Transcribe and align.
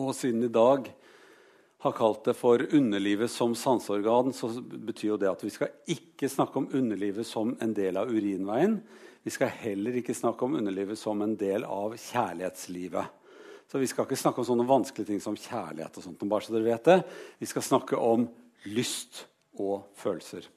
Og 0.00 0.14
siden 0.16 0.42
i 0.42 0.52
dag 0.52 0.88
har 1.84 1.92
kalt 1.92 2.24
det 2.24 2.34
for 2.38 2.62
underlivet 2.74 3.30
som 3.30 3.52
sanseorgan, 3.54 4.32
så 4.32 4.48
betyr 4.58 5.12
jo 5.12 5.18
det 5.20 5.28
at 5.30 5.42
vi 5.44 5.52
skal 5.52 5.74
ikke 5.90 6.30
snakke 6.32 6.58
om 6.58 6.70
underlivet 6.72 7.28
som 7.28 7.52
en 7.62 7.74
del 7.76 7.98
av 8.00 8.08
urinveien. 8.08 8.78
Vi 9.24 9.32
skal 9.32 9.52
heller 9.60 10.00
ikke 10.00 10.16
snakke 10.16 10.46
om 10.46 10.56
underlivet 10.58 10.98
som 11.00 11.20
en 11.22 11.36
del 11.40 11.66
av 11.68 11.94
kjærlighetslivet. 12.00 13.20
Så 13.70 13.80
vi 13.80 13.88
skal 13.88 14.08
ikke 14.08 14.18
snakke 14.20 14.42
om 14.42 14.48
sånne 14.48 14.66
vanskelige 14.68 15.12
ting 15.12 15.22
som 15.22 15.36
kjærlighet. 15.36 15.96
og 15.96 16.04
sånt, 16.04 16.26
bare 16.28 16.44
så 16.44 16.56
dere 16.56 16.72
vet 16.72 16.90
det. 16.90 16.98
Vi 17.40 17.48
skal 17.48 17.64
snakke 17.64 17.96
om 17.96 18.26
lyst 18.64 19.24
og 19.60 19.86
følelser. 19.96 20.48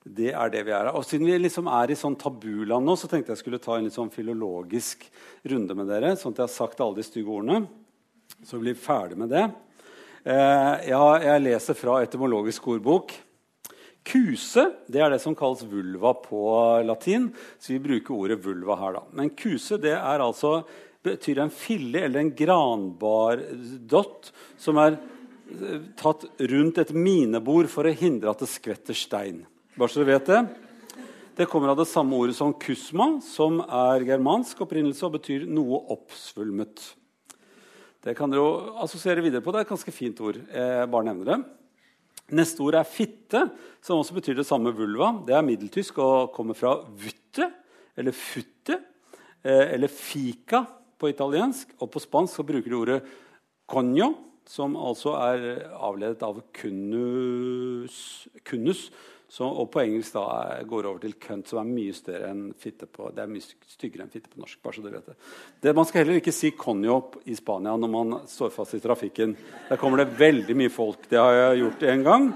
Det 0.00 0.32
er 0.32 0.48
det 0.52 0.64
vi 0.64 0.72
er. 0.72 0.88
Og 0.96 1.04
Siden 1.04 1.28
vi 1.28 1.36
liksom 1.36 1.68
er 1.68 1.92
i 1.92 1.98
sånn 1.98 2.16
tabuland 2.16 2.86
nå, 2.88 2.96
så 2.96 3.08
tenkte 3.08 3.34
jeg 3.34 3.42
skulle 3.42 3.60
ta 3.60 3.76
en 3.76 3.84
litt 3.84 3.96
sånn 3.96 4.12
filologisk 4.12 5.04
runde 5.44 5.76
med 5.76 5.88
dere. 5.92 6.16
sånn 6.16 6.32
at 6.32 6.40
jeg 6.40 6.48
har 6.48 6.56
sagt 6.56 6.80
alle 6.80 6.96
de 6.96 7.04
stygge 7.04 7.28
ordene. 7.28 7.68
Så 8.44 8.56
vi 8.58 8.68
blir 8.68 8.78
ferdig 8.78 9.18
med 9.20 9.32
det. 9.32 9.48
Eh, 10.24 10.88
ja, 10.90 11.04
jeg 11.24 11.44
leser 11.44 11.76
fra 11.78 12.00
etymologisk 12.04 12.68
ordbok. 12.74 13.14
Kuse 14.04 14.64
det 14.88 15.02
er 15.02 15.12
det 15.12 15.20
som 15.22 15.36
kalles 15.36 15.64
vulva 15.68 16.12
på 16.20 16.42
latin. 16.86 17.30
Så 17.60 17.74
vi 17.74 17.82
bruker 17.84 18.16
ordet 18.16 18.40
vulva 18.44 18.76
her. 18.80 18.98
da. 18.98 19.04
Men 19.16 19.32
kuse 19.36 19.80
det 19.80 19.94
er 19.96 20.24
altså, 20.24 20.60
betyr 21.04 21.44
en 21.44 21.52
fille 21.52 22.04
eller 22.06 22.20
en 22.20 22.34
granbar 22.36 23.44
dott 23.88 24.32
som 24.60 24.80
er 24.80 24.96
eh, 24.96 25.86
tatt 26.00 26.26
rundt 26.52 26.82
et 26.82 26.92
minebord 26.96 27.70
for 27.72 27.88
å 27.88 27.94
hindre 27.94 28.32
at 28.32 28.44
det 28.44 28.50
skvetter 28.52 28.96
stein. 28.96 29.44
Bare 29.76 29.88
så 29.88 30.02
dere 30.02 30.18
vet 30.18 30.28
det. 30.28 30.42
Det 31.40 31.46
kommer 31.48 31.72
av 31.72 31.78
det 31.80 31.88
samme 31.88 32.18
ordet 32.18 32.34
som 32.36 32.52
kusma, 32.52 33.14
som 33.24 33.62
er 33.64 34.04
germansk 34.04 34.58
opprinnelse 34.60 35.06
og 35.06 35.14
betyr 35.14 35.46
noe 35.48 35.78
oppsvulmet. 35.94 36.82
Det 38.00 38.14
kan 38.16 38.32
dere 38.32 38.40
jo 38.40 38.76
assosiere 38.80 39.20
videre 39.20 39.44
på. 39.44 39.52
Det 39.52 39.60
er 39.60 39.66
et 39.66 39.72
ganske 39.74 39.92
fint 39.92 40.20
ord. 40.24 40.38
Jeg 40.40 40.88
bare 40.92 41.06
nevner 41.10 41.28
det. 41.28 41.40
Neste 42.32 42.62
ord 42.64 42.78
er 42.78 42.86
fitte, 42.88 43.42
som 43.84 44.00
også 44.00 44.14
betyr 44.16 44.38
det 44.38 44.46
samme 44.48 44.72
vulva. 44.72 45.12
Det 45.26 45.34
er 45.36 45.44
middeltysk 45.44 45.98
og 46.00 46.30
kommer 46.32 46.56
fra 46.56 46.78
vutte, 46.80 47.50
eller 47.98 48.16
futte, 48.16 48.78
eh, 49.44 49.74
eller 49.74 49.92
fica 49.92 50.62
på 50.96 51.10
italiensk. 51.10 51.74
Og 51.80 51.90
på 51.92 52.00
spansk 52.00 52.38
så 52.38 52.46
bruker 52.46 52.70
de 52.70 52.78
ordet 52.78 53.00
conio, 53.68 54.14
som 54.48 54.76
altså 54.80 55.12
er 55.20 55.68
avledet 55.76 56.22
av 56.24 56.40
kunnus, 56.56 58.28
kunnus 58.48 58.88
så, 59.30 59.46
og 59.46 59.68
på 59.70 59.78
engelsk 59.84 60.16
da 60.16 60.24
går 60.66 60.82
det 60.82 60.88
over 60.90 61.02
til 61.04 61.12
kønt, 61.22 61.46
som 61.46 61.60
er 61.60 61.68
mye 61.68 61.94
større 61.94 62.32
enn 62.32 62.48
fitte 62.58 62.88
på, 62.90 63.12
det 63.14 63.22
er 63.22 63.30
mye 63.30 63.44
styggere 63.70 64.02
enn 64.02 64.10
fitte 64.10 64.26
på 64.32 64.40
norsk. 64.42 64.58
bare 64.58 64.74
så 64.74 64.82
dere 64.82 64.98
vet 64.98 65.12
det. 65.12 65.14
det. 65.62 65.74
Man 65.78 65.86
skal 65.86 66.02
heller 66.02 66.18
ikke 66.18 66.34
si 66.34 66.50
conjo 66.58 66.96
i 67.30 67.36
Spania 67.38 67.76
når 67.78 67.92
man 67.92 68.16
står 68.26 68.50
fast 68.50 68.74
i 68.74 68.82
trafikken. 68.82 69.36
Der 69.68 69.78
kommer 69.78 70.02
det 70.02 70.18
veldig 70.18 70.58
mye 70.58 70.74
folk. 70.74 71.06
Det 71.06 71.22
har 71.22 71.38
jeg 71.38 71.62
gjort 71.62 71.86
en 71.92 72.04
gang. 72.10 72.28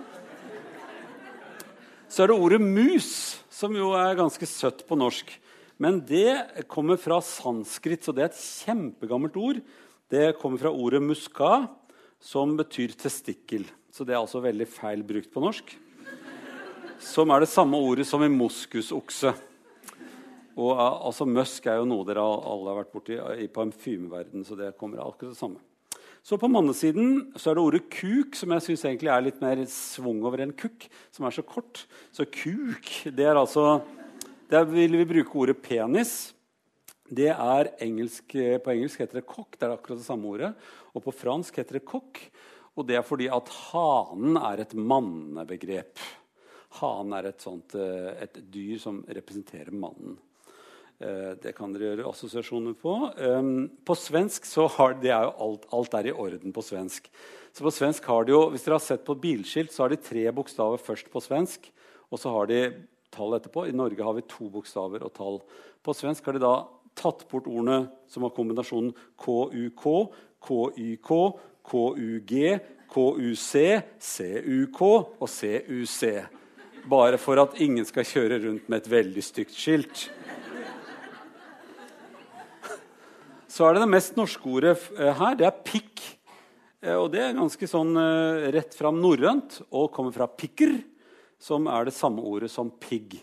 Så 2.06 2.22
er 2.22 2.30
det 2.30 2.38
ordet 2.46 2.62
mus, 2.62 3.10
som 3.50 3.74
jo 3.74 3.90
er 3.98 4.14
ganske 4.22 4.46
søtt 4.46 4.86
på 4.86 4.94
norsk. 4.94 5.34
Men 5.82 5.98
det 6.06 6.62
kommer 6.70 6.94
fra 6.94 7.18
sanskrit, 7.18 8.06
så 8.06 8.14
det 8.14 8.22
er 8.22 8.30
et 8.30 8.38
kjempegammelt 8.38 9.34
ord. 9.34 9.64
Det 10.14 10.36
kommer 10.38 10.62
fra 10.62 10.70
ordet 10.70 11.02
muska, 11.02 11.64
som 12.22 12.54
betyr 12.54 12.94
testikkel. 12.94 13.66
Så 13.90 14.06
det 14.06 14.14
er 14.14 14.22
altså 14.22 14.38
veldig 14.46 14.70
feil 14.70 15.02
brukt 15.02 15.34
på 15.34 15.42
norsk 15.42 15.80
som 17.04 17.30
er 17.30 17.44
det 17.44 17.50
samme 17.52 17.76
ordet 17.76 18.06
som 18.08 18.22
i 18.24 18.30
moskusokse. 18.32 19.34
Og 20.54 20.72
altså, 20.78 21.26
Møsk 21.26 21.66
er 21.66 21.80
jo 21.80 21.88
noe 21.88 22.06
dere 22.06 22.22
alle 22.22 22.70
har 22.70 22.80
vært 22.80 22.92
borti 22.94 23.18
i 23.42 23.48
parfymeverdenen, 23.52 24.46
så 24.46 24.56
det 24.58 24.74
kommer 24.80 25.02
akkurat 25.02 25.34
det 25.34 25.40
samme. 25.40 25.60
Så 26.24 26.38
På 26.40 26.48
mannesiden 26.48 27.34
så 27.36 27.50
er 27.50 27.58
det 27.58 27.64
ordet 27.64 27.82
kuk, 27.92 28.38
som 28.38 28.54
jeg 28.54 28.64
syns 28.64 28.84
er 28.88 29.26
litt 29.26 29.42
mer 29.44 29.60
svung 29.68 30.22
over 30.24 30.40
enn 30.40 30.54
kukk, 30.56 30.86
som 31.12 31.26
er 31.28 31.36
så 31.36 31.44
kort. 31.44 31.84
Så 32.14 32.24
kuk, 32.24 32.88
det 33.12 33.26
er 33.28 33.36
altså 33.36 33.82
Der 34.48 34.64
vil 34.64 34.96
vi 34.96 35.04
bruke 35.04 35.36
ordet 35.36 35.60
penis. 35.60 36.32
Det 37.10 37.28
er 37.28 37.74
engelsk, 37.82 38.24
På 38.64 38.72
engelsk 38.72 39.00
heter 39.00 39.20
det 39.20 39.26
kokk. 39.26 39.58
Det 39.58 39.68
er 39.68 39.76
akkurat 39.76 39.98
det 39.98 40.06
samme 40.06 40.24
ordet. 40.24 40.54
Og 40.94 41.02
på 41.04 41.12
fransk 41.12 41.56
heter 41.60 41.76
det 41.76 41.84
kokk. 41.84 42.20
Og 42.76 42.86
det 42.86 42.96
er 42.96 43.02
fordi 43.02 43.28
at 43.28 43.48
hanen 43.70 44.36
er 44.36 44.62
et 44.64 44.72
mannebegrep. 44.74 45.98
Hanen 46.80 47.14
er 47.18 47.30
et, 47.30 47.42
sånt, 47.42 47.74
eh, 47.78 48.14
et 48.24 48.38
dyr 48.50 48.78
som 48.82 49.02
representerer 49.06 49.74
mannen. 49.74 50.16
Eh, 50.98 51.34
det 51.42 51.54
kan 51.56 51.72
dere 51.74 51.92
gjøre 51.92 52.08
assosiasjoner 52.10 52.74
på. 52.78 52.94
Ehm, 53.18 53.68
på 53.84 53.96
svensk 53.98 54.46
så 54.46 54.66
har 54.76 54.94
det 55.02 55.10
er 55.10 55.26
jo 55.26 55.34
alt, 55.46 55.66
alt 55.74 55.94
er 55.98 56.08
i 56.08 56.12
orden 56.14 56.54
på 56.54 56.62
svensk. 56.62 57.10
Så 57.54 57.62
på 57.66 57.72
svensk 57.74 58.04
har 58.10 58.24
de 58.24 58.32
jo, 58.32 58.50
Hvis 58.50 58.64
dere 58.64 58.78
har 58.78 58.86
sett 58.86 59.04
på 59.04 59.18
bilskilt, 59.18 59.72
så 59.72 59.84
har 59.84 59.88
de 59.90 59.96
tre 59.96 60.30
bokstaver 60.32 60.78
først 60.78 61.10
på 61.10 61.22
svensk. 61.22 61.70
Og 62.10 62.18
så 62.18 62.30
har 62.30 62.46
de 62.46 62.86
tall 63.10 63.34
etterpå. 63.34 63.68
I 63.68 63.72
Norge 63.72 64.02
har 64.02 64.14
vi 64.14 64.22
to 64.22 64.50
bokstaver 64.50 65.02
og 65.02 65.12
tall. 65.14 65.40
På 65.82 65.94
svensk 65.94 66.24
har 66.26 66.32
de 66.32 66.42
da 66.42 66.66
tatt 66.94 67.28
bort 67.28 67.46
ordene 67.46 67.90
som 68.08 68.22
har 68.22 68.30
kombinasjonen 68.30 68.94
KUK, 69.18 70.10
KYK, 70.40 71.10
KUG, 71.62 72.60
KUC, 72.88 73.52
CUK 73.98 74.80
og 74.82 75.28
CUC 75.28 76.02
bare 76.88 77.18
for 77.20 77.40
at 77.40 77.56
ingen 77.62 77.86
skal 77.88 78.06
kjøre 78.06 78.40
rundt 78.44 78.68
med 78.68 78.82
et 78.82 78.90
veldig 78.92 79.24
stygt 79.24 79.56
skilt. 79.56 80.06
Så 83.54 83.66
er 83.66 83.76
det 83.76 83.84
det 83.84 83.92
mest 83.92 84.16
norske 84.18 84.50
ordet 84.50 84.74
eh, 84.98 85.12
her. 85.14 85.36
Det 85.38 85.46
er 85.46 85.60
pikk. 85.62 86.00
Eh, 86.82 86.96
og 86.96 87.12
det 87.12 87.22
er 87.22 87.36
ganske 87.36 87.68
sånn 87.70 87.94
eh, 88.00 88.48
rett 88.56 88.74
fram 88.74 88.98
norrønt 89.02 89.60
og 89.70 89.92
kommer 89.94 90.14
fra 90.16 90.26
pikker, 90.26 90.80
som 91.38 91.68
er 91.70 91.86
det 91.86 91.94
samme 91.94 92.24
ordet 92.26 92.50
som 92.50 92.72
pigg. 92.82 93.20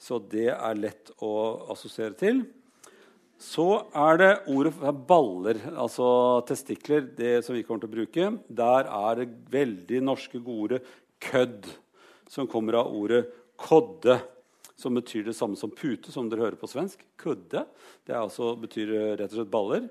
Så 0.00 0.16
det 0.32 0.48
er 0.54 0.80
lett 0.80 1.12
å 1.20 1.34
assosiere 1.74 2.16
til. 2.16 2.40
Så 3.40 3.66
er 3.96 4.18
det 4.20 4.30
ordet 4.52 4.72
for 4.76 5.04
baller, 5.12 5.60
altså 5.72 6.08
testikler, 6.48 7.04
det 7.16 7.38
som 7.44 7.56
vi 7.56 7.62
kommer 7.64 7.84
til 7.84 7.90
å 7.90 7.98
bruke. 7.98 8.32
Der 8.48 8.88
er 8.88 9.20
det 9.20 9.30
veldig 9.52 10.02
norske 10.08 10.40
gode 10.40 10.80
ordet 10.80 10.82
kødd 11.20 11.68
som 12.30 12.46
kommer 12.46 12.78
av 12.78 12.94
ordet 12.94 13.26
'kodde', 13.58 14.20
som 14.76 14.94
betyr 14.94 15.24
det 15.24 15.36
samme 15.36 15.56
som 15.56 15.70
pute, 15.70 16.12
som 16.12 16.28
dere 16.30 16.46
hører 16.46 16.60
på 16.60 16.70
svensk. 16.70 17.02
Kudde. 17.18 17.66
Det 18.06 18.16
altså, 18.16 18.54
betyr 18.56 18.94
eh, 18.94 19.16
rett 19.18 19.32
og 19.32 19.40
slett 19.40 19.52
baller. 19.52 19.88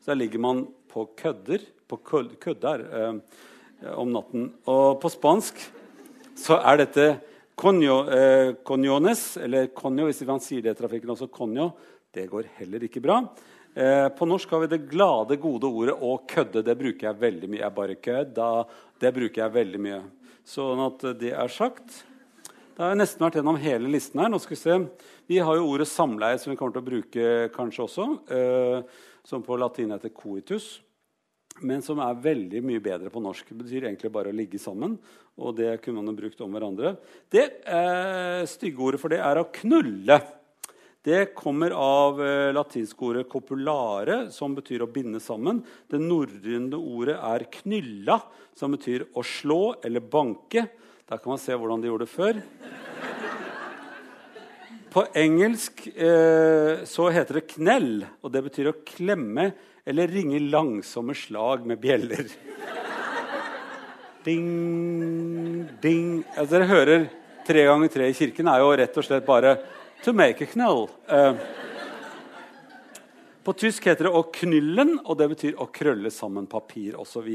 Så 0.00 0.12
der 0.12 0.18
ligger 0.20 0.42
man 0.42 0.66
på 0.90 1.06
kødder, 1.16 1.62
på 1.88 1.96
kødder 2.42 2.84
eh, 2.90 3.94
om 3.94 4.12
natten. 4.12 4.50
Og 4.68 5.00
på 5.00 5.08
spansk 5.08 5.62
så 6.36 6.58
er 6.60 6.82
dette 6.82 7.06
conio, 7.56 8.02
eh, 8.10 8.52
coniones, 8.66 9.36
eller 9.36 9.70
conio, 9.76 10.10
hvis 10.10 10.20
man 10.28 10.42
sier 10.42 10.66
det 10.66 10.74
i 10.74 10.80
trafikken 10.82 11.14
også, 11.14 11.30
conio. 11.32 11.70
Det 12.12 12.26
går 12.28 12.50
heller 12.58 12.84
ikke 12.84 13.02
bra. 13.04 13.22
Eh, 13.74 14.08
på 14.08 14.26
norsk 14.26 14.50
har 14.50 14.64
vi 14.64 14.72
det 14.74 14.88
glade, 14.90 15.36
gode 15.36 15.66
ordet 15.66 15.94
'å 15.94 16.26
kødde'. 16.26 16.64
Det 16.64 16.78
bruker 16.78 17.06
jeg 17.06 17.20
veldig 17.20 17.48
mye. 17.48 17.62
Jeg 17.62 17.74
bare 17.74 17.94
kødda. 17.94 18.66
Det 18.98 19.14
bruker 19.14 19.42
jeg 19.42 19.52
veldig 19.52 19.80
mye. 19.80 20.02
Sånn 20.48 20.80
at 20.84 21.04
det 21.20 21.34
er 21.36 21.52
sagt. 21.52 22.04
Da 22.76 22.86
har 22.86 22.94
jeg 22.94 23.02
nesten 23.02 23.24
vært 23.26 23.36
gjennom 23.36 23.58
hele 23.60 23.90
listen 23.92 24.22
her. 24.22 24.30
Nå 24.32 24.38
skal 24.40 24.56
Vi 24.56 24.60
se. 24.60 24.76
Vi 25.28 25.40
har 25.44 25.58
jo 25.58 25.66
ordet 25.68 25.88
samleie, 25.90 26.38
som 26.40 26.52
vi 26.52 26.56
kommer 26.56 26.72
til 26.72 26.80
å 26.80 26.86
bruke 26.86 27.26
kanskje 27.52 27.84
også. 27.84 28.06
Eh, 28.32 29.02
som 29.28 29.44
på 29.44 29.58
latin 29.60 29.92
heter 29.92 30.14
coitus. 30.16 30.78
Men 31.60 31.84
som 31.84 32.00
er 32.00 32.22
veldig 32.24 32.62
mye 32.64 32.80
bedre 32.80 33.12
på 33.12 33.20
norsk. 33.20 33.50
Det 33.52 33.58
betyr 33.58 33.90
egentlig 33.90 34.12
bare 34.14 34.32
å 34.32 34.36
ligge 34.36 34.58
sammen. 34.62 34.96
Og 35.36 35.58
det 35.58 35.74
kunne 35.84 36.00
man 36.00 36.08
jo 36.14 36.20
brukt 36.22 36.40
om 36.40 36.56
hverandre. 36.56 36.94
Det 37.28 37.44
eh, 37.68 38.48
stygge 38.48 38.86
ordet 38.86 39.02
for 39.02 39.12
det 39.12 39.20
er 39.24 39.42
å 39.42 39.48
knulle. 39.60 40.20
Det 41.02 41.34
kommer 41.34 41.70
av 41.70 42.18
eh, 42.20 42.52
latinske 42.52 43.22
'copulare', 43.24 44.28
som 44.30 44.52
betyr 44.52 44.82
å 44.84 44.92
binde 44.92 45.16
sammen. 45.20 45.62
Det 45.88 45.96
norrøne 45.96 46.76
ordet 46.76 47.16
er 47.16 47.46
'knylla', 47.48 48.20
som 48.52 48.76
betyr 48.76 49.06
å 49.16 49.24
slå 49.24 49.80
eller 49.82 50.00
banke. 50.00 50.66
Der 51.08 51.16
kan 51.16 51.32
man 51.32 51.40
se 51.40 51.56
hvordan 51.56 51.80
de 51.80 51.88
gjorde 51.88 52.04
det 52.04 52.12
før. 52.12 52.42
På 54.92 55.06
engelsk 55.16 55.86
eh, 55.96 56.84
så 56.84 57.08
heter 57.08 57.40
det 57.40 57.48
'knell', 57.48 58.04
og 58.20 58.32
det 58.32 58.44
betyr 58.44 58.68
å 58.68 58.84
klemme 58.84 59.54
eller 59.86 60.06
ringe 60.06 60.38
langsomme 60.52 61.16
slag 61.16 61.64
med 61.64 61.80
bjeller. 61.80 62.28
Ding, 64.20 65.64
ding 65.80 66.24
altså, 66.36 66.58
Dere 66.58 66.68
hører 66.68 67.10
tre 67.46 67.64
ganger 67.64 67.88
tre 67.88 68.10
i 68.10 68.12
kirken 68.12 68.52
er 68.52 68.60
jo 68.60 68.74
rett 68.76 68.98
og 69.00 69.06
slett 69.06 69.24
bare 69.24 69.56
to 70.02 70.12
make 70.12 70.44
a 70.44 70.46
knull. 70.46 70.90
Uh, 71.06 71.34
på 73.44 73.52
tysk 73.52 73.86
heter 73.86 74.04
det 74.04 74.12
'å 74.12 74.32
knyllen', 74.32 75.00
og 75.04 75.18
det 75.18 75.28
betyr 75.28 75.54
å 75.56 75.66
krølle 75.72 76.10
sammen 76.10 76.46
papir 76.46 76.96
osv. 77.00 77.28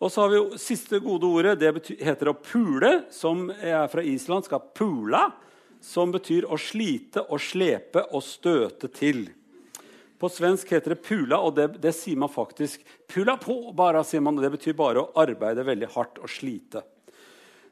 Og, 0.00 0.10
så 0.12 0.20
har 0.20 0.28
vi 0.28 0.36
jo 0.36 0.58
siste 0.58 0.98
gode 0.98 1.26
ordet. 1.26 1.58
Det 1.58 1.72
betyr, 1.74 1.96
heter 2.04 2.28
å 2.28 2.34
pule, 2.34 3.04
som 3.10 3.50
er 3.50 3.86
fra 3.88 4.02
Island, 4.02 4.44
skal 4.44 4.60
pula, 4.74 5.32
som 5.80 6.12
betyr 6.12 6.44
å 6.44 6.58
slite 6.58 7.22
og 7.30 7.40
slepe 7.40 8.04
og 8.12 8.22
støte 8.22 8.88
til. 8.88 9.28
På 10.18 10.28
svensk 10.28 10.70
heter 10.70 10.94
det 10.94 11.02
pula, 11.02 11.38
og 11.38 11.54
det, 11.54 11.80
det 11.82 11.94
sier 11.94 12.16
man 12.16 12.28
faktisk 12.28 12.80
pula 13.08 13.36
på. 13.36 13.72
bare, 13.74 14.04
sier 14.04 14.20
man, 14.20 14.38
og 14.38 14.42
Det 14.42 14.52
betyr 14.58 14.74
bare 14.78 15.02
å 15.02 15.12
arbeide 15.18 15.64
veldig 15.64 15.88
hardt 15.94 16.18
og 16.18 16.30
slite. 16.30 16.82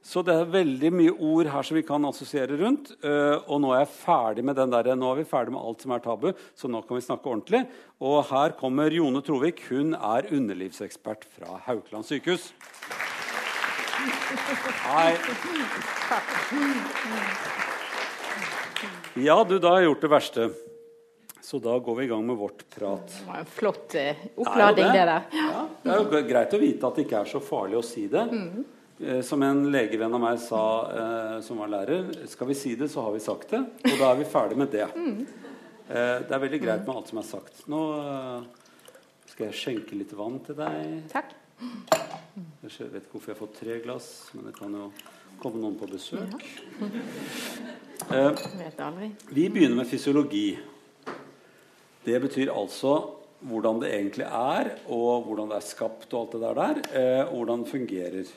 Så 0.01 0.23
det 0.25 0.33
er 0.33 0.49
veldig 0.49 0.91
mye 0.97 1.13
ord 1.13 1.51
her 1.53 1.67
som 1.67 1.77
vi 1.77 1.83
kan 1.85 2.05
assosiere 2.09 2.57
rundt. 2.57 2.95
Uh, 3.05 3.37
og 3.53 3.61
nå 3.61 3.75
er 3.75 3.83
jeg 3.83 3.93
ferdig 3.99 4.45
med 4.49 4.57
den 4.57 4.73
der, 4.73 4.89
nå 4.97 5.11
er 5.13 5.21
vi 5.21 5.29
ferdig 5.29 5.53
med 5.53 5.61
alt 5.61 5.85
som 5.85 5.93
er 5.93 6.01
tabu, 6.05 6.31
så 6.57 6.71
nå 6.73 6.81
kan 6.87 6.97
vi 6.97 7.05
snakke 7.05 7.29
ordentlig. 7.29 7.67
Og 8.01 8.23
her 8.31 8.57
kommer 8.57 8.97
Jone 8.97 9.21
Trovik. 9.25 9.61
Hun 9.69 9.93
er 9.99 10.31
underlivsekspert 10.33 11.29
fra 11.37 11.61
Haukeland 11.67 12.09
sykehus. 12.09 12.49
Hei. 14.87 15.13
Ja, 19.21 19.37
du, 19.45 19.59
da 19.61 19.75
har 19.75 19.83
jeg 19.83 19.91
gjort 19.91 20.05
det 20.09 20.13
verste. 20.17 20.51
Så 21.45 21.59
da 21.61 21.77
går 21.83 21.97
vi 21.99 22.05
i 22.05 22.09
gang 22.09 22.25
med 22.25 22.41
vårt 22.41 22.65
prat. 22.73 23.09
Det 23.11 23.29
var 23.29 23.41
en 23.43 23.49
flott 23.53 23.97
opplading, 24.37 24.87
det. 24.87 24.93
det. 24.93 25.07
der. 25.07 25.23
Ja, 25.35 25.63
det 25.83 25.93
er 25.93 26.05
jo 26.05 26.27
greit 26.29 26.53
å 26.55 26.61
vite 26.63 26.89
at 26.89 26.97
det 26.97 27.09
ikke 27.09 27.25
er 27.25 27.33
så 27.37 27.41
farlig 27.45 27.81
å 27.81 27.85
si 27.85 28.09
det. 28.09 28.29
Mm. 28.31 28.69
Eh, 29.01 29.21
som 29.25 29.43
en 29.43 29.63
legevenn 29.73 30.15
av 30.15 30.21
meg 30.21 30.41
sa, 30.43 30.63
eh, 30.93 31.37
som 31.41 31.61
var 31.63 31.71
lærer, 31.73 32.11
skal 32.29 32.51
vi 32.51 32.55
si 32.55 32.75
det, 32.77 32.91
så 32.93 33.07
har 33.07 33.13
vi 33.15 33.21
sagt 33.25 33.55
det. 33.55 33.61
Og 33.89 33.95
da 33.97 34.11
er 34.11 34.19
vi 34.19 34.27
ferdig 34.29 34.59
med 34.61 34.69
det. 34.71 34.89
Mm. 34.93 35.27
Eh, 35.89 36.17
det 36.27 36.35
er 36.37 36.43
veldig 36.43 36.61
greit 36.61 36.83
med 36.85 36.97
alt 36.97 37.09
som 37.09 37.21
er 37.23 37.29
sagt. 37.29 37.63
Nå 37.73 37.81
skal 39.31 39.47
jeg 39.47 39.57
skjenke 39.57 39.97
litt 39.97 40.13
vann 40.13 40.37
til 40.45 40.59
deg. 40.59 40.99
Takk. 41.13 41.33
Jeg 41.61 42.91
vet 42.93 43.01
ikke 43.01 43.17
hvorfor 43.17 43.33
jeg 43.33 43.37
har 43.37 43.41
fått 43.41 43.57
tre 43.61 43.79
glass, 43.85 44.11
men 44.35 44.51
det 44.51 44.53
kan 44.59 44.77
jo 44.77 44.91
komme 45.41 45.63
noen 45.63 45.79
på 45.81 45.89
besøk. 45.89 46.45
Ja. 48.11 48.35
Vi 49.31 49.49
begynner 49.49 49.77
med 49.81 49.89
fysiologi. 49.89 50.59
Det 52.05 52.21
betyr 52.21 52.53
altså 52.53 52.95
hvordan 53.49 53.81
det 53.81 53.95
egentlig 53.95 54.29
er, 54.29 54.75
og 54.93 55.25
hvordan 55.25 55.53
det 55.53 55.57
er 55.61 55.69
skapt, 55.69 56.09
og 56.13 56.21
alt 56.21 56.37
det 56.37 56.41
der, 56.45 56.61
der 56.61 56.81
eh, 56.93 57.25
og 57.25 57.37
hvordan 57.41 57.65
det 57.65 57.73
fungerer. 57.73 58.33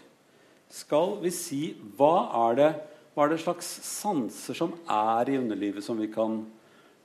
Skal 0.74 1.20
vi 1.22 1.30
si 1.30 1.62
hva 1.98 2.30
er, 2.48 2.58
det, 2.58 2.70
hva 3.14 3.28
er 3.28 3.36
det 3.36 3.44
slags 3.44 3.68
sanser 3.86 4.58
som 4.58 4.74
er 4.90 5.30
i 5.30 5.38
underlivet 5.38 5.86
som 5.86 6.00
vi 6.02 6.10
kan 6.14 6.40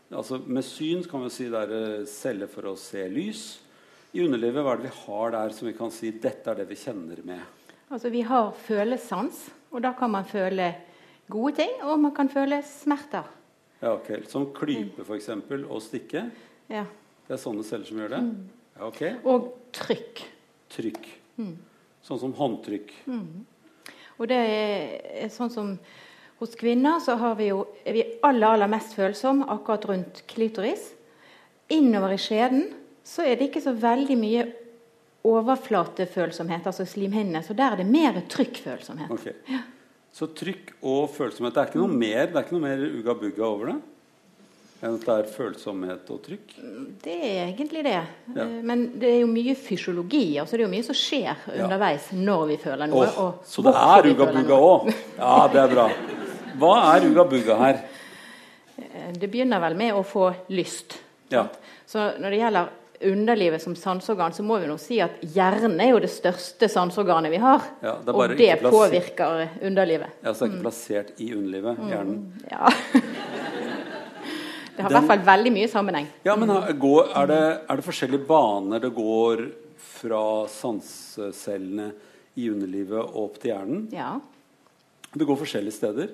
altså 0.08 0.38
Med 0.40 0.64
syn 0.64 1.02
kan 1.04 1.20
vi 1.26 1.28
si 1.34 1.50
det 1.52 1.66
er 1.66 1.72
eh, 1.76 2.06
celler 2.08 2.48
for 2.48 2.70
å 2.70 2.78
se 2.80 3.02
lys. 3.12 3.42
I 4.16 4.22
underlivet 4.24 4.64
hva 4.64 4.72
er 4.72 4.80
det 4.80 4.88
vi 4.88 5.00
har 5.02 5.34
der 5.34 5.52
som 5.52 5.68
vi 5.68 5.74
kan 5.76 5.92
si 5.92 6.14
dette 6.16 6.48
er 6.48 6.62
det 6.62 6.64
vi 6.70 6.78
kjenner 6.80 7.20
med? 7.28 7.42
Altså 7.92 8.08
Vi 8.08 8.22
har 8.24 8.54
følesans, 8.64 9.42
og 9.68 9.84
da 9.84 9.92
kan 9.98 10.14
man 10.14 10.24
føle 10.24 10.70
gode 11.28 11.58
ting, 11.60 11.74
og 11.84 12.00
man 12.00 12.14
kan 12.16 12.32
føle 12.32 12.62
smerter. 12.64 13.28
Ja, 13.82 13.92
ok. 13.92 14.24
Som 14.32 14.48
klype, 14.56 15.04
f.eks., 15.04 15.28
og 15.60 15.84
stikke? 15.84 16.24
Ja. 16.72 16.86
Det 17.28 17.36
er 17.36 17.44
sånne 17.44 17.68
celler 17.68 17.84
som 17.88 18.00
gjør 18.00 18.16
det? 18.16 18.24
Mm. 18.24 18.48
Ja, 18.78 18.88
ok. 18.88 19.04
Og 19.28 19.52
trykk. 19.76 20.24
Trykk. 20.72 21.12
Mm. 21.36 21.54
Sånn 22.08 22.24
som 22.24 22.32
håndtrykk. 22.40 22.96
Mm. 23.12 23.44
Og 24.18 24.28
det 24.30 24.38
er 24.38 25.32
sånn 25.32 25.50
som 25.52 25.72
hos 26.38 26.54
kvinner 26.58 27.00
så 27.02 27.16
har 27.18 27.34
vi 27.38 27.48
jo, 27.50 27.64
er 27.82 27.96
vi 27.96 28.04
aller, 28.26 28.46
aller 28.52 28.70
mest 28.70 28.94
følsomme 28.94 29.46
akkurat 29.50 29.88
rundt 29.90 30.22
klitoris. 30.30 30.92
Innover 31.74 32.14
i 32.14 32.20
skjeden 32.22 32.68
så 33.06 33.24
er 33.26 33.38
det 33.38 33.48
ikke 33.48 33.64
så 33.64 33.74
veldig 33.74 34.16
mye 34.18 34.46
overflatefølsomhet, 35.28 36.68
altså 36.70 36.86
slimhinnene. 36.86 37.42
Så 37.42 37.56
der 37.58 37.74
er 37.74 37.82
det 37.82 37.88
mer 37.90 38.20
trykkfølsomhet. 38.30 39.10
Okay. 39.18 39.34
Ja. 39.50 39.64
Så 40.14 40.30
trykk 40.34 40.76
og 40.80 41.08
følsomhet. 41.14 41.54
Det 41.54 41.62
er 41.62 41.70
ikke 41.72 41.82
noe 41.82 41.94
mer, 41.94 42.28
det 42.30 42.38
er 42.38 42.46
ikke 42.46 42.56
noe 42.56 42.64
mer 42.64 42.84
uga-bugga 43.00 43.44
over 43.46 43.72
det? 43.72 43.78
Enn 44.78 44.94
at 44.94 45.04
det 45.06 45.14
er 45.14 45.30
følsomhet 45.32 46.10
og 46.14 46.20
trykk? 46.22 46.54
Det 47.02 47.16
er 47.16 47.40
egentlig 47.48 47.82
det. 47.86 47.96
Ja. 48.36 48.46
Men 48.70 48.84
det 49.00 49.10
er 49.10 49.20
jo 49.22 49.30
mye 49.30 49.54
fysiologi. 49.58 50.38
altså 50.38 50.56
Det 50.56 50.62
er 50.62 50.66
jo 50.68 50.74
mye 50.76 50.86
som 50.86 50.98
skjer 50.98 51.30
ja. 51.32 51.58
underveis 51.64 52.10
når 52.14 52.44
vi 52.52 52.58
føler 52.62 52.90
noe. 52.90 53.10
Oh, 53.18 53.32
så 53.46 53.64
det 53.66 53.74
er 53.74 54.10
uga-bugga 54.12 54.60
òg? 54.70 54.90
Ja, 55.18 55.36
det 55.52 55.62
er 55.64 55.74
bra. 55.74 55.88
Hva 56.58 56.74
er 56.94 57.08
uga-bugga 57.10 57.60
her? 57.64 57.80
Eh, 58.78 59.12
det 59.18 59.30
begynner 59.30 59.62
vel 59.66 59.78
med 59.78 59.98
å 59.98 60.04
få 60.06 60.30
lyst. 60.54 61.00
Ja. 61.32 61.48
Så 61.88 62.12
når 62.20 62.30
det 62.30 62.42
gjelder 62.44 62.74
underlivet 63.00 63.62
som 63.62 63.76
sanseorgan, 63.78 64.32
så 64.32 64.42
må 64.42 64.58
vi 64.58 64.70
nå 64.70 64.78
si 64.80 64.98
at 65.02 65.20
hjernen 65.22 65.78
er 65.82 65.92
jo 65.92 66.00
det 66.02 66.10
største 66.10 66.68
sanseorganet 66.70 67.30
vi 67.34 67.42
har. 67.42 67.66
Ja, 67.82 67.94
det 68.04 68.14
og 68.14 68.34
det 68.38 68.54
påvirker 68.64 69.46
underlivet. 69.62 70.18
Ja, 70.22 70.34
Så 70.34 70.46
det 70.46 70.48
er 70.48 70.52
ikke 70.52 70.58
mm. 70.58 70.64
plassert 70.66 71.12
i 71.22 71.30
underlivet, 71.34 71.84
hjernen? 71.90 72.18
Mm, 72.26 72.48
ja. 72.50 72.72
Det 74.78 74.84
har 74.86 74.92
i 74.92 74.94
hvert 74.94 75.10
fall 75.10 75.22
veldig 75.26 75.50
mye 75.50 75.68
sammenheng. 75.70 76.04
Ja, 76.22 76.36
men 76.38 76.52
går, 76.78 77.08
er, 77.10 77.26
det, 77.26 77.38
er, 77.66 77.80
det, 77.80 77.82
forskjellige 77.82 78.26
baner 78.28 78.82
det 78.84 78.92
går 78.94 79.40
fra 79.82 80.20
sansecellene 80.52 81.88
i 82.38 82.44
underlivet 82.52 83.00
og 83.00 83.16
opp 83.24 83.40
til 83.42 83.50
hjernen? 83.50 83.80
Ja. 83.90 84.12
Det 85.10 85.26
går 85.26 85.40
forskjellige 85.40 85.74
steder? 85.74 86.12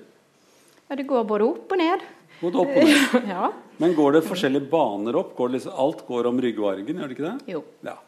Ja, 0.88 0.96
det 0.96 1.04
går 1.10 1.26
både 1.28 1.50
opp 1.50 1.74
og 1.76 1.80
ned. 1.82 2.06
Både 2.40 2.62
opp 2.62 2.72
og 2.72 2.88
ned. 2.88 3.28
ja. 3.34 3.50
Men 3.84 3.96
går 3.98 4.16
det 4.16 4.22
forskjellige 4.30 4.70
baner 4.72 5.18
opp? 5.20 5.34
Går 5.36 5.52
liksom, 5.58 5.74
alt 5.84 6.00
går 6.08 6.30
om 6.30 6.40
ryggvargen, 6.46 7.02
gjør 7.02 7.12
det 7.12 7.18
ikke 7.18 7.26
det? 7.26 7.52
Jo. 7.52 7.60
Ja. 7.84 7.98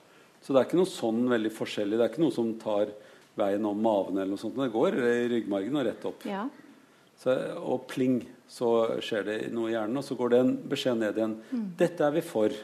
Så 0.41 0.55
det 0.55 0.63
er 0.63 0.71
ikke 0.71 0.81
noe 0.81 0.89
sånn 0.89 1.21
veldig 1.35 1.53
forskjellig. 1.53 1.99
Det 1.99 2.07
er 2.07 2.15
ikke 2.15 2.25
noe 2.25 2.37
som 2.39 2.55
tar 2.63 2.97
veien 3.37 3.69
om 3.69 3.85
maven 3.85 4.17
eller 4.17 4.33
noe 4.33 4.41
sånt. 4.41 4.57
Det 4.57 4.73
går 4.73 4.97
i 5.05 5.21
ryggmargen 5.35 5.77
og 5.77 5.87
rett 5.91 6.09
opp. 6.09 6.25
Ja. 6.25 6.47
Så, 7.21 7.37
og 7.61 7.85
pling 7.93 8.23
så 8.49 8.71
skjer 9.03 9.27
det 9.27 9.37
noe 9.55 9.71
i 9.71 9.75
hjernen, 9.75 9.99
og 9.99 10.07
så 10.07 10.17
går 10.19 10.33
det 10.33 10.41
en 10.41 10.57
beskjed 10.71 10.99
ned 11.01 11.19
igjen. 11.19 11.37
Mm. 11.51 11.69
Dette 11.79 12.07
er 12.07 12.15
vi 12.15 12.23
for. 12.25 12.57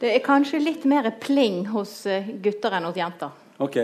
Det 0.00 0.10
er 0.10 0.24
kanskje 0.24 0.60
litt 0.62 0.84
mer 0.90 1.08
pling 1.22 1.64
hos 1.72 2.02
eh, 2.10 2.28
gutter 2.42 2.76
enn 2.78 2.88
hos 2.88 2.98
jenter. 2.98 3.32
Ok, 3.62 3.78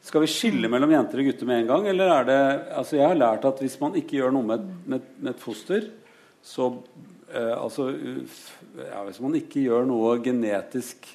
Skal 0.00 0.24
vi 0.24 0.30
skille 0.32 0.68
mellom 0.72 0.92
jenter 0.94 1.20
og 1.20 1.26
gutter 1.28 1.48
med 1.48 1.58
en 1.60 1.66
gang? 1.68 1.86
eller 1.90 2.08
er 2.14 2.24
det, 2.24 2.42
altså 2.72 2.96
Jeg 2.96 3.08
har 3.08 3.18
lært 3.20 3.44
at 3.44 3.58
hvis 3.60 3.76
man 3.82 3.96
ikke 4.00 4.16
gjør 4.16 4.32
noe 4.32 4.48
med, 4.48 4.68
med, 4.88 5.08
med 5.18 5.34
et 5.34 5.42
foster, 5.42 5.90
så 6.42 6.70
eh, 7.34 7.52
altså, 7.52 7.90
ja, 7.92 9.02
Hvis 9.04 9.20
man 9.20 9.36
ikke 9.36 9.66
gjør 9.66 9.84
noe 9.88 10.14
genetisk 10.24 11.08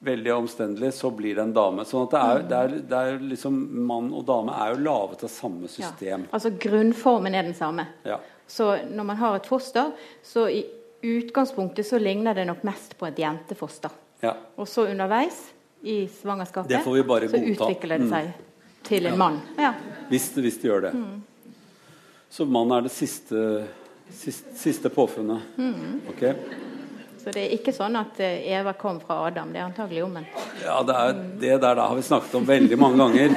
veldig 0.00 0.32
omstendelig, 0.34 0.92
så 0.96 1.10
blir 1.12 1.36
det 1.36 1.42
en 1.44 1.54
dame. 1.56 1.84
Sånn 1.84 2.06
at 2.06 2.12
det 2.14 2.20
er, 2.20 2.44
det 2.48 2.58
er, 2.58 2.76
det 2.88 3.00
er 3.00 3.24
liksom, 3.32 3.56
Mann 3.88 4.12
og 4.16 4.24
dame 4.28 4.54
er 4.56 4.74
jo 4.74 4.84
laget 4.84 5.24
av 5.26 5.32
samme 5.32 5.68
system. 5.68 6.24
Ja, 6.24 6.34
altså 6.38 6.52
Grunnformen 6.60 7.36
er 7.36 7.44
den 7.44 7.56
samme. 7.56 7.84
Ja. 8.08 8.16
Så 8.50 8.72
når 8.90 9.06
man 9.06 9.16
har 9.20 9.36
et 9.38 9.46
foster, 9.46 9.92
så 10.26 10.48
i 10.50 10.64
utgangspunktet 11.06 11.86
så 11.86 11.98
ligner 12.02 12.34
det 12.34 12.48
nok 12.48 12.64
mest 12.66 12.96
på 12.98 13.06
et 13.06 13.18
jentefoster. 13.22 13.92
Ja. 14.20 14.34
Og 14.58 14.68
så 14.68 14.88
underveis 14.90 15.38
i 15.86 16.02
svangerskapet 16.10 16.82
så 16.84 16.96
utvikler 17.38 18.02
det 18.02 18.08
seg 18.10 18.26
mm. 18.32 18.48
til 18.88 19.06
en 19.06 19.18
mann. 19.18 19.38
Ja. 19.56 19.72
Hvis, 20.10 20.26
hvis, 20.34 20.58
det 20.60 20.68
gjør 20.68 20.88
det. 20.88 20.96
Mm. 20.98 21.54
Så 22.30 22.44
mann 22.44 22.74
er 22.74 22.84
det 22.88 22.92
siste, 22.92 23.44
siste, 24.10 24.56
siste 24.58 24.90
påfunnet. 24.92 25.46
Mm. 25.56 26.02
Okay. 26.10 26.34
Så 27.20 27.30
det 27.30 27.46
er 27.46 27.54
ikke 27.54 27.72
sånn 27.76 27.96
at 28.00 28.20
eh, 28.24 28.46
Eva 28.50 28.74
kom 28.78 28.98
fra 29.02 29.22
Adam. 29.28 29.54
Det 29.54 29.60
er 29.60 29.66
antagelig 29.68 30.04
omvendt. 30.06 30.44
Ja, 30.64 30.78
det, 30.86 30.94
er, 30.96 31.18
det 31.40 31.56
der 31.62 31.78
da 31.78 31.88
har 31.90 31.96
vi 31.98 32.04
snakket 32.06 32.36
om 32.38 32.46
veldig 32.48 32.78
mange 32.80 33.00
ganger. 33.02 33.34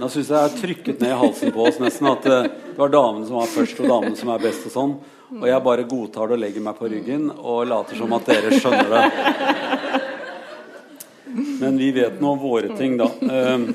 Da 0.00 0.08
syns 0.08 0.30
jeg 0.30 0.36
jeg 0.36 0.46
har 0.46 0.54
trykket 0.56 1.02
ned 1.02 1.10
i 1.12 1.16
halsen 1.20 1.50
på 1.52 1.64
oss 1.68 1.78
nesten 1.82 2.08
at 2.08 2.26
uh, 2.30 2.46
det 2.48 2.78
var 2.78 2.92
damene 2.92 3.26
som 3.28 3.36
var 3.36 3.50
først, 3.52 3.80
og 3.82 3.90
damene 3.90 4.16
som 4.16 4.30
er 4.32 4.44
best 4.46 4.68
og 4.70 4.72
sånn. 4.72 4.94
Og 5.36 5.44
jeg 5.46 5.62
bare 5.66 5.84
godtar 5.86 6.30
det 6.30 6.38
og 6.38 6.40
legger 6.42 6.64
meg 6.64 6.78
på 6.78 6.88
ryggen 6.90 7.26
og 7.36 7.68
later 7.68 7.98
som 8.00 8.14
at 8.16 8.30
dere 8.30 8.54
skjønner 8.56 8.94
det. 8.94 9.02
Men 11.60 11.76
vi 11.78 11.90
vet 11.94 12.16
nå 12.22 12.32
våre 12.40 12.72
ting, 12.78 12.96
da. 12.98 13.10
Uh, 13.20 13.68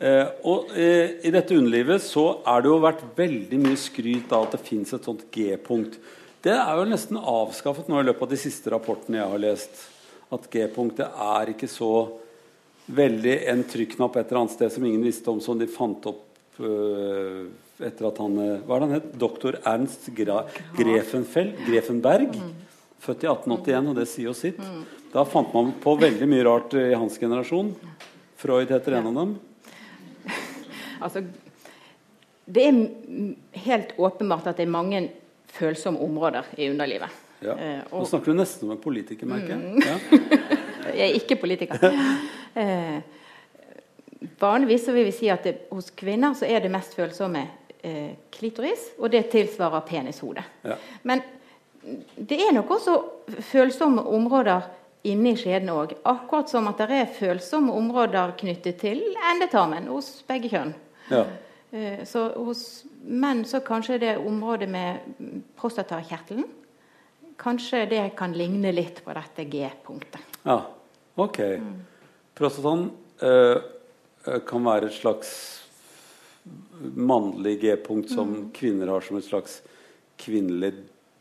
uh, 0.00 0.26
og 0.48 0.72
i 0.72 1.34
dette 1.34 1.58
underlivet 1.58 2.00
så 2.02 2.24
er 2.48 2.64
det 2.64 2.72
jo 2.72 2.80
vært 2.82 3.04
veldig 3.20 3.60
mye 3.60 3.78
skryt 3.78 4.32
av 4.32 4.48
at 4.48 4.56
det 4.56 4.62
fins 4.70 4.96
et 4.96 5.04
sånt 5.04 5.28
G-punkt. 5.36 6.00
Det 6.40 6.56
er 6.56 6.72
jo 6.80 6.88
nesten 6.88 7.20
avskaffet 7.20 7.92
nå 7.92 8.00
i 8.00 8.08
løpet 8.08 8.24
av 8.24 8.32
de 8.32 8.40
siste 8.40 8.72
rapportene 8.72 9.20
jeg 9.20 9.32
har 9.34 9.44
lest. 9.44 9.86
At 10.32 10.48
G-punktet 10.48 11.12
er 11.12 11.52
ikke 11.52 11.68
så 11.68 11.92
veldig 12.94 13.34
en 13.52 13.64
trykknapp 13.64 14.16
et 14.16 14.30
eller 14.30 14.42
annet 14.42 14.54
sted 14.56 14.72
som 14.72 14.86
ingen 14.86 15.02
visste 15.04 15.30
om, 15.30 15.40
som 15.42 15.58
de 15.58 15.68
fant 15.70 16.06
opp 16.10 16.60
uh, 16.60 17.46
etter 17.80 18.08
at 18.08 18.18
han 18.20 18.38
uh, 18.38 18.56
Hva 18.66 18.76
er 18.76 18.82
det 18.82 18.88
han 18.88 18.96
het? 18.96 19.12
Doktor 19.20 19.58
Ernst 19.64 20.08
Gra 20.16 20.42
Grefenfeld, 20.78 21.60
Grefenberg. 21.68 22.34
Mm. 22.36 22.56
Født 23.00 23.24
i 23.24 23.30
1881, 23.30 23.92
og 23.92 24.00
det 24.00 24.08
sier 24.10 24.28
jo 24.28 24.34
sitt. 24.36 24.58
Mm. 24.60 24.82
Da 25.14 25.24
fant 25.26 25.54
man 25.56 25.72
på 25.82 25.94
veldig 25.98 26.28
mye 26.30 26.44
rart 26.46 26.76
i 26.78 26.90
hans 26.92 27.16
generasjon. 27.18 27.72
Freud 28.40 28.70
heter 28.70 28.98
en 28.98 29.08
av 29.10 29.16
dem. 29.22 29.32
altså, 31.04 31.24
det 32.50 32.66
er 32.68 32.78
helt 33.64 33.96
åpenbart 33.98 34.50
at 34.52 34.60
det 34.60 34.68
er 34.68 34.74
mange 34.76 35.02
følsomme 35.50 36.02
områder 36.04 36.52
i 36.58 36.68
underlivet. 36.70 37.18
Ja. 37.40 37.56
Uh, 37.56 38.00
Nå 38.02 38.04
snakker 38.10 38.34
du 38.34 38.42
nesten 38.42 38.68
om 38.68 38.76
en 38.76 38.82
politiker, 38.82 39.28
merker 39.28 39.56
jeg. 39.56 39.60
Mm. 39.64 39.80
Ja. 39.80 40.56
Jeg 40.90 41.10
er 41.10 41.16
ikke 41.20 41.36
politiker. 41.38 41.78
Eh, 42.54 43.00
vanligvis 44.40 44.84
så 44.86 44.94
vil 44.96 45.08
vi 45.08 45.14
si 45.14 45.30
at 45.32 45.44
det, 45.46 45.56
hos 45.70 45.90
kvinner 45.96 46.34
så 46.36 46.48
er 46.48 46.64
det 46.64 46.72
mest 46.72 46.96
følsomme 46.98 47.44
eh, 47.82 48.16
klitoris, 48.32 48.90
og 48.98 49.12
det 49.12 49.28
tilsvarer 49.32 49.86
penishodet. 49.88 50.44
Ja. 50.64 50.76
Men 51.02 51.22
det 52.16 52.40
er 52.42 52.52
nok 52.54 52.70
også 52.76 52.96
følsomme 53.50 54.04
områder 54.04 54.68
inni 55.08 55.32
skjeden 55.38 55.72
òg. 55.72 55.94
Akkurat 56.04 56.50
som 56.52 56.68
at 56.68 56.80
det 56.82 56.98
er 56.98 57.14
følsomme 57.16 57.72
områder 57.72 58.34
knyttet 58.40 58.80
til 58.82 59.00
endetarmen 59.32 59.88
hos 59.88 60.18
begge 60.28 60.50
kjønn. 60.52 60.74
Ja. 61.10 61.24
Eh, 61.72 62.02
så 62.04 62.28
hos 62.36 62.84
menn 63.00 63.44
så 63.48 63.62
kanskje 63.64 64.00
det 64.02 64.16
området 64.18 64.68
med 64.68 65.46
prostatakjertelen 65.58 66.56
Kanskje 67.40 67.86
det 67.88 68.02
kan 68.18 68.34
ligne 68.36 68.68
litt 68.74 68.98
på 69.00 69.14
dette 69.16 69.46
G-punktet. 69.48 70.20
Ja, 70.44 70.58
ok. 71.16 71.38
Mm. 71.62 71.78
Prostataen 72.40 72.86
øh, 73.20 73.58
kan 74.48 74.64
være 74.64 74.88
et 74.88 74.96
slags 74.96 75.32
mannlig 76.80 77.58
G-punkt 77.60 78.08
som 78.08 78.30
mm. 78.32 78.46
kvinner 78.56 78.88
har 78.88 79.04
som 79.04 79.18
et 79.18 79.26
slags 79.26 79.58
kvinnelig 80.20 80.72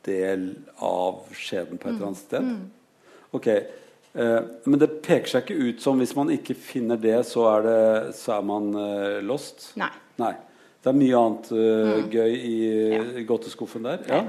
del 0.07 0.53
av 0.79 1.25
skjeden 1.35 1.79
på 1.79 1.89
et 1.89 1.97
eller 1.97 2.07
annet 2.07 2.21
sted. 2.21 2.45
Mm. 2.47 3.17
Ok, 3.35 3.47
eh, 3.51 4.39
Men 4.63 4.79
det 4.79 5.01
peker 5.03 5.27
seg 5.27 5.43
ikke 5.43 5.69
ut 5.69 5.83
som 5.83 5.99
hvis 5.99 6.15
man 6.15 6.31
ikke 6.33 6.55
finner 6.55 6.99
det, 6.99 7.17
så 7.27 7.49
er, 7.51 7.67
det, 7.67 8.15
så 8.17 8.37
er 8.39 8.45
man 8.47 8.71
eh, 8.79 9.19
lost? 9.25 9.73
Nei. 9.79 9.91
Nei. 10.23 10.37
Det 10.79 10.93
er 10.93 10.95
mye 10.95 11.19
annet 11.19 11.47
uh, 11.51 11.87
mm. 11.99 12.03
gøy 12.07 12.35
i 12.39 12.57
ja. 12.93 12.99
godteskuffen 13.27 13.83
der. 13.83 14.05
Ja. 14.07 14.21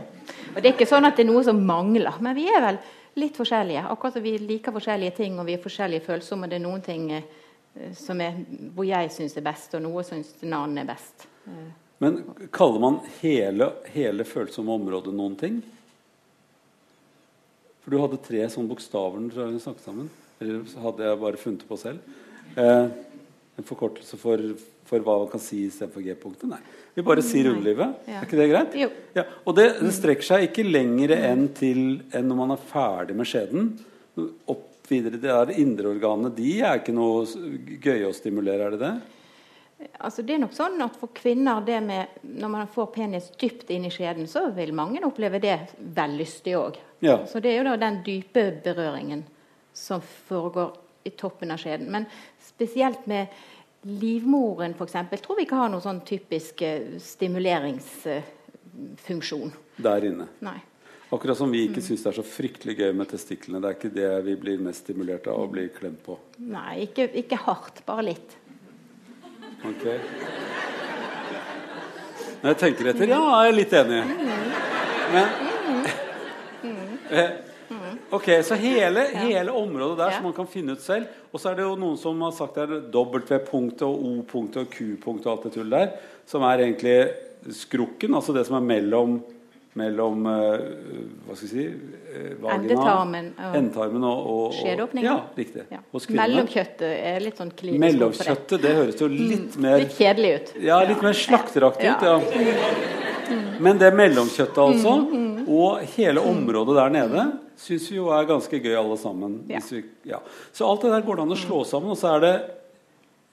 Og 0.51 0.57
Det 0.57 0.65
er 0.65 0.73
ikke 0.73 0.89
sånn 0.91 1.07
at 1.07 1.15
det 1.15 1.23
er 1.23 1.29
noe 1.29 1.45
som 1.47 1.61
mangler, 1.63 2.17
men 2.19 2.35
vi 2.35 2.49
er 2.51 2.65
vel 2.65 2.81
litt 3.19 3.39
forskjellige. 3.39 3.87
Akkurat 3.91 4.17
som 4.17 4.25
vi 4.25 4.37
liker 4.39 4.75
forskjellige 4.75 5.17
ting 5.19 5.39
og 5.39 5.49
vi 5.49 5.57
er 5.57 5.63
forskjellige 5.63 6.07
følsomme. 6.07 6.49
Det 6.51 6.61
er 6.61 6.65
noen 6.65 6.85
ting 6.85 7.11
som 7.97 8.21
er, 8.23 8.39
hvor 8.75 8.87
jeg 8.87 9.11
syns 9.15 9.37
er 9.39 9.47
best, 9.47 9.75
og 9.79 9.85
noe 9.85 10.03
syns 10.07 10.33
en 10.43 10.57
annen 10.57 10.83
er 10.83 10.89
best. 10.89 11.27
Men 12.03 12.23
kaller 12.55 12.83
man 12.83 12.99
hele, 13.21 13.71
hele 13.95 14.25
følsomme 14.27 14.73
området 14.79 15.13
noen 15.15 15.37
ting? 15.39 15.61
For 17.81 17.93
du 17.93 18.01
hadde 18.01 18.23
tre 18.25 18.43
sånne 18.53 18.71
bokstaver 18.71 19.23
når 19.23 19.55
vi 19.55 19.63
snakket 19.63 19.87
sammen. 19.87 20.11
Eller 20.41 20.65
hadde 20.85 21.07
jeg 21.07 21.21
bare 21.21 21.41
funnet 21.41 21.65
på 21.69 21.79
selv? 21.81 22.19
Eh, 22.57 22.87
en 23.61 23.69
forkortelse 23.69 24.19
for 24.21 24.43
for 24.91 25.05
hva 25.07 25.19
man 25.23 25.31
kan 25.31 25.43
si 25.43 25.65
istedenfor 25.69 26.03
G-punktet? 26.05 26.49
Nei. 26.51 26.59
Vi 26.97 27.05
bare 27.07 27.23
sier 27.23 27.53
underlivet. 27.53 28.01
Ja. 28.09 28.19
Er 28.19 28.27
ikke 28.27 28.41
det 28.41 28.49
greit? 28.51 28.75
Ja. 29.15 29.27
Og 29.45 29.55
det, 29.59 29.69
det, 29.79 29.93
strekker 29.95 30.27
seg 30.27 30.49
ikke 30.49 30.67
lenger 30.67 31.15
enn 31.15 31.47
til 31.55 31.85
enn 32.17 32.27
når 32.31 32.41
man 32.41 32.57
er 32.57 32.67
ferdig 32.73 33.17
med 33.19 33.31
skjeden. 33.31 33.71
Opp 34.51 34.67
videre, 34.91 35.21
Det 35.23 35.31
der 35.31 35.55
indre 35.63 35.93
organene 35.93 36.33
de 36.35 36.57
er 36.59 36.81
ikke 36.81 36.95
noe 36.97 37.23
gøye 37.79 38.09
å 38.09 38.17
stimulere, 38.17 38.67
er 38.67 38.75
det 38.75 38.83
det? 38.83 38.95
Altså 40.03 40.25
det 40.27 40.35
er 40.35 40.43
nok 40.43 40.53
sånn 40.53 40.83
at 40.85 40.99
For 40.99 41.13
kvinner, 41.15 41.63
det 41.65 41.79
med, 41.87 42.19
når 42.27 42.51
man 42.53 42.73
får 42.75 42.91
penis 42.97 43.31
dypt 43.41 43.71
inn 43.71 43.87
i 43.87 43.95
skjeden, 43.95 44.27
så 44.29 44.49
vil 44.57 44.75
mange 44.77 45.01
oppleve 45.07 45.39
det 45.41 45.57
vellystig 45.79 46.59
òg. 46.59 46.81
Ja. 47.07 47.21
Så 47.31 47.41
det 47.41 47.55
er 47.55 47.63
jo 47.63 47.71
da 47.71 47.79
den 47.81 48.03
dype 48.05 48.51
berøringen 48.65 49.23
som 49.73 50.03
foregår 50.03 50.75
i 51.07 51.15
toppen 51.17 51.55
av 51.55 51.63
skjeden. 51.63 51.89
Men 51.95 52.05
spesielt 52.45 53.07
med 53.09 53.31
livmoren 53.83 54.75
f.eks. 54.77 54.93
tror 55.23 55.37
vi 55.39 55.43
ikke 55.47 55.61
har 55.61 55.69
noen 55.73 55.83
sånn 55.85 56.01
typisk 56.07 56.63
eh, 56.67 56.83
stimuleringsfunksjon. 57.01 59.51
Der 59.81 60.05
inne. 60.11 60.27
Nei. 60.45 60.61
Akkurat 61.11 61.39
som 61.39 61.51
vi 61.51 61.61
ikke 61.67 61.81
mm. 61.83 61.87
syns 61.89 62.03
det 62.05 62.11
er 62.13 62.19
så 62.21 62.27
fryktelig 62.27 62.75
gøy 62.79 62.93
med 62.95 63.07
testiklene. 63.11 63.61
Det 63.63 63.69
er 63.69 63.75
ikke 63.79 63.97
det 63.97 64.11
vi 64.29 64.35
blir 64.45 64.59
mest 64.63 64.81
stimulert 64.85 65.25
av 65.31 65.37
å 65.43 65.51
bli 65.51 65.65
klemt 65.75 66.03
på. 66.07 66.13
Nei, 66.53 66.73
ikke, 66.87 67.05
ikke 67.19 67.37
hardt. 67.49 67.77
Bare 67.89 68.03
litt. 68.13 68.31
Ok. 69.67 69.85
Når 72.41 72.49
jeg 72.53 72.59
tenker 72.63 72.85
etter, 72.93 73.07
ja, 73.11 73.25
jeg 73.43 73.49
er 73.51 73.57
litt 73.59 73.75
enig. 73.81 74.01
Mm. 74.07 74.13
Men 75.11 75.27
mm. 76.63 76.95
eh, 77.19 77.31
Ok, 78.11 78.29
Så 78.45 78.55
hele, 78.59 79.07
hele 79.15 79.53
området 79.55 79.99
der 79.99 80.15
som 80.17 80.29
man 80.29 80.37
kan 80.37 80.49
finne 80.51 80.75
ut 80.75 80.83
selv. 80.83 81.11
Og 81.31 81.41
så 81.41 81.51
er 81.51 81.61
det 81.61 81.67
jo 81.67 81.75
noen 81.79 81.99
som 82.01 82.23
har 82.27 82.33
sagt 82.35 82.59
det 82.59 82.67
er 82.67 82.87
W-punktet 82.91 83.85
og 83.87 84.07
O-punktet 84.13 84.65
og 84.65 84.73
Q-punktet 84.73 85.29
og 85.29 85.35
alt 85.37 85.45
det 85.47 85.53
tullet 85.59 85.77
der. 85.77 85.93
Som 86.27 86.47
er 86.47 86.65
egentlig 86.65 86.97
skrukken, 87.57 88.15
altså 88.15 88.35
det 88.37 88.47
som 88.49 88.59
er 88.59 88.67
mellom 88.67 89.21
mellom 89.79 90.25
uh, 90.27 90.63
hva 91.27 91.37
skal 91.39 91.47
jeg 91.47 91.51
si 91.53 91.65
uh, 91.71 92.31
vagina, 92.43 93.29
Endetarmen 93.55 94.07
og, 94.07 94.25
og, 94.33 94.57
skjedeåpningen. 94.59 95.07
Ja, 95.07 95.19
riktig. 95.37 95.67
Ja. 95.71 95.79
Mellomkjøttet 96.19 96.89
er 96.91 97.23
litt 97.23 97.39
sånn 97.39 97.53
klinisk. 97.55 97.85
Mellomkjøttet, 97.85 98.57
det. 98.65 98.73
høres 98.81 98.99
jo 98.99 99.11
litt 99.13 99.55
mm, 99.55 99.63
mer 99.63 99.79
Litt 99.85 99.95
kjedelig 99.95 100.33
ut. 100.35 100.53
Ja, 100.67 100.81
litt 100.91 101.05
mer 101.07 101.15
slakteraktig 101.21 101.93
ut. 101.93 102.09
ja. 102.09 102.19
Mm. 103.31 103.47
Men 103.63 103.79
det 103.79 103.93
mellomkjøttet, 103.95 104.59
altså, 104.59 104.97
mm, 104.99 105.11
mm. 105.15 105.30
Og 105.49 105.85
hele 105.97 106.21
området 106.21 106.77
der 106.77 106.93
nede 106.95 107.25
syns 107.61 107.91
vi 107.91 107.99
jo 107.99 108.09
er 108.15 108.29
ganske 108.29 108.61
gøy, 108.61 108.73
alle 108.79 108.97
sammen. 109.01 109.37
Ja. 109.51 109.61
Vi, 109.71 109.83
ja. 110.09 110.21
Så 110.53 110.69
alt 110.69 110.83
det 110.85 110.93
der 110.95 111.05
går 111.05 111.19
det 111.19 111.27
an 111.27 111.35
å 111.37 111.39
slå 111.39 111.61
sammen. 111.69 111.93
Og 111.93 111.99
så 112.01 112.15
er 112.15 112.25
det 112.25 112.33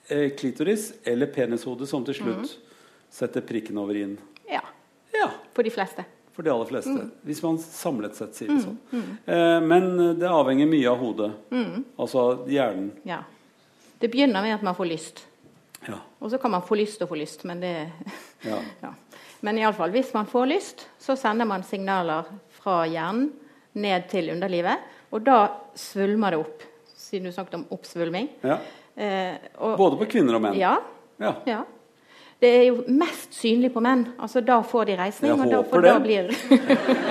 eh, 0.08 0.26
klitoris 0.36 0.90
eller 1.08 1.30
penishode 1.32 1.88
som 1.88 2.04
til 2.06 2.18
slutt 2.20 2.44
mm. 2.44 2.76
setter 3.20 3.44
prikken 3.48 3.80
over 3.80 3.96
i-en. 3.96 4.18
Ja. 4.50 4.62
ja. 5.16 5.30
For 5.56 5.66
de 5.66 5.72
fleste. 5.72 6.04
For 6.36 6.46
de 6.46 6.52
aller 6.52 6.68
fleste. 6.68 6.92
Mm. 6.94 7.08
Hvis 7.26 7.40
man 7.42 7.56
samlet 7.62 8.20
sett 8.20 8.36
sier 8.36 8.52
det 8.52 8.60
sånn. 8.66 8.76
Mm. 8.92 9.08
Eh, 9.24 9.56
men 9.64 9.88
det 10.20 10.28
avhenger 10.28 10.70
mye 10.70 10.92
av 10.92 11.00
hodet. 11.02 11.32
Mm. 11.50 11.88
Altså 11.96 12.28
hjernen. 12.52 12.92
Ja. 13.08 13.24
Det 13.98 14.12
begynner 14.12 14.44
med 14.44 14.54
at 14.54 14.62
man 14.62 14.76
får 14.78 14.92
lyst. 14.92 15.24
Ja. 15.86 15.98
Og 16.18 16.30
så 16.30 16.38
kan 16.38 16.52
man 16.52 16.62
få 16.66 16.76
lyst 16.78 17.02
og 17.02 17.10
få 17.10 17.18
lyst, 17.18 17.42
men 17.48 17.60
det 17.64 17.72
ja. 18.46 18.60
ja. 18.84 18.92
Men 19.40 19.58
iallfall, 19.60 19.92
hvis 19.94 20.10
man 20.14 20.26
får 20.26 20.46
lyst, 20.50 20.86
så 20.98 21.16
sender 21.16 21.46
man 21.46 21.62
signaler 21.66 22.26
fra 22.58 22.82
hjernen 22.90 23.30
ned 23.78 24.08
til 24.10 24.32
underlivet. 24.34 24.86
Og 25.14 25.22
da 25.24 25.38
svulmer 25.78 26.34
det 26.34 26.40
opp, 26.42 26.64
siden 26.98 27.28
du 27.28 27.32
snakket 27.32 27.60
om 27.60 27.66
oppsvulming. 27.76 28.28
Ja. 28.42 28.58
Eh, 28.98 29.36
og, 29.62 29.76
Både 29.78 30.00
på 30.00 30.08
kvinner 30.16 30.38
og 30.38 30.42
menn? 30.42 30.58
Ja. 30.58 30.74
ja. 31.22 31.34
ja. 31.46 31.60
Det 32.38 32.50
er 32.54 32.64
jo 32.68 32.82
mest 32.94 33.34
synlig 33.38 33.70
på 33.74 33.82
menn. 33.82 34.04
altså 34.18 34.42
Da 34.46 34.60
får 34.66 34.90
de 34.90 34.98
reisning. 34.98 35.32
Jeg 35.32 35.46
og 35.46 35.70
da, 35.70 35.82
da 35.86 35.96
blir, 36.02 36.32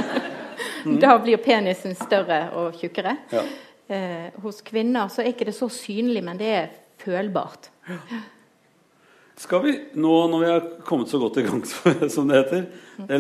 da 1.04 1.16
blir 1.24 1.42
penisen 1.44 1.96
større 2.00 2.42
og 2.60 2.78
tjukkere. 2.80 3.18
Ja. 3.32 3.46
Eh, 3.88 4.42
hos 4.44 4.60
kvinner 4.68 5.08
så 5.12 5.24
er 5.24 5.32
ikke 5.32 5.48
det 5.48 5.56
så 5.56 5.70
synlig, 5.72 6.26
men 6.28 6.40
det 6.40 6.52
er 6.52 6.74
følbart. 7.00 7.72
Ja. 7.88 8.24
Skal 9.38 9.62
vi 9.62 9.72
nå, 9.94 10.14
når 10.32 10.40
vi 10.42 10.50
har 10.50 10.64
kommet 10.86 11.12
så 11.12 11.20
godt 11.22 11.38
i 11.38 11.44
gang, 11.46 11.62
som 12.10 12.30
det 12.30 12.40
heter, 12.40 12.64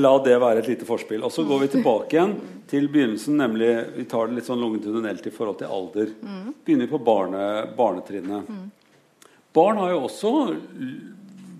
la 0.01 0.13
det 0.25 0.37
være 0.41 0.63
et 0.63 0.69
lite 0.71 0.87
forspill. 0.89 1.21
Og 1.27 1.33
så 1.33 1.45
går 1.45 1.61
vi 1.61 1.73
tilbake 1.75 2.17
igjen 2.17 2.33
til 2.69 2.87
begynnelsen, 2.89 3.37
nemlig 3.37 3.69
Vi 3.99 4.07
tar 4.09 4.27
det 4.27 4.39
litt 4.39 4.49
sånn 4.49 4.63
longitudinelt 4.63 5.27
i 5.29 5.33
forhold 5.35 5.59
til 5.61 5.75
alder. 5.77 6.15
Begynner 6.65 6.89
vi 6.89 6.93
på 6.95 7.03
barne, 7.05 7.43
barnetrinnet. 7.77 8.49
Barn 9.53 9.77
har 9.83 9.93
jo 9.93 10.07
også 10.07 10.31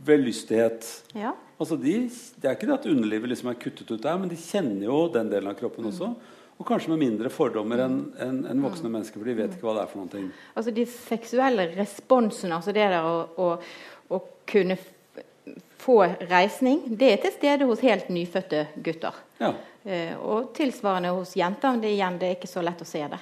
velystighet. 0.08 0.90
Ja. 1.14 1.36
Altså 1.58 1.78
de, 1.82 1.94
det 2.38 2.50
er 2.50 2.58
ikke 2.58 2.70
det 2.70 2.80
at 2.80 2.90
underlivet 2.90 3.32
liksom 3.32 3.52
er 3.52 3.62
kuttet 3.62 3.90
ut 3.94 4.02
der, 4.02 4.18
men 4.18 4.30
de 4.32 4.38
kjenner 4.42 4.90
jo 4.90 5.06
den 5.14 5.30
delen 5.32 5.50
av 5.52 5.58
kroppen 5.60 5.90
også. 5.90 6.12
Og 6.58 6.66
kanskje 6.66 6.90
med 6.90 7.04
mindre 7.04 7.30
fordommer 7.30 7.84
enn 7.84 7.98
en, 8.24 8.38
en 8.50 8.64
voksne 8.66 8.90
mennesker, 8.90 9.22
for 9.22 9.30
de 9.30 9.36
vet 9.38 9.54
ikke 9.54 9.68
hva 9.68 9.76
det 9.78 9.84
er 9.84 9.92
for 9.92 10.02
noen 10.02 10.14
ting. 10.14 10.32
Altså 10.58 10.74
De 10.74 10.86
seksuelle 10.90 11.68
responsene, 11.76 12.58
altså 12.58 12.74
det 12.74 12.88
der 12.90 13.06
å 13.06 13.52
kunne 14.48 14.78
få 15.78 16.04
reisning, 16.28 16.82
det 16.88 17.12
er 17.14 17.20
til 17.24 17.34
stede 17.38 17.68
hos 17.70 17.84
helt 17.86 18.10
nyfødte 18.12 18.66
gutter. 18.84 19.16
Ja. 19.40 19.54
Eh, 19.88 20.16
og 20.20 20.52
tilsvarende 20.58 21.14
hos 21.16 21.36
jenter. 21.40 21.78
Det, 21.80 21.94
igjen, 21.96 22.18
det 22.20 22.28
er 22.28 22.36
ikke 22.36 22.50
så 22.52 22.64
lett 22.66 22.82
å 22.84 22.88
se 22.88 23.04
det. 23.08 23.20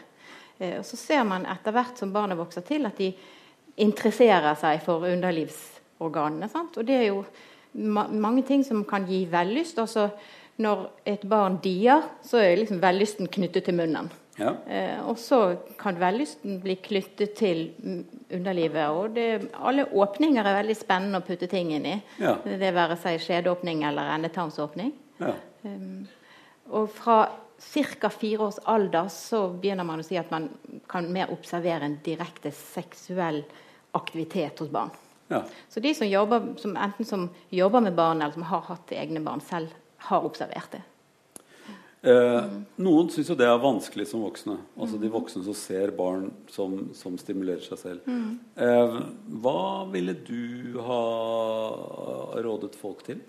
Eh, 0.57 0.77
og 0.79 0.85
så 0.87 0.97
ser 0.97 1.25
man 1.27 1.45
etter 1.51 1.75
hvert 1.75 1.99
som 2.01 2.13
barnet 2.15 2.39
vokser 2.39 2.65
til, 2.65 2.87
at 2.89 2.97
de 2.97 3.11
interesserer 3.85 4.55
seg 4.57 4.81
for 4.85 5.05
underlivsorganene. 5.11 6.49
Sant? 6.49 6.79
Og 6.79 6.87
det 6.87 6.97
er 7.01 7.07
jo 7.11 7.21
ma 7.75 8.07
mange 8.07 8.45
ting 8.47 8.63
som 8.63 8.85
kan 8.87 9.05
gi 9.05 9.25
vellyst. 9.29 9.79
Altså, 9.83 10.09
når 10.57 10.87
et 11.05 11.25
barn 11.27 11.59
dier, 11.61 12.05
så 12.23 12.39
er 12.39 12.61
liksom 12.61 12.79
vellysten 12.81 13.27
knyttet 13.27 13.67
til 13.67 13.75
munnen. 13.77 14.07
Ja. 14.35 14.51
Eh, 14.67 14.99
og 15.07 15.17
så 15.19 15.39
kan 15.79 15.99
vellysten 15.99 16.59
bli 16.63 16.75
knyttet 16.83 17.35
til 17.39 17.63
underlivet. 18.33 18.89
Og 18.91 19.15
det, 19.15 19.27
alle 19.55 19.87
åpninger 19.87 20.43
er 20.43 20.59
veldig 20.59 20.75
spennende 20.77 21.21
å 21.21 21.25
putte 21.25 21.47
ting 21.51 21.71
inn 21.75 21.87
i. 21.87 21.95
Ja. 22.19 22.35
Det 22.43 22.73
være 22.75 22.97
seg 22.99 23.21
skjedeåpning 23.23 23.85
eller 23.87 24.11
endetarmsåpning. 24.17 24.91
Ja. 25.21 25.31
Um, 25.63 26.03
og 26.75 26.89
fra 26.91 27.19
ca. 27.61 28.09
fire 28.11 28.49
års 28.49 28.59
alder 28.67 29.07
så 29.13 29.47
begynner 29.53 29.87
man 29.87 30.03
å 30.03 30.05
si 30.05 30.17
at 30.19 30.31
man 30.33 30.49
kan 30.91 31.07
mer 31.11 31.31
observere 31.33 31.87
en 31.87 31.99
direkte 32.03 32.51
seksuell 32.51 33.43
aktivitet 33.95 34.59
hos 34.59 34.71
barn. 34.73 34.91
Ja. 35.31 35.45
Så 35.71 35.79
de 35.79 35.93
som, 35.95 36.07
jobber, 36.07 36.51
som 36.61 36.75
enten 36.77 37.07
som 37.07 37.29
jobber 37.49 37.81
med 37.81 37.95
barn 37.95 38.21
eller 38.21 38.35
som 38.35 38.45
har 38.51 38.67
hatt 38.67 38.91
egne 38.93 39.23
barn 39.25 39.41
selv, 39.41 39.71
har 40.09 40.27
observert 40.27 40.75
det. 40.75 40.83
Eh, 42.05 42.49
noen 42.85 43.07
syns 43.09 43.31
jo 43.31 43.37
det 43.39 43.47
er 43.49 43.61
vanskelig 43.61 44.05
som 44.11 44.21
voksne. 44.25 44.59
Altså 44.77 44.99
de 45.01 45.09
voksne 45.09 45.41
som 45.47 45.55
ser 45.57 45.93
barn 45.97 46.27
som, 46.53 46.77
som 46.93 47.15
stimulerer 47.17 47.63
seg 47.65 47.81
selv. 47.81 48.11
Eh, 48.61 48.99
hva 49.41 49.61
ville 49.93 50.13
du 50.27 50.77
ha 50.85 51.01
rådet 52.45 52.75
folk 52.77 53.01
til? 53.07 53.23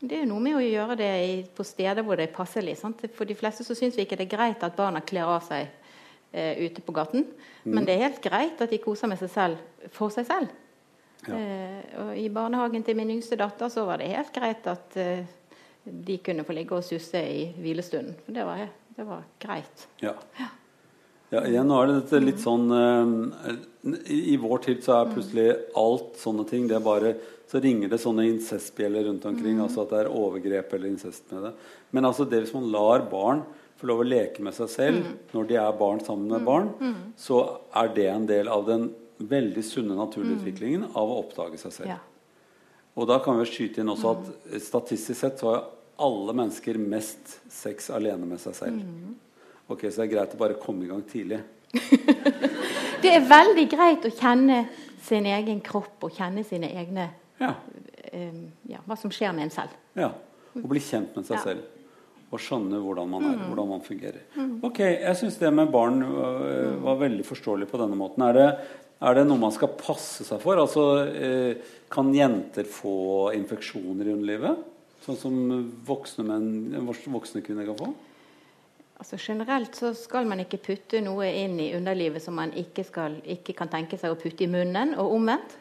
Det 0.00 0.16
er 0.16 0.24
jo 0.24 0.30
noe 0.30 0.40
med 0.40 0.56
å 0.56 0.64
gjøre 0.64 0.96
det 0.96 1.10
i, 1.26 1.32
på 1.44 1.64
steder 1.66 2.00
hvor 2.06 2.16
det 2.16 2.30
er 2.30 2.36
passelig. 2.36 2.78
Sant? 2.80 3.04
For 3.16 3.28
de 3.28 3.36
fleste 3.36 3.66
så 3.66 3.76
syns 3.76 3.98
vi 3.98 4.06
ikke 4.06 4.16
det 4.16 4.30
er 4.30 4.36
greit 4.36 4.64
at 4.64 4.78
barna 4.78 5.02
kler 5.04 5.28
av 5.28 5.44
seg 5.44 5.68
eh, 6.32 6.56
ute 6.64 6.80
på 6.80 6.94
gaten. 6.96 7.26
Mm. 7.66 7.74
Men 7.74 7.84
det 7.84 7.96
er 7.96 8.06
helt 8.06 8.22
greit 8.24 8.62
at 8.64 8.72
de 8.72 8.80
koser 8.80 9.12
med 9.12 9.20
seg 9.20 9.32
selv 9.34 9.90
for 9.92 10.12
seg 10.14 10.28
selv. 10.30 10.56
Ja. 11.26 11.36
Eh, 11.36 11.82
og 12.00 12.14
I 12.16 12.30
barnehagen 12.32 12.84
til 12.86 12.96
min 12.96 13.12
yngste 13.18 13.36
datter 13.36 13.68
så 13.68 13.84
var 13.84 14.00
det 14.00 14.08
helt 14.14 14.32
greit 14.32 14.64
at 14.72 14.96
eh, 14.96 15.28
de 15.84 16.16
kunne 16.24 16.44
få 16.44 16.56
ligge 16.56 16.76
og 16.76 16.86
susse 16.86 17.20
i 17.20 17.44
hvilestunden. 17.56 18.16
For 18.24 18.36
det 18.36 18.46
var, 18.46 18.64
det 18.96 19.06
var 19.08 19.26
greit. 19.42 19.86
Ja. 20.04 20.14
ja. 21.32 21.44
igjen 21.48 21.68
nå 21.70 21.78
er 21.80 21.90
det 21.90 21.98
dette 22.02 22.22
litt 22.24 22.42
sånn 22.42 22.66
uh, 22.68 23.52
i, 24.04 24.36
vår 24.40 24.64
tid 24.66 24.82
så 24.84 24.98
er 24.98 25.12
plutselig 25.14 25.46
alt 25.78 26.18
sånne 26.20 26.44
ting 26.50 26.66
det 26.68 26.76
er 26.76 26.84
bare 26.84 27.14
så 27.50 27.58
ringer 27.62 27.90
det 27.90 27.98
sånne 27.98 28.28
incestbjeller 28.28 29.08
rundt 29.08 29.24
omkring. 29.26 29.56
Mm. 29.58 29.64
altså 29.64 29.82
At 29.82 29.94
det 29.94 30.02
er 30.04 30.12
overgrep 30.20 30.76
eller 30.76 30.92
incest 30.92 31.32
med 31.32 31.48
det. 31.48 31.54
Men 31.96 32.06
altså 32.06 32.28
det 32.28 32.44
hvis 32.44 32.54
man 32.54 32.68
lar 32.70 33.08
barn 33.10 33.42
få 33.80 33.88
lov 33.88 34.02
å 34.04 34.06
leke 34.06 34.44
med 34.44 34.54
seg 34.54 34.68
selv 34.70 35.00
mm. 35.00 35.14
når 35.32 35.48
de 35.48 35.56
er 35.58 35.78
barn 35.80 36.02
sammen 36.04 36.28
med 36.28 36.42
mm. 36.42 36.46
barn, 36.46 36.68
mm. 36.78 37.00
så 37.18 37.40
er 37.80 37.94
det 37.96 38.06
en 38.12 38.28
del 38.28 38.50
av 38.52 38.66
den 38.68 38.90
veldig 39.20 39.64
sunne 39.64 39.96
naturlige 39.96 40.36
mm. 40.36 40.40
utviklingen 40.42 40.86
av 40.92 41.10
å 41.10 41.18
oppdage 41.24 41.58
seg 41.60 41.74
selv. 41.74 41.94
Ja. 41.94 41.98
Og 42.98 43.06
da 43.08 43.20
kan 43.22 43.38
vi 43.38 43.46
skyte 43.48 43.82
inn 43.82 43.92
også 43.92 44.14
at 44.16 44.30
mm. 44.30 44.60
statistisk 44.64 45.20
sett 45.20 45.40
så 45.42 45.52
har 45.52 45.68
alle 46.00 46.34
mennesker 46.36 46.78
mest 46.80 47.38
sex 47.52 47.90
alene 47.94 48.26
med 48.26 48.40
seg 48.42 48.56
selv. 48.56 48.84
Ok, 49.70 49.86
Så 49.86 50.00
det 50.00 50.06
er 50.08 50.14
greit 50.14 50.34
å 50.34 50.40
bare 50.40 50.58
komme 50.60 50.86
i 50.86 50.90
gang 50.90 51.02
tidlig. 51.06 51.42
det 53.02 53.12
er 53.12 53.26
veldig 53.28 53.66
greit 53.70 54.06
å 54.08 54.12
kjenne 54.12 54.64
sin 55.04 55.28
egen 55.30 55.60
kropp 55.64 56.08
og 56.08 56.16
kjenne 56.16 56.42
sine 56.46 56.72
egne 56.76 57.06
ja. 57.40 57.54
Uh, 58.10 58.40
ja, 58.68 58.80
hva 58.88 58.96
som 58.98 59.12
skjer 59.14 59.32
med 59.36 59.46
en 59.46 59.52
selv. 59.54 59.76
Ja. 59.96 60.10
Å 60.58 60.66
bli 60.66 60.82
kjent 60.82 61.14
med 61.16 61.28
seg 61.28 61.38
ja. 61.38 61.44
selv. 61.44 61.68
Og 62.30 62.42
skjønne 62.42 62.78
hvordan 62.82 63.08
man 63.10 63.24
er, 63.26 63.38
mm. 63.38 63.46
hvordan 63.50 63.70
man 63.70 63.84
fungerer. 63.84 64.24
Mm. 64.34 64.52
Ok, 64.66 64.80
Jeg 64.82 65.16
syns 65.18 65.38
det 65.40 65.50
med 65.54 65.70
barn 65.72 66.02
uh, 66.04 66.76
var 66.84 67.00
veldig 67.00 67.26
forståelig 67.26 67.70
på 67.70 67.80
denne 67.80 67.98
måten. 67.98 68.26
Er 68.26 68.36
det, 68.36 68.48
er 69.00 69.16
det 69.16 69.24
noe 69.28 69.40
man 69.40 69.54
skal 69.54 69.72
passe 69.80 70.26
seg 70.28 70.42
for? 70.42 70.60
Altså, 70.60 70.86
uh, 71.08 71.78
Kan 71.90 72.12
jenter 72.14 72.68
få 72.68 73.32
infeksjoner 73.34 74.06
i 74.06 74.14
underlivet? 74.14 74.66
Sånn 75.02 75.16
som 75.18 75.36
voksne, 75.88 76.26
menn, 76.28 76.86
voksne 76.86 77.40
kvinner 77.42 77.66
kan 77.66 77.78
få? 77.80 77.88
Altså 79.00 79.16
Generelt 79.16 79.74
så 79.74 79.94
skal 79.96 80.28
man 80.28 80.42
ikke 80.42 80.60
putte 80.60 81.00
noe 81.00 81.30
inn 81.32 81.56
i 81.62 81.70
underlivet 81.72 82.20
som 82.20 82.36
man 82.36 82.52
ikke, 82.52 82.84
skal, 82.84 83.16
ikke 83.24 83.56
kan 83.56 83.72
tenke 83.72 83.96
seg 83.98 84.12
å 84.12 84.18
putte 84.20 84.44
i 84.44 84.50
munnen, 84.52 84.92
og 85.00 85.16
omvendt. 85.16 85.56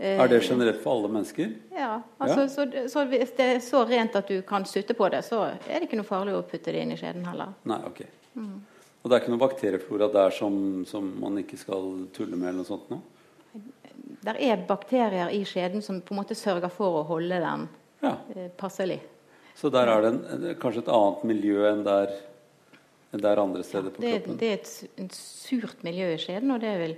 Er 0.00 0.30
det 0.32 0.38
generelt 0.46 0.80
for 0.80 0.96
alle 0.96 1.10
mennesker? 1.12 1.50
Ja. 1.76 1.98
altså 2.16 2.46
ja. 2.46 2.48
Så, 2.48 2.64
så, 2.88 3.04
Hvis 3.04 3.34
det 3.36 3.48
er 3.56 3.58
så 3.60 3.84
rent 3.84 4.16
at 4.16 4.32
du 4.32 4.40
kan 4.48 4.64
sutte 4.64 4.96
på 4.96 5.10
det, 5.12 5.20
så 5.28 5.42
er 5.68 5.74
det 5.74 5.90
ikke 5.90 5.98
noe 6.00 6.08
farlig 6.08 6.38
å 6.38 6.40
putte 6.48 6.72
det 6.72 6.80
inn 6.80 6.94
i 6.94 6.96
skjeden 6.96 7.26
heller. 7.28 7.52
Nei, 7.68 7.82
ok. 7.84 8.00
Mm. 8.40 8.54
Og 9.00 9.08
det 9.08 9.16
er 9.16 9.22
ikke 9.22 9.32
noe 9.32 9.40
bakterieflora 9.40 10.10
der 10.12 10.34
som, 10.36 10.54
som, 10.88 11.06
man 11.22 11.38
ikke 11.40 11.56
skal 11.60 12.06
tulle 12.16 12.36
med? 12.36 12.50
eller 12.50 12.60
noe 12.60 12.68
sånt 12.68 12.90
nå? 12.92 13.00
Der 14.20 14.36
er 14.36 14.60
bakterier 14.68 15.32
i 15.32 15.40
skjeden 15.48 15.80
som 15.84 16.02
på 16.04 16.12
en 16.12 16.20
måte 16.20 16.36
sørger 16.36 16.68
for 16.72 17.00
å 17.00 17.06
holde 17.08 17.38
den 17.40 17.64
ja. 18.04 18.12
eh, 18.34 18.50
passelig. 18.60 18.98
Så 19.56 19.70
der 19.72 19.88
er 19.88 20.04
det 20.04 20.10
en, 20.12 20.44
kanskje 20.60 20.84
et 20.84 20.92
annet 20.92 21.24
miljø 21.30 21.64
enn 21.70 21.80
der, 21.86 22.12
enn 23.14 23.24
der 23.24 23.40
andre 23.40 23.64
steder 23.64 23.88
ja, 23.88 23.94
på 23.96 24.04
kroppen? 24.04 24.36
Det 24.40 24.50
er 24.50 24.60
et, 24.60 25.00
et 25.06 25.16
surt 25.16 25.80
miljø 25.86 26.12
i 26.12 26.20
skjeden, 26.20 26.52
og 26.52 26.60
det 26.62 26.74
vil 26.82 26.94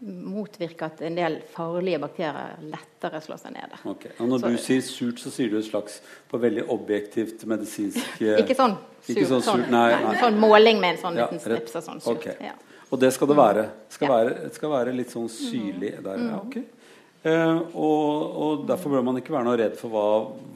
motvirke 0.00 0.86
at 0.88 1.02
en 1.04 1.16
del 1.18 1.36
farlige 1.52 2.00
bakterier 2.00 2.56
lettere 2.64 3.20
slår 3.20 3.40
seg 3.42 3.52
ned. 3.52 3.74
Okay. 3.92 4.14
Og 4.16 4.30
når 4.30 4.40
så, 4.40 4.48
du 4.48 4.62
sier 4.64 4.86
surt, 4.86 5.20
så 5.20 5.32
sier 5.34 5.52
du 5.52 5.58
et 5.60 5.66
slags 5.66 5.98
på 6.30 6.40
veldig 6.40 6.64
objektivt 6.72 7.44
medisinsk 7.50 8.24
Ikke 8.40 8.56
sånn 8.56 8.78
surt. 8.78 9.12
Ikke 9.12 9.28
sånn, 9.28 9.44
surt 9.44 9.68
nei, 9.72 9.86
nei. 10.00 10.16
sånn 10.22 10.40
måling 10.40 10.80
med 10.80 10.96
en 10.96 11.02
sånn 11.04 11.20
ja, 11.20 11.28
liten 11.28 11.44
snips 11.44 11.76
og 11.76 11.86
sånn 11.86 12.04
surt. 12.04 12.24
Okay. 12.24 12.50
Ja. 12.50 12.56
Og 12.90 12.98
det 13.02 13.12
skal 13.14 13.30
det 13.30 13.38
være. 13.38 13.68
Det 13.86 13.98
skal, 13.98 14.08
ja. 14.08 14.16
være, 14.16 14.36
det 14.48 14.52
skal 14.56 14.74
være 14.74 14.96
litt 14.96 15.12
sånn 15.12 15.30
syrlig 15.30 15.94
der. 16.00 16.16
Ja, 16.16 16.40
mm. 16.40 16.44
ok. 16.46 16.60
Uh, 17.20 17.58
og, 17.76 18.04
og, 18.40 18.60
derfor 18.64 18.94
bør 18.94 19.02
man 19.04 19.18
ikke 19.20 19.34
være 19.34 19.44
noe 19.44 19.58
redd 19.60 19.74
for 19.76 19.92
hva, 19.92 20.04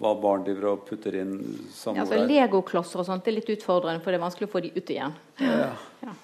hva 0.00 0.14
barn 0.16 0.46
driver 0.46 0.70
og 0.72 0.86
putter 0.88 1.20
inn. 1.20 1.34
Ja, 1.68 1.98
altså 2.00 2.22
Legoklosser 2.24 3.02
og 3.02 3.10
sånt 3.10 3.28
er 3.28 3.36
litt 3.36 3.50
utfordrende, 3.52 4.00
for 4.00 4.08
det 4.08 4.16
er 4.16 4.24
vanskelig 4.24 4.48
å 4.48 4.54
få 4.54 4.64
de 4.64 4.72
ut 4.72 4.94
igjen. 4.96 5.12
Ja. 5.44 5.74
ja 6.06 6.14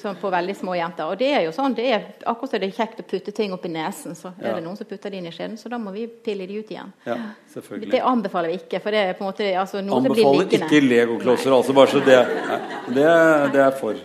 sånn 0.00 0.18
på 0.20 0.30
veldig 0.32 0.54
små 0.56 0.74
jenter. 0.76 1.10
Og 1.10 1.18
det 1.20 1.28
er 1.34 1.44
jo 1.46 1.52
sånn, 1.54 1.74
det 1.76 1.86
er 1.92 2.06
akkurat 2.28 2.52
som 2.52 2.62
det 2.62 2.68
er 2.68 2.76
kjekt 2.76 3.02
å 3.02 3.06
putte 3.10 3.34
ting 3.36 3.54
opp 3.54 3.66
i 3.68 3.72
nesen, 3.72 4.16
så 4.18 4.32
er 4.40 4.56
det 4.58 4.64
noen 4.64 4.78
som 4.78 4.88
putter 4.88 5.12
det 5.12 5.20
inn 5.20 5.28
i 5.30 5.34
skjeden, 5.34 5.56
så 5.60 5.70
da 5.72 5.78
må 5.82 5.92
vi 5.94 6.06
pille 6.06 6.46
de 6.48 6.60
ut 6.60 6.72
igjen. 6.72 6.92
Ja, 7.06 7.18
selvfølgelig. 7.52 7.92
Det 7.94 8.02
anbefaler 8.12 8.52
vi 8.52 8.58
ikke, 8.60 8.80
for 8.84 8.96
det 8.96 9.02
er 9.02 9.18
på 9.18 9.24
en 9.24 9.30
måte 9.30 9.50
altså, 9.52 9.82
noe 9.84 10.00
som 10.00 10.08
blir 10.08 10.22
liggende. 10.24 10.42
Anbefaler 10.42 10.66
ikke 10.66 10.90
legoklosser, 10.94 11.56
altså, 11.58 11.76
bare 11.76 11.92
så 11.94 12.02
det, 12.06 12.18
det, 12.88 13.06
det, 13.54 13.62
er 13.66 13.78
for 13.80 14.02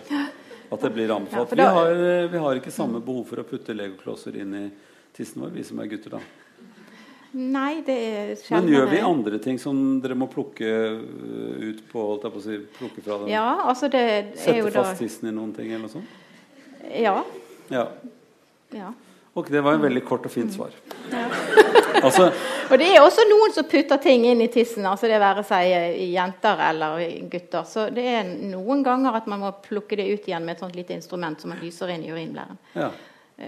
at 0.72 0.86
det 0.86 0.92
blir 0.96 1.16
anbefalt. 1.16 1.56
Ja, 1.56 1.64
da, 1.64 1.84
vi, 1.88 2.06
har, 2.06 2.30
vi 2.32 2.44
har 2.46 2.62
ikke 2.62 2.74
samme 2.74 3.02
behov 3.04 3.26
for 3.32 3.42
å 3.42 3.48
putte 3.48 3.76
legoklosser 3.76 4.38
inn 4.42 4.56
i 4.56 4.64
tissen 5.16 5.44
vår, 5.44 5.52
vi 5.56 5.66
som 5.66 5.82
er 5.82 5.90
gutter, 5.92 6.16
da. 6.16 6.22
Nei, 7.32 7.80
det 7.86 7.94
er 7.96 8.32
sjelden. 8.36 8.66
Men 8.66 8.74
gjør 8.74 8.90
vi 8.90 8.98
andre 9.08 9.38
ting 9.40 9.60
som 9.60 9.76
dere 10.04 10.16
må 10.18 10.26
plukke 10.28 10.68
uh, 10.68 11.62
ut 11.64 11.78
på? 11.88 12.02
på 12.20 12.42
si, 12.44 12.58
plukke 12.76 13.04
fra 13.04 13.22
den? 13.22 13.30
Ja, 13.32 13.46
altså 13.70 13.88
det 13.92 14.02
er 14.02 14.26
Sette 14.36 14.58
jo 14.58 14.72
fast 14.74 15.00
tissen 15.00 15.30
i 15.30 15.32
noen 15.32 15.54
ting 15.56 15.70
eller 15.70 15.86
noe 15.86 15.94
sånt? 15.94 16.18
Ja. 16.92 17.14
ja. 17.72 17.86
ja. 18.76 18.92
Ok, 19.32 19.48
det 19.48 19.62
var 19.64 19.78
en 19.78 19.84
veldig 19.86 20.02
kort 20.04 20.28
og 20.28 20.34
fint 20.34 20.52
svar. 20.52 20.74
Ja. 21.08 21.24
altså, 22.06 22.28
og 22.68 22.76
det 22.82 22.90
er 22.92 23.00
også 23.00 23.24
noen 23.30 23.54
som 23.56 23.64
putter 23.70 24.02
ting 24.02 24.26
inn 24.28 24.44
i 24.44 24.50
tissen, 24.52 24.84
altså 24.84 25.08
det 25.08 25.22
være 25.22 25.44
seg 25.48 25.72
jenter 26.12 26.60
eller 26.68 27.00
gutter. 27.32 27.64
Så 27.68 27.86
det 27.96 28.04
er 28.12 28.28
noen 28.28 28.84
ganger 28.84 29.16
at 29.22 29.30
man 29.30 29.40
må 29.46 29.54
plukke 29.64 29.96
det 29.96 30.10
ut 30.10 30.28
igjen 30.28 30.44
med 30.44 30.58
et 30.58 30.66
sånt 30.66 30.76
lite 30.76 30.98
instrument 31.00 31.40
som 31.40 31.54
man 31.54 31.64
lyser 31.64 31.94
inn 31.94 32.04
i 32.04 32.12
urinblæren. 32.12 32.60
Ja. 32.76 32.92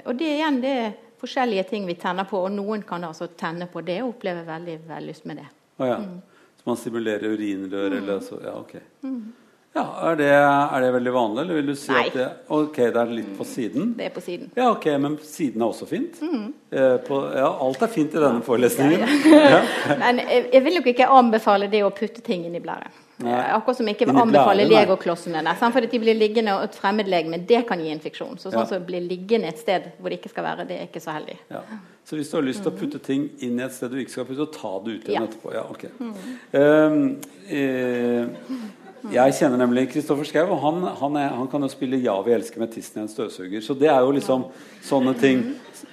Og 0.06 0.16
det 0.16 0.30
igjen, 0.38 0.62
det 0.64 0.78
forskjellige 1.20 1.62
ting 1.70 1.86
vi 1.86 1.96
tenner 2.00 2.26
på, 2.28 2.40
og 2.46 2.52
noen 2.52 2.82
kan 2.86 3.04
altså 3.04 3.30
tenne 3.38 3.68
på 3.70 3.82
det 3.86 4.00
og 4.02 4.14
oppleve 4.14 4.44
veldig 4.46 4.78
vellyst 4.88 5.24
med 5.30 5.42
det. 5.42 5.48
Oh, 5.78 5.88
ja. 5.88 5.98
mm. 5.98 6.20
Så 6.60 6.70
man 6.70 6.76
stimulerer 6.80 7.34
urinrør 7.34 7.90
mm. 7.90 7.96
eller 8.02 8.20
så 8.24 8.38
Ja, 8.42 8.58
ok. 8.60 8.76
Mm. 9.02 9.32
Ja, 9.74 9.82
er 10.06 10.16
det, 10.16 10.28
er 10.30 10.82
det, 10.84 10.90
veldig 10.94 11.12
vanlig, 11.12 11.40
eller 11.42 11.56
vil 11.58 11.70
du 11.72 11.74
si 11.74 11.90
Nei. 11.90 12.04
at 12.06 12.14
det, 12.14 12.26
Ok, 12.54 12.76
det 12.78 13.00
er 13.00 13.08
litt 13.10 13.32
på 13.34 13.46
siden? 13.48 13.88
Det 13.98 14.04
er 14.06 14.12
på 14.14 14.22
siden. 14.22 14.52
Ja, 14.54 14.68
ok, 14.70 14.86
Men 15.02 15.16
siden 15.18 15.62
er 15.62 15.66
også 15.66 15.88
fint? 15.90 16.20
Mm. 16.22 16.52
Eh, 16.70 16.94
på, 17.02 17.18
ja, 17.34 17.48
alt 17.66 17.82
er 17.82 17.90
fint 17.90 18.14
i 18.14 18.22
denne 18.22 18.42
forelesningen. 18.46 19.02
Ja, 19.26 19.40
ja. 19.56 19.62
men 20.04 20.22
jeg, 20.22 20.44
jeg, 20.52 20.62
vil 20.64 20.78
nok 20.78 20.92
ikke 20.94 21.10
anbefale 21.10 21.66
det 21.72 21.82
å 21.82 21.90
putte 21.90 22.22
ting 22.22 22.46
inn 22.46 22.54
i 22.54 22.62
blæren. 22.62 23.02
Akkurat 23.22 23.78
som 23.78 23.88
ikke 23.88 24.08
anbefaler 24.08 24.24
anbefale 24.26 24.64
legoklossene. 24.68 25.56
Fordi 25.60 25.90
de 25.92 26.00
blir 26.02 26.18
liggende 26.18 26.56
og 26.56 26.68
et 26.68 26.78
fremmedlegeme, 26.78 27.38
det 27.46 27.64
kan 27.68 27.80
gi 27.80 27.92
infeksjon. 27.94 28.38
Så 28.42 28.50
sånn 28.50 28.68
som 28.70 28.86
blir 28.86 29.04
liggende 29.04 29.52
et 29.52 29.60
sted 29.62 29.92
hvor 29.98 30.10
det 30.10 30.18
ikke 30.20 30.32
skal 30.34 30.48
være, 30.48 30.68
det 30.68 30.80
er 30.80 30.88
ikke 30.88 31.02
så 31.04 31.14
heldig. 31.14 31.38
Ja. 31.52 31.62
Så 32.04 32.18
hvis 32.18 32.30
du 32.30 32.36
har 32.36 32.44
lyst 32.44 32.64
til 32.64 32.72
å 32.72 32.76
putte 32.76 33.00
ting 33.00 33.28
inn 33.46 33.60
i 33.60 33.64
et 33.64 33.72
sted 33.72 33.92
du 33.92 34.00
ikke 34.02 34.12
skal 34.12 34.26
putte, 34.28 34.44
så 34.44 34.50
ta 34.52 34.72
det 34.84 34.96
ut 34.96 35.06
igjen 35.08 35.22
ja. 35.22 35.28
etterpå. 35.28 35.52
Ja, 35.54 35.62
ok. 35.70 35.86
Mm. 36.00 36.16
Um, 36.52 37.04
eh, 37.48 38.72
jeg 39.12 39.36
kjenner 39.36 39.60
nemlig 39.60 39.86
Kristoffer 39.92 40.24
Schou, 40.28 40.52
og 40.54 40.60
han, 40.62 40.84
han, 41.00 41.16
er, 41.20 41.32
han, 41.36 41.48
kan 41.52 41.64
jo 41.64 41.68
spille 41.68 42.00
'Ja, 42.00 42.16
vi 42.24 42.32
elsker' 42.32 42.60
med 42.60 42.72
tissen 42.72 43.00
i 43.00 43.04
en 43.04 43.10
støvsuger. 43.12 43.60
Så 43.60 43.76
det 43.76 43.90
er 43.92 44.00
jo 44.00 44.14
liksom 44.16 44.46
sånne 44.82 45.12
ting. 45.20 45.42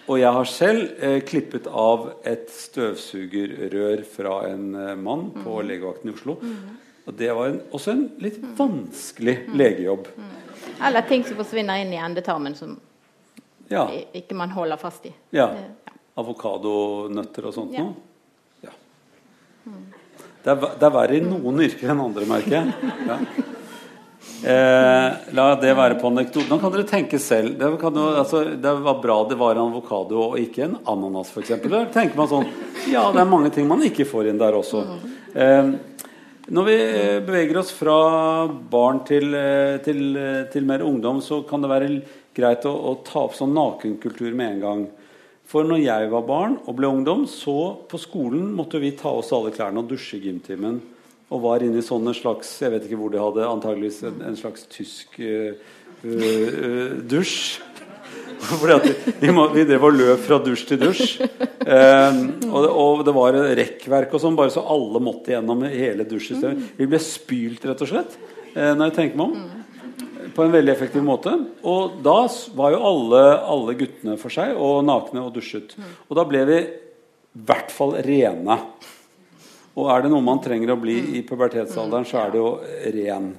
Og 0.08 0.20
jeg 0.20 0.32
har 0.32 0.48
selv 0.48 0.94
eh, 1.04 1.20
klippet 1.28 1.68
av 1.68 2.08
et 2.28 2.48
støvsugerrør 2.52 4.06
fra 4.08 4.38
en 4.48 4.76
eh, 4.76 4.96
mann 4.96 5.30
på 5.36 5.60
mm. 5.60 5.68
legevakten 5.68 6.12
i 6.12 6.16
Oslo. 6.16 6.38
Og 7.12 7.18
det 7.20 7.32
var 7.36 7.50
en, 7.52 7.60
også 7.76 7.92
en 7.92 8.06
litt 8.24 8.38
vanskelig 8.56 9.34
mm. 9.44 9.56
legejobb. 9.60 10.08
Mm. 10.16 10.30
Eller 10.88 11.08
ting 11.10 11.26
som 11.28 11.36
forsvinner 11.42 11.82
inn 11.84 11.92
i 11.92 12.00
endetarmen 12.00 12.56
som 12.56 12.78
ja. 13.68 13.84
ikke 14.16 14.38
man 14.40 14.54
holder 14.56 14.80
fast 14.80 15.10
i. 15.10 15.12
Ja. 15.36 15.50
ja. 15.52 15.98
Avokadonøtter 16.22 17.50
og 17.50 17.56
sånt 17.56 17.76
ja. 17.76 17.84
noe. 17.84 18.64
Ja. 18.64 18.72
Mm. 19.66 19.84
Det, 20.42 20.54
er, 20.54 20.64
det 20.80 20.88
er 20.88 20.94
verre 20.96 21.20
i 21.20 21.26
noen 21.26 21.60
yrker 21.68 21.92
enn 21.92 22.06
andre, 22.08 22.28
merker 22.32 22.62
jeg. 22.62 22.94
Ja. 23.10 23.20
Eh, 24.42 25.34
la 25.38 25.46
det 25.62 25.76
være 25.78 26.00
på 26.02 26.10
anekdoten. 26.10 26.50
Nå 26.50 26.58
kan 26.64 26.72
dere 26.74 26.88
tenke 26.90 27.20
selv. 27.22 27.60
Det, 27.60 27.68
jo, 27.68 28.08
altså, 28.08 28.44
det, 28.56 28.74
var 28.88 29.02
bra 29.04 29.20
det 29.30 29.38
var 29.38 29.60
en 29.60 29.68
avokado 29.68 30.18
og 30.32 30.40
ikke 30.42 30.64
en 30.66 30.80
ananas, 30.90 31.30
f.eks. 31.36 31.60
Da 31.68 31.84
tenker 31.94 32.18
man 32.18 32.32
sånn 32.32 32.48
Ja, 32.90 33.10
det 33.14 33.22
er 33.22 33.30
mange 33.30 33.52
ting 33.54 33.68
man 33.70 33.84
ikke 33.86 34.08
får 34.10 34.32
inn 34.32 34.42
der 34.42 34.58
også. 34.58 34.82
Eh, 35.36 35.76
når 36.52 36.66
vi 36.68 36.78
beveger 37.24 37.62
oss 37.62 37.70
fra 37.72 37.96
barn 38.48 39.06
til, 39.08 39.34
eh, 39.34 39.78
til, 39.86 40.18
eh, 40.18 40.44
til 40.52 40.66
mer 40.68 40.84
ungdom, 40.84 41.22
så 41.24 41.48
kan 41.48 41.62
det 41.62 41.70
være 41.72 42.02
greit 42.36 42.66
å, 42.68 42.74
å, 42.76 42.98
ta 43.08 43.24
opp 43.24 43.38
sånn 43.38 43.54
nakenkultur 43.56 44.34
med 44.36 44.56
en 44.56 44.60
gang. 44.60 44.82
For 45.48 45.64
når 45.64 45.80
jeg 45.84 46.10
var 46.12 46.28
barn 46.28 46.58
og 46.66 46.76
ble 46.76 46.90
ungdom, 46.92 47.24
så 47.28 47.88
på 47.88 48.00
skolen 48.00 48.52
måtte 48.56 48.82
vi 48.84 48.92
ta 49.00 49.14
oss 49.16 49.32
alle 49.32 49.54
klærne 49.56 49.80
og 49.80 49.88
dusje 49.92 50.20
i 50.20 50.28
gymtimen. 50.28 50.82
Og 51.32 51.44
var 51.46 51.64
inne 51.64 51.80
i 51.80 51.88
sånne 51.88 52.12
slags 52.12 52.60
Jeg 52.60 52.74
vet 52.74 52.84
ikke 52.84 53.00
hvor 53.00 53.12
de 53.12 53.24
hadde 53.24 53.48
antageligvis 53.48 54.02
en, 54.04 54.18
en 54.28 54.36
slags 54.36 54.66
tysk 54.68 55.16
uh, 55.24 55.56
uh, 56.04 57.00
dusj. 57.08 57.62
Fordi 58.62 58.76
at 58.76 59.08
vi, 59.22 59.32
må, 59.34 59.48
vi 59.54 59.64
drev 59.68 59.88
og 59.88 59.96
løp 59.96 60.22
fra 60.26 60.40
dusj 60.44 60.66
til 60.70 60.82
dusj. 60.82 61.06
Eh, 61.22 62.20
og, 62.50 62.68
og, 62.68 63.02
det 63.08 63.16
var 63.16 63.38
rekkverk 63.60 64.14
og 64.16 64.24
sånn, 64.24 64.38
bare 64.38 64.54
så 64.54 64.64
alle 64.74 65.02
måtte 65.04 65.34
gjennom 65.36 65.64
hele 65.70 66.06
dusjsystemet. 66.10 66.76
Vi 66.80 66.88
ble 66.90 67.00
spylt, 67.04 67.66
rett 67.70 67.84
og 67.86 67.92
slett, 67.92 68.16
eh, 68.54 68.72
når 68.74 68.90
jeg 68.90 68.98
tenker 69.00 69.22
meg 69.22 69.28
om. 69.32 69.58
På 70.36 70.46
en 70.46 70.54
veldig 70.54 70.72
effektiv 70.72 71.04
måte. 71.04 71.34
Og 71.68 72.00
da 72.06 72.20
var 72.58 72.76
jo 72.76 72.86
alle, 72.88 73.26
alle 73.56 73.76
guttene 73.80 74.16
for 74.22 74.34
seg 74.34 74.56
og 74.56 74.80
nakne 74.88 75.26
og 75.26 75.34
dusjet. 75.36 75.76
Og 76.08 76.18
da 76.18 76.26
ble 76.28 76.46
vi 76.48 76.62
i 76.62 77.46
hvert 77.48 77.72
fall 77.74 77.98
rene. 78.06 78.58
Og 79.80 79.88
er 79.92 80.04
det 80.04 80.12
noe 80.12 80.24
man 80.24 80.42
trenger 80.44 80.74
å 80.74 80.80
bli 80.80 80.98
i 81.18 81.22
pubertetsalderen, 81.28 82.08
så 82.08 82.26
er 82.26 82.34
det 82.34 82.42
jo 82.42 82.50
ren. 82.96 83.30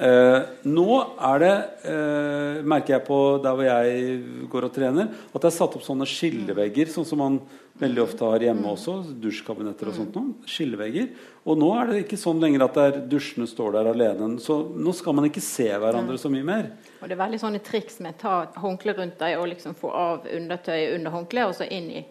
Eh, 0.00 0.42
nå 0.64 0.86
er 1.20 1.42
det, 1.42 1.56
eh, 1.84 2.62
merker 2.64 2.94
jeg 2.94 3.04
på 3.04 3.18
der 3.42 3.56
hvor 3.56 3.66
jeg 3.66 4.46
går 4.48 4.64
og 4.64 4.72
trener, 4.72 5.10
at 5.34 5.40
det 5.42 5.50
er 5.50 5.56
satt 5.58 5.76
opp 5.76 5.84
sånne 5.84 6.08
skillevegger, 6.08 6.88
sånn 6.88 7.04
som 7.04 7.20
man 7.20 7.40
veldig 7.78 8.02
ofte 8.02 8.24
har 8.24 8.44
hjemme 8.46 8.70
også. 8.72 8.94
Dusjkabinetter 9.20 9.90
og 9.90 9.96
sånt 9.96 10.16
noe. 10.16 10.34
Skillevegger. 10.48 11.10
Og 11.44 11.58
nå 11.58 11.68
er 11.76 11.90
det 11.90 12.04
ikke 12.04 12.20
sånn 12.20 12.40
lenger 12.40 12.64
at 12.64 12.78
der, 12.78 13.00
dusjene 13.10 13.48
står 13.48 13.76
der 13.76 13.90
alene. 13.92 14.36
Så 14.40 14.58
nå 14.76 14.94
skal 14.94 15.16
man 15.18 15.28
ikke 15.28 15.42
se 15.44 15.68
hverandre 15.68 16.16
så 16.20 16.30
mye 16.32 16.46
mer. 16.46 16.70
Og 17.00 17.08
det 17.08 17.16
er 17.16 17.24
veldig 17.24 17.42
sånne 17.42 17.62
triks 17.64 18.00
med 18.00 18.16
å 18.16 18.22
ta 18.22 18.62
håndkle 18.62 18.96
rundt 18.96 19.18
deg 19.20 19.40
og 19.40 19.50
liksom 19.50 19.76
få 19.78 19.90
av 19.90 20.28
undertøyet 20.30 20.96
under 20.96 21.16
håndkleet, 21.16 21.48
og 21.48 21.58
så 21.58 21.68
inn 21.68 21.90
i 21.90 22.04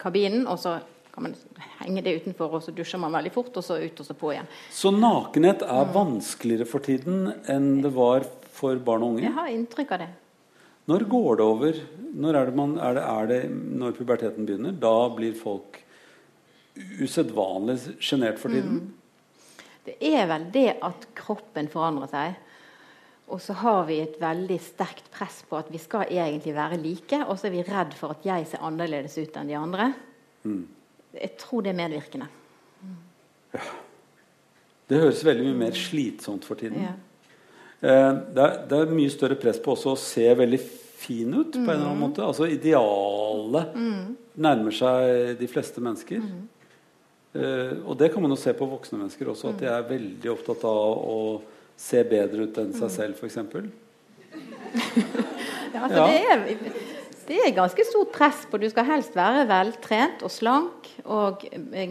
kabinen. 0.00 0.46
og 0.46 0.58
så 0.58 0.78
kan 1.16 1.24
man 1.24 1.34
henge 1.78 2.02
det 2.04 2.12
utenfor, 2.20 2.58
og 2.58 2.60
så 2.60 2.74
dusjer 2.76 3.00
man 3.00 3.14
veldig 3.16 3.30
fort, 3.32 3.54
og 3.56 3.64
så 3.64 3.78
ut 3.80 4.00
og 4.02 4.04
så 4.04 4.14
på 4.20 4.34
igjen. 4.34 4.48
Så 4.68 4.90
nakenhet 4.92 5.64
er 5.64 5.94
vanskeligere 5.94 6.68
for 6.68 6.84
tiden 6.84 7.30
enn 7.48 7.78
det 7.80 7.94
var 7.96 8.26
for 8.52 8.76
barn 8.84 9.06
og 9.06 9.14
unge? 9.14 9.24
Jeg 9.24 9.32
har 9.38 9.48
inntrykk 9.48 9.94
av 9.96 10.02
det. 10.04 10.10
Når 10.92 11.06
går 11.14 11.40
det 11.40 11.46
over? 11.46 11.80
Når 12.20 12.38
er 12.38 12.50
det, 12.50 12.54
man, 12.60 12.76
er 12.84 12.98
det, 12.98 13.06
er 13.08 13.32
det 13.32 13.40
når 13.80 13.96
puberteten 13.96 14.44
begynner? 14.44 14.76
Da 14.84 14.94
blir 15.16 15.32
folk 15.40 15.80
usedvanlig 17.00 17.78
sjenert 17.96 18.36
for 18.42 18.52
tiden? 18.52 18.84
Mm. 18.84 19.64
Det 19.88 19.96
er 20.04 20.28
vel 20.28 20.46
det 20.52 20.68
at 20.84 21.08
kroppen 21.16 21.72
forandrer 21.72 22.12
seg. 22.12 22.40
Og 23.32 23.40
så 23.40 23.56
har 23.64 23.86
vi 23.88 24.02
et 24.04 24.20
veldig 24.20 24.60
sterkt 24.62 25.08
press 25.16 25.40
på 25.48 25.56
at 25.58 25.72
vi 25.72 25.80
skal 25.80 26.12
egentlig 26.12 26.52
være 26.60 26.76
like. 26.84 27.24
Og 27.24 27.40
så 27.40 27.48
er 27.48 27.56
vi 27.56 27.64
redd 27.72 27.96
for 27.96 28.12
at 28.12 28.28
jeg 28.28 28.52
ser 28.52 28.68
annerledes 28.68 29.16
ut 29.16 29.40
enn 29.40 29.48
de 29.48 29.56
andre. 29.64 29.94
Mm. 30.44 30.66
Jeg 31.20 31.32
tror 31.40 31.64
det 31.64 31.70
er 31.72 31.80
medvirkende. 31.80 32.28
Ja. 33.54 33.60
Det 34.86 35.02
høres 35.02 35.24
veldig 35.26 35.44
mye 35.48 35.60
mer 35.66 35.74
slitsomt 35.78 36.44
for 36.46 36.54
tiden. 36.58 36.80
Ja. 36.84 36.92
Eh, 37.80 38.12
det, 38.34 38.42
er, 38.42 38.66
det, 38.68 38.78
er, 38.78 38.94
mye 38.94 39.10
større 39.12 39.36
press 39.40 39.58
på 39.62 39.72
også 39.74 39.88
å 39.94 39.96
se 40.00 40.34
veldig 40.38 40.60
fin 40.96 41.34
ut 41.34 41.52
på 41.52 41.60
en 41.60 41.70
eller 41.72 41.86
annen 41.88 41.98
mm. 41.98 42.04
måte. 42.04 42.26
Altså 42.26 42.44
idealet 42.50 43.66
mm. 43.74 44.16
nærmer 44.46 44.72
seg 44.76 45.00
de 45.40 45.48
fleste 45.50 45.80
mennesker. 45.82 46.18
Mm. 46.22 46.44
Eh, 47.36 47.72
og 47.84 47.94
det 48.00 48.08
kan 48.14 48.22
man 48.24 48.32
jo 48.32 48.38
se 48.40 48.52
på 48.56 48.70
voksne 48.70 48.98
mennesker 49.02 49.24
også, 49.32 49.44
at 49.52 49.58
de 49.64 49.68
er 49.72 49.90
veldig 49.90 50.28
opptatt 50.32 50.62
av 50.68 50.82
å 51.02 51.18
se 51.76 52.00
bedre 52.08 52.40
ut 52.46 52.56
enn 52.62 52.74
seg 52.76 52.88
mm. 52.88 52.94
selv, 52.94 53.12
f.eks. 53.18 53.36
ja, 55.74 55.80
altså 55.82 55.98
ja. 55.98 56.04
det 56.06 56.20
er 56.32 56.38
det 57.28 57.38
er 57.42 57.54
ganske 57.56 57.84
stort 57.88 58.12
press 58.14 58.44
på. 58.50 58.60
Du 58.62 58.68
skal 58.70 58.86
helst 58.88 59.16
være 59.16 59.46
veltrent 59.48 60.22
og 60.26 60.32
slank 60.32 60.90
og 61.04 61.42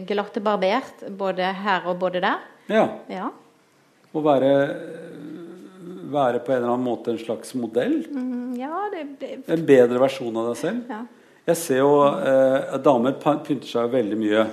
glattebarbert 0.08 1.06
både 1.18 1.50
her 1.64 1.88
og 1.90 2.00
både 2.00 2.22
der. 2.24 2.46
Ja. 2.72 2.86
ja. 3.12 3.28
Og 4.16 4.24
være, 4.24 4.52
være, 6.12 6.40
på 6.40 6.54
en 6.54 6.58
eller 6.58 6.72
annen 6.72 6.86
måte 6.86 7.12
en 7.12 7.20
slags 7.20 7.54
modell. 7.58 8.00
Mm, 8.10 8.56
ja, 8.58 8.86
det, 8.92 9.04
det... 9.20 9.30
En 9.52 9.66
bedre 9.68 10.00
versjon 10.02 10.40
av 10.40 10.50
deg 10.50 10.60
selv. 10.62 10.90
Ja. 10.90 11.04
Jeg 11.46 11.60
ser 11.60 11.84
jo 11.84 11.92
eh, 12.02 12.78
Damer 12.82 13.14
pynter 13.20 13.68
seg 13.70 13.92
veldig 13.92 14.18
mye. 14.18 14.48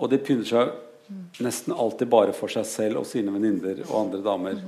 Og 0.00 0.12
de 0.12 0.20
pynter 0.22 0.50
seg 0.52 1.42
nesten 1.42 1.74
alltid 1.74 2.08
bare 2.10 2.34
for 2.36 2.52
seg 2.52 2.68
selv 2.68 3.00
og 3.02 3.08
sine 3.08 3.32
venninner 3.34 3.82
og 3.88 3.96
andre 4.04 4.22
damer. 4.24 4.60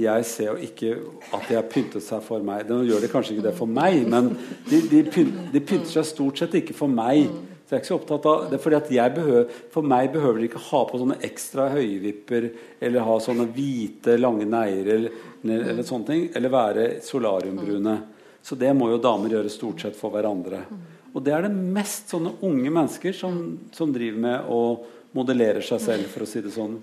Jeg 0.00 0.26
ser 0.28 0.50
jo 0.50 0.56
ikke 0.64 0.94
at 1.36 1.46
de 1.48 1.56
har 1.58 1.68
pyntet 1.70 2.04
seg 2.04 2.22
for 2.24 2.42
meg. 2.44 2.66
De 2.68 2.80
gjør 2.88 3.04
det 3.04 3.12
kanskje 3.12 3.36
ikke 3.36 3.46
det 3.48 3.56
for 3.58 3.70
meg, 3.70 4.02
men 4.08 4.32
de, 4.68 4.80
de, 4.90 5.04
pynt, 5.12 5.38
de 5.52 5.62
pynter 5.62 5.92
seg 5.98 6.08
stort 6.08 6.40
sett 6.40 6.56
ikke 6.60 6.76
for 6.76 6.92
meg. 6.92 7.26
Så 7.70 7.76
jeg 7.76 7.78
er 7.78 7.82
ikke 7.84 7.90
så 7.92 7.98
opptatt 8.00 8.24
av 8.26 8.46
det 8.50 8.58
fordi 8.58 9.00
behøver, 9.14 9.50
For 9.70 9.86
meg 9.86 10.08
behøver 10.10 10.40
de 10.40 10.48
ikke 10.48 10.62
ha 10.72 10.80
på 10.88 10.98
sånne 10.98 11.20
ekstra 11.22 11.68
høyvipper 11.70 12.48
eller 12.82 13.06
ha 13.06 13.18
sånne 13.22 13.46
hvite, 13.54 14.16
lange 14.18 14.48
negler 14.48 15.10
eller, 15.44 15.68
eller 15.70 15.86
sånne 15.86 16.08
ting. 16.08 16.24
Eller 16.34 16.50
være 16.50 16.86
solariumbrune. 17.06 17.94
Så 18.42 18.58
det 18.58 18.72
må 18.74 18.88
jo 18.90 18.98
damer 18.98 19.36
gjøre 19.36 19.52
stort 19.52 19.84
sett 19.84 19.94
for 19.94 20.10
hverandre. 20.10 20.64
Og 21.14 21.22
det 21.22 21.34
er 21.34 21.46
det 21.46 21.54
mest 21.54 22.10
sånne 22.10 22.36
unge 22.46 22.70
mennesker 22.70 23.14
som, 23.14 23.38
som 23.74 23.92
driver 23.94 24.24
med 24.26 24.50
å 24.50 24.60
modellere 25.14 25.62
seg 25.62 25.82
selv, 25.82 26.10
for 26.10 26.24
å 26.24 26.28
si 26.30 26.42
det 26.42 26.52
sånn. 26.54 26.74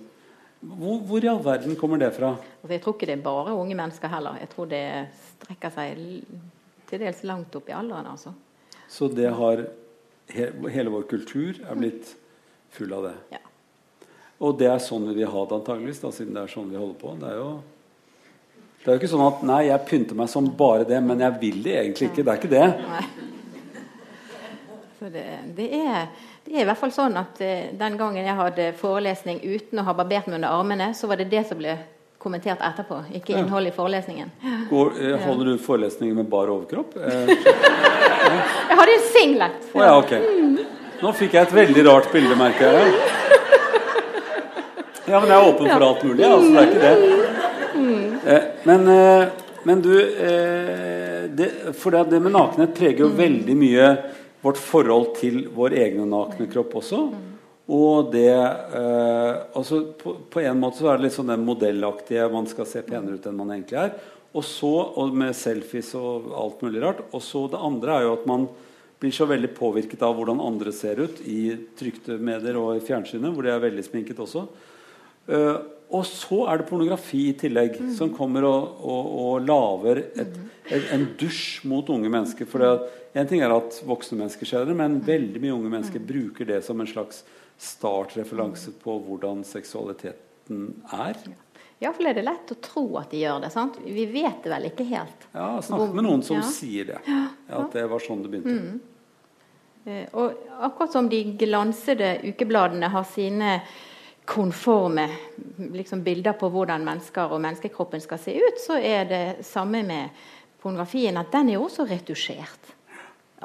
Hvor, 0.60 1.02
hvor, 1.06 1.24
i 1.24 1.30
all 1.30 1.42
verden 1.46 1.76
kommer 1.78 2.00
det 2.02 2.12
fra? 2.16 2.34
Altså, 2.62 2.74
jeg 2.74 2.82
tror 2.84 2.96
ikke 2.98 3.10
det 3.10 3.18
er 3.20 3.26
bare 3.26 3.54
unge 3.54 3.76
mennesker 3.78 4.12
heller. 4.12 4.40
Jeg 4.42 4.50
tror 4.54 4.70
det 4.72 4.84
strekker 5.22 5.74
seg 5.76 6.00
til 6.90 7.04
dels 7.04 7.22
langt 7.30 7.58
opp 7.60 7.70
i 7.70 7.76
alderen. 7.78 8.10
Altså. 8.14 8.34
Så 8.90 9.12
det 9.12 9.34
har 9.38 9.68
Hele 10.28 10.92
vår 10.92 11.06
kultur 11.08 11.56
er 11.64 11.78
blitt 11.80 12.10
full 12.76 12.92
av 12.92 13.06
det? 13.06 13.14
Ja. 13.32 13.40
Og 14.44 14.58
det 14.60 14.68
er 14.68 14.82
sånn 14.84 15.06
vi 15.08 15.14
vil 15.22 15.30
ha 15.32 15.44
det 15.48 15.56
antageligvis, 15.56 16.02
da, 16.04 16.12
siden 16.12 16.36
det 16.36 16.42
er 16.42 16.52
sånn 16.52 16.68
vi 16.68 16.76
holder 16.76 16.98
på. 17.00 17.14
Det 17.22 17.30
er 17.32 17.38
jo 17.40 17.52
det 18.82 18.92
er 18.92 18.98
jo 18.98 19.02
ikke 19.02 19.10
sånn 19.12 19.24
at 19.24 19.40
nei, 19.48 19.62
jeg 19.70 19.86
pynter 19.88 20.20
meg 20.20 20.30
som 20.32 20.46
bare 20.60 20.84
det, 20.88 21.00
men 21.04 21.24
jeg 21.24 21.40
vil 21.42 21.64
det 21.64 21.78
egentlig 21.80 22.10
ikke. 22.10 22.24
Det 22.28 22.34
er 22.34 22.42
ikke 22.42 22.52
det. 22.52 22.68
Nei. 22.92 23.06
Så 25.00 25.10
det, 25.14 25.26
det 25.58 25.66
er 25.76 26.06
det 26.48 26.62
er 26.62 26.66
i 26.66 26.70
hvert 26.70 26.80
fall 26.80 26.94
sånn 26.96 27.18
at 27.20 27.42
uh, 27.44 27.68
Den 27.76 27.98
gangen 28.00 28.24
jeg 28.24 28.38
hadde 28.38 28.72
forelesning 28.80 29.42
uten 29.44 29.82
å 29.82 29.86
ha 29.88 29.96
barbert 29.98 30.30
meg 30.30 30.40
under 30.40 30.56
armene, 30.56 30.94
så 30.96 31.10
var 31.12 31.20
det 31.20 31.30
det 31.34 31.44
som 31.50 31.60
ble 31.60 31.76
kommentert 32.18 32.64
etterpå, 32.66 33.04
ikke 33.20 33.36
innholdet 33.38 33.72
i 33.72 33.76
forelesningen. 33.76 34.32
Går, 34.72 34.90
eh, 35.00 35.20
holder 35.22 35.52
du 35.52 35.60
forelesninger 35.62 36.16
med 36.18 36.26
bar 36.32 36.50
overkropp? 36.50 36.96
Eh, 36.98 37.30
jeg 38.72 38.80
hadde 38.80 38.96
en 38.96 39.06
singlet. 39.12 39.70
Oh, 39.70 39.84
ja, 39.86 39.94
okay. 40.00 40.26
Nå 40.98 41.14
fikk 41.16 41.38
jeg 41.38 41.46
et 41.46 41.54
veldig 41.56 41.86
rart 41.86 42.10
bilde, 42.12 42.36
merker 42.40 42.74
jeg. 42.74 42.96
Ja, 45.08 45.22
men 45.22 45.30
jeg 45.30 45.38
er 45.38 45.46
åpen 45.54 45.70
for 45.70 45.86
alt 45.88 46.04
mulig, 46.04 46.26
altså, 46.26 46.50
det 46.52 46.64
er 46.64 46.72
ikke 46.72 46.82
det. 46.84 47.28
Eh, 48.28 48.48
men, 48.64 48.88
eh, 48.88 49.28
men, 49.64 49.82
du 49.82 49.94
eh, 50.02 51.30
det, 51.30 51.52
For 51.80 51.96
det, 51.96 52.04
det 52.12 52.20
med 52.20 52.34
nakenhet 52.36 52.74
preger 52.76 53.06
jo 53.06 53.12
mm. 53.14 53.18
veldig 53.22 53.56
mye 53.56 53.92
vårt 54.48 54.62
forhold 54.62 55.16
til 55.20 55.46
vår 55.54 55.76
egne 55.78 56.08
nakne 56.10 56.48
kropp 56.52 56.78
også. 56.82 57.02
Og 57.68 58.14
det 58.14 58.32
eh, 58.32 59.32
altså 59.60 59.82
på, 60.00 60.14
på, 60.32 60.44
en 60.44 60.62
måte 60.62 60.80
så 60.80 60.94
er 60.94 61.00
det 61.00 61.10
litt 61.10 61.18
sånn 61.18 61.34
den 61.34 61.44
modellaktige 61.44 62.30
man 62.32 62.48
skal 62.48 62.70
se 62.70 62.84
penere 62.88 63.20
ut 63.20 63.28
enn 63.28 63.36
man 63.40 63.52
egentlig 63.56 63.82
er. 63.82 63.98
Og 64.38 64.46
så, 64.46 64.72
og 65.00 65.16
med 65.18 65.36
selfies 65.36 65.92
og 66.00 66.32
alt 66.38 66.64
mulig 66.64 66.84
rart. 66.84 67.04
Og 67.12 67.24
så 67.26 67.44
det 67.52 67.60
andre 67.60 67.98
er 67.98 68.08
jo 68.08 68.16
at 68.16 68.28
man 68.30 68.48
blir 69.02 69.14
så 69.14 69.28
veldig 69.30 69.52
påvirket 69.58 70.02
av 70.06 70.16
hvordan 70.18 70.42
andre 70.42 70.74
ser 70.74 71.02
ut 71.04 71.20
i 71.28 71.54
trykte 71.78 72.18
medier 72.18 72.58
og 72.58 72.78
i 72.78 72.84
fjernsynet, 72.86 73.30
hvor 73.34 73.46
de 73.46 73.52
er 73.54 73.62
veldig 73.62 73.86
sminket 73.86 74.22
også. 74.24 74.48
Uh, 75.28 75.60
og 75.88 76.04
så 76.06 76.42
er 76.52 76.60
det 76.60 76.68
pornografi 76.68 77.30
i 77.30 77.36
tillegg, 77.40 77.78
mm. 77.80 77.92
som 77.96 78.12
kommer 78.16 78.44
og, 78.48 78.82
og, 78.84 79.10
og 79.24 79.48
lager 79.48 80.02
et, 80.20 80.38
en 80.92 81.06
dusj 81.20 81.64
mot 81.70 81.88
unge 81.94 82.12
mennesker. 82.12 82.50
For 82.50 82.66
En 83.18 83.28
ting 83.30 83.42
er 83.42 83.54
at 83.56 83.80
voksne 83.88 84.20
mennesker 84.20 84.46
ser 84.46 84.68
det, 84.68 84.76
men 84.78 85.00
veldig 85.06 85.42
mye 85.42 85.56
unge 85.56 85.72
mennesker 85.72 86.04
mm. 86.04 86.08
bruker 86.10 86.50
det 86.50 86.60
som 86.68 86.84
en 86.84 86.90
slags 86.90 87.24
startreferanse 87.58 88.76
på 88.84 88.98
hvordan 89.08 89.42
seksualiteten 89.48 90.68
er. 90.94 91.18
Ja, 91.80 91.94
for 91.94 92.10
er 92.10 92.18
det 92.18 92.26
lett 92.26 92.52
å 92.54 92.60
tro 92.62 92.86
at 93.00 93.14
de 93.14 93.24
gjør 93.24 93.42
det. 93.46 93.54
sant? 93.54 93.80
Vi 93.86 94.06
vet 94.12 94.44
det 94.44 94.52
vel 94.52 94.70
ikke 94.70 94.86
helt. 94.92 95.28
Ja, 95.32 95.50
Snakk 95.66 95.94
med 95.94 96.08
noen 96.08 96.24
som 96.26 96.42
ja. 96.42 96.46
sier 96.52 96.92
det. 96.92 97.02
At 97.48 97.74
det 97.74 97.88
var 97.90 98.04
sånn 98.04 98.24
det 98.26 98.34
begynte. 98.34 98.60
Mm. 98.60 98.80
Eh, 99.88 100.08
og 100.18 100.34
akkurat 100.68 100.92
som 100.98 101.10
de 101.10 101.22
glansede 101.40 102.18
ukebladene 102.26 102.90
har 102.92 103.06
sine 103.08 103.60
konforme 104.28 105.08
liksom, 105.72 106.04
bilder 106.04 106.36
på 106.36 106.50
hvordan 106.52 106.84
mennesker 106.86 107.32
og 107.32 107.42
menneskekroppen 107.42 108.04
skal 108.04 108.20
se 108.20 108.36
ut, 108.36 108.60
så 108.60 108.76
er 108.76 109.06
det 109.08 109.46
samme 109.48 109.84
med 109.88 110.26
pornografien, 110.62 111.18
at 111.18 111.32
den 111.32 111.54
er 111.54 111.64
også 111.64 111.86
retusjert. 111.88 112.74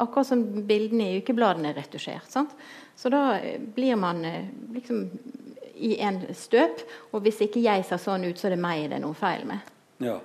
Akkurat 0.03 0.27
som 0.27 0.43
bildene 0.67 1.11
i 1.11 1.21
ukebladene 1.21 1.71
er 1.71 1.79
retusjert. 1.79 2.31
Sant? 2.33 2.55
Så 2.97 3.13
da 3.13 3.37
blir 3.77 3.97
man 4.01 4.25
eh, 4.25 4.49
liksom 4.73 5.05
i 5.83 5.99
en 6.01 6.23
støp. 6.35 6.83
Og 7.13 7.23
hvis 7.27 7.43
ikke 7.47 7.63
jeg 7.63 7.85
ser 7.87 8.01
sånn 8.01 8.27
ut, 8.27 8.39
så 8.39 8.49
er 8.49 8.57
det 8.57 8.63
meg 8.63 8.89
det 8.89 8.99
er 8.99 9.05
noe 9.05 9.19
feil 9.19 9.45
med. 9.49 9.71
Ja. 10.03 10.19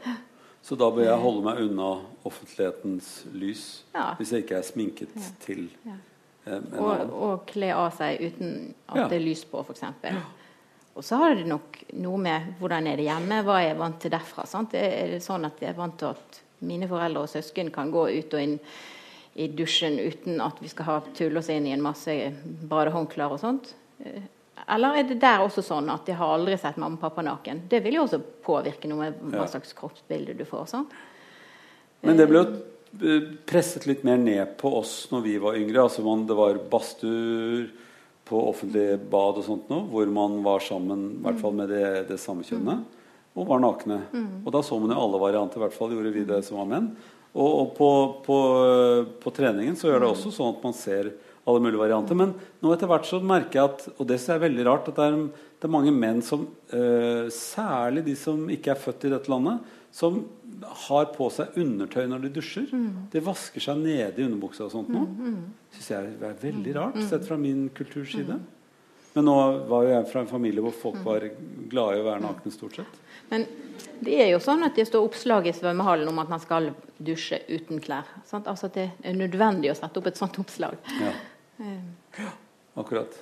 Så 0.65 0.76
da 0.80 0.89
bør 0.91 1.06
jeg 1.06 1.22
holde 1.22 1.43
meg 1.46 1.62
unna 1.63 1.91
offentlighetens 2.28 3.12
lys 3.32 3.65
ja. 3.93 4.10
hvis 4.17 4.34
jeg 4.34 4.43
ikke 4.43 4.58
er 4.58 4.65
sminket 4.67 5.13
ja. 5.15 5.30
til 5.46 5.67
ja. 5.86 5.96
en 6.58 6.65
og. 6.76 7.13
Og 7.13 7.46
kle 7.48 7.70
av 7.76 7.93
seg 7.96 8.20
uten 8.26 8.74
at 8.89 9.06
det 9.12 9.20
er 9.20 9.24
lys 9.24 9.46
på, 9.48 9.62
f.eks. 9.63 9.86
Ja. 9.86 10.26
Og 10.97 11.05
så 11.05 11.19
har 11.21 11.36
det 11.38 11.45
nok 11.45 11.77
noe 12.01 12.19
med 12.21 12.53
hvordan 12.57 12.88
er 12.89 12.97
det 12.97 13.05
hjemme, 13.05 13.43
hva 13.45 13.60
er 13.62 13.67
jeg 13.69 13.77
vant 13.77 13.99
til 14.01 14.13
derfra. 14.13 14.47
Sant? 14.49 14.73
Er 14.73 15.12
det 15.13 15.21
sånn 15.21 15.45
at 15.45 15.60
jeg 15.62 15.69
er 15.69 15.77
vant 15.77 15.97
til 15.99 16.10
at 16.10 16.39
mine 16.65 16.89
foreldre 16.89 17.27
og 17.27 17.29
søsken 17.29 17.69
kan 17.73 17.91
gå 17.93 18.07
ut 18.15 18.33
og 18.33 18.41
inn 18.41 18.55
i 19.38 19.45
dusjen 19.53 19.99
uten 20.01 20.41
at 20.41 20.57
vi 20.57 20.71
skal 20.71 20.88
ha 20.88 20.95
tulle 21.13 21.43
oss 21.43 21.51
inn 21.53 21.67
i 21.69 21.75
en 21.75 21.86
masse 21.86 22.15
badehåndklær 22.41 23.36
og 23.36 23.43
sånt. 23.43 23.75
Eh, 24.01 24.25
eller 24.65 24.97
er 24.97 25.05
det 25.12 25.19
der 25.21 25.43
også 25.45 25.62
sånn 25.62 25.91
at 25.93 26.07
de 26.07 26.15
har 26.17 26.33
aldri 26.33 26.57
sett 26.57 26.79
mamma 26.81 26.97
og 26.97 27.03
pappa 27.03 27.21
naken? 27.21 27.67
Det 27.69 27.83
vil 27.86 27.99
jo 27.99 28.07
også 28.07 28.19
påvirke 28.47 28.89
noe 28.89 29.12
med 29.12 29.38
hva 29.38 29.45
slags 29.51 29.77
kroppsbilde 29.77 30.33
du 30.39 30.47
får. 30.49 30.65
sånn. 30.73 30.88
Men 32.01 32.17
det 32.17 32.25
ble 32.29 32.41
jo 32.41 32.47
eh, 33.05 33.29
presset 33.45 33.86
litt 33.86 34.01
mer 34.07 34.17
ned 34.17 34.57
på 34.57 34.73
oss 34.79 35.12
når 35.13 35.27
vi 35.29 35.38
var 35.45 35.62
yngre. 35.62 35.86
altså 35.86 36.01
man, 36.01 36.25
Det 36.25 36.41
var 36.41 36.57
badstuer 36.73 37.69
på 38.28 38.40
offentlige 38.50 38.98
bad 39.12 39.40
og 39.40 39.46
sånt 39.46 39.70
noe, 39.72 39.86
hvor 39.92 40.10
man 40.12 40.42
var 40.46 40.63
sammen 40.63 41.06
i 41.16 41.22
hvert 41.26 41.40
fall 41.42 41.56
med 41.58 41.72
det, 41.72 41.86
det 42.12 42.20
samme 42.22 42.46
kjønnet, 42.48 42.84
og 43.38 43.48
var 43.50 43.62
nakne. 43.63 44.02
Og 44.44 44.50
da 44.54 44.63
så 44.66 44.80
man 44.82 44.94
jo 44.94 45.00
alle 45.00 45.22
varianter, 45.22 45.60
i 45.60 45.66
hvert 45.66 45.78
fall 45.78 45.94
gjorde 45.94 46.13
vi 46.16 46.26
det 46.28 46.42
som 46.46 46.60
var 46.60 46.70
menn. 46.72 46.92
Og, 47.38 47.48
og 47.48 47.72
på, 47.78 47.90
på, 48.26 48.38
på, 49.22 49.34
treningen 49.36 49.78
så 49.78 49.92
gjør 49.92 50.04
det 50.04 50.10
også 50.10 50.34
sånn 50.34 50.56
at 50.56 50.63
man 50.66 50.76
ser 50.76 51.12
alle 51.48 51.62
mulige 51.63 51.82
varianter. 51.82 52.18
Men 52.18 52.34
nå 52.63 52.74
etter 52.74 52.90
hvert 52.90 53.08
så 53.08 53.22
merker 53.22 53.60
jeg 53.60 53.70
at 53.72 53.86
og 53.94 54.08
det 54.10 54.18
er 54.20 54.42
veldig 54.42 54.66
rart, 54.68 54.90
at 54.90 54.98
det 54.98 55.06
er, 55.06 55.20
det 55.58 55.70
er 55.70 55.76
mange 55.78 55.94
menn 55.94 56.24
som, 56.26 56.48
uh, 56.74 57.28
særlig 57.34 58.08
de 58.08 58.18
som 58.20 58.48
ikke 58.54 58.74
er 58.74 58.82
født 58.82 59.08
i 59.08 59.13
dette 59.13 59.32
landet, 59.32 59.62
som 59.94 60.24
har 60.88 61.10
på 61.13 61.29
seg 61.33 61.57
undertøy 61.60 62.05
når 62.10 62.25
de 62.25 62.33
dusjer. 62.38 62.67
Mm. 62.71 63.07
Det 63.13 63.23
vasker 63.25 63.63
seg 63.63 63.81
nede 63.81 64.21
i 64.21 64.25
underbuksa 64.25 64.67
og 64.67 64.73
sånt 64.73 64.91
noe. 64.93 65.07
Mm, 65.07 65.33
mm. 65.33 65.73
Syns 65.75 65.89
jeg 65.93 66.13
er 66.13 66.38
veldig 66.43 66.75
rart, 66.77 66.97
mm. 66.97 67.07
sett 67.10 67.27
fra 67.27 67.38
min 67.41 67.67
kulturside. 67.77 68.39
Mm. 68.39 68.53
Men 69.17 69.25
nå 69.25 69.36
var 69.69 69.86
jo 69.86 69.93
jeg 69.95 70.10
fra 70.12 70.21
en 70.21 70.29
familie 70.29 70.62
hvor 70.62 70.75
folk 70.77 70.99
var 71.05 71.23
glade 71.71 71.97
i 71.97 72.01
å 72.03 72.05
være 72.05 72.21
nakne 72.21 72.51
stort 72.53 72.77
sett. 72.77 72.99
Men 73.31 73.47
det 74.05 74.19
er 74.21 74.29
jo 74.29 74.41
sånn 74.43 74.62
at 74.67 74.77
det 74.77 74.86
står 74.88 75.07
oppslag 75.07 75.49
i 75.49 75.55
svømmehallen 75.57 76.10
om 76.12 76.21
at 76.21 76.29
man 76.29 76.43
skal 76.43 76.69
dusje 77.01 77.39
uten 77.49 77.81
klær. 77.83 78.05
Sant? 78.29 78.45
Altså 78.49 78.69
at 78.69 78.77
det 78.77 78.91
er 79.01 79.17
nødvendig 79.17 79.71
å 79.73 79.77
sette 79.79 79.97
opp 79.97 80.12
et 80.12 80.19
sånt 80.19 80.38
oppslag. 80.41 80.77
Ja. 81.01 81.15
Ja, 81.57 82.29
akkurat. 82.77 83.17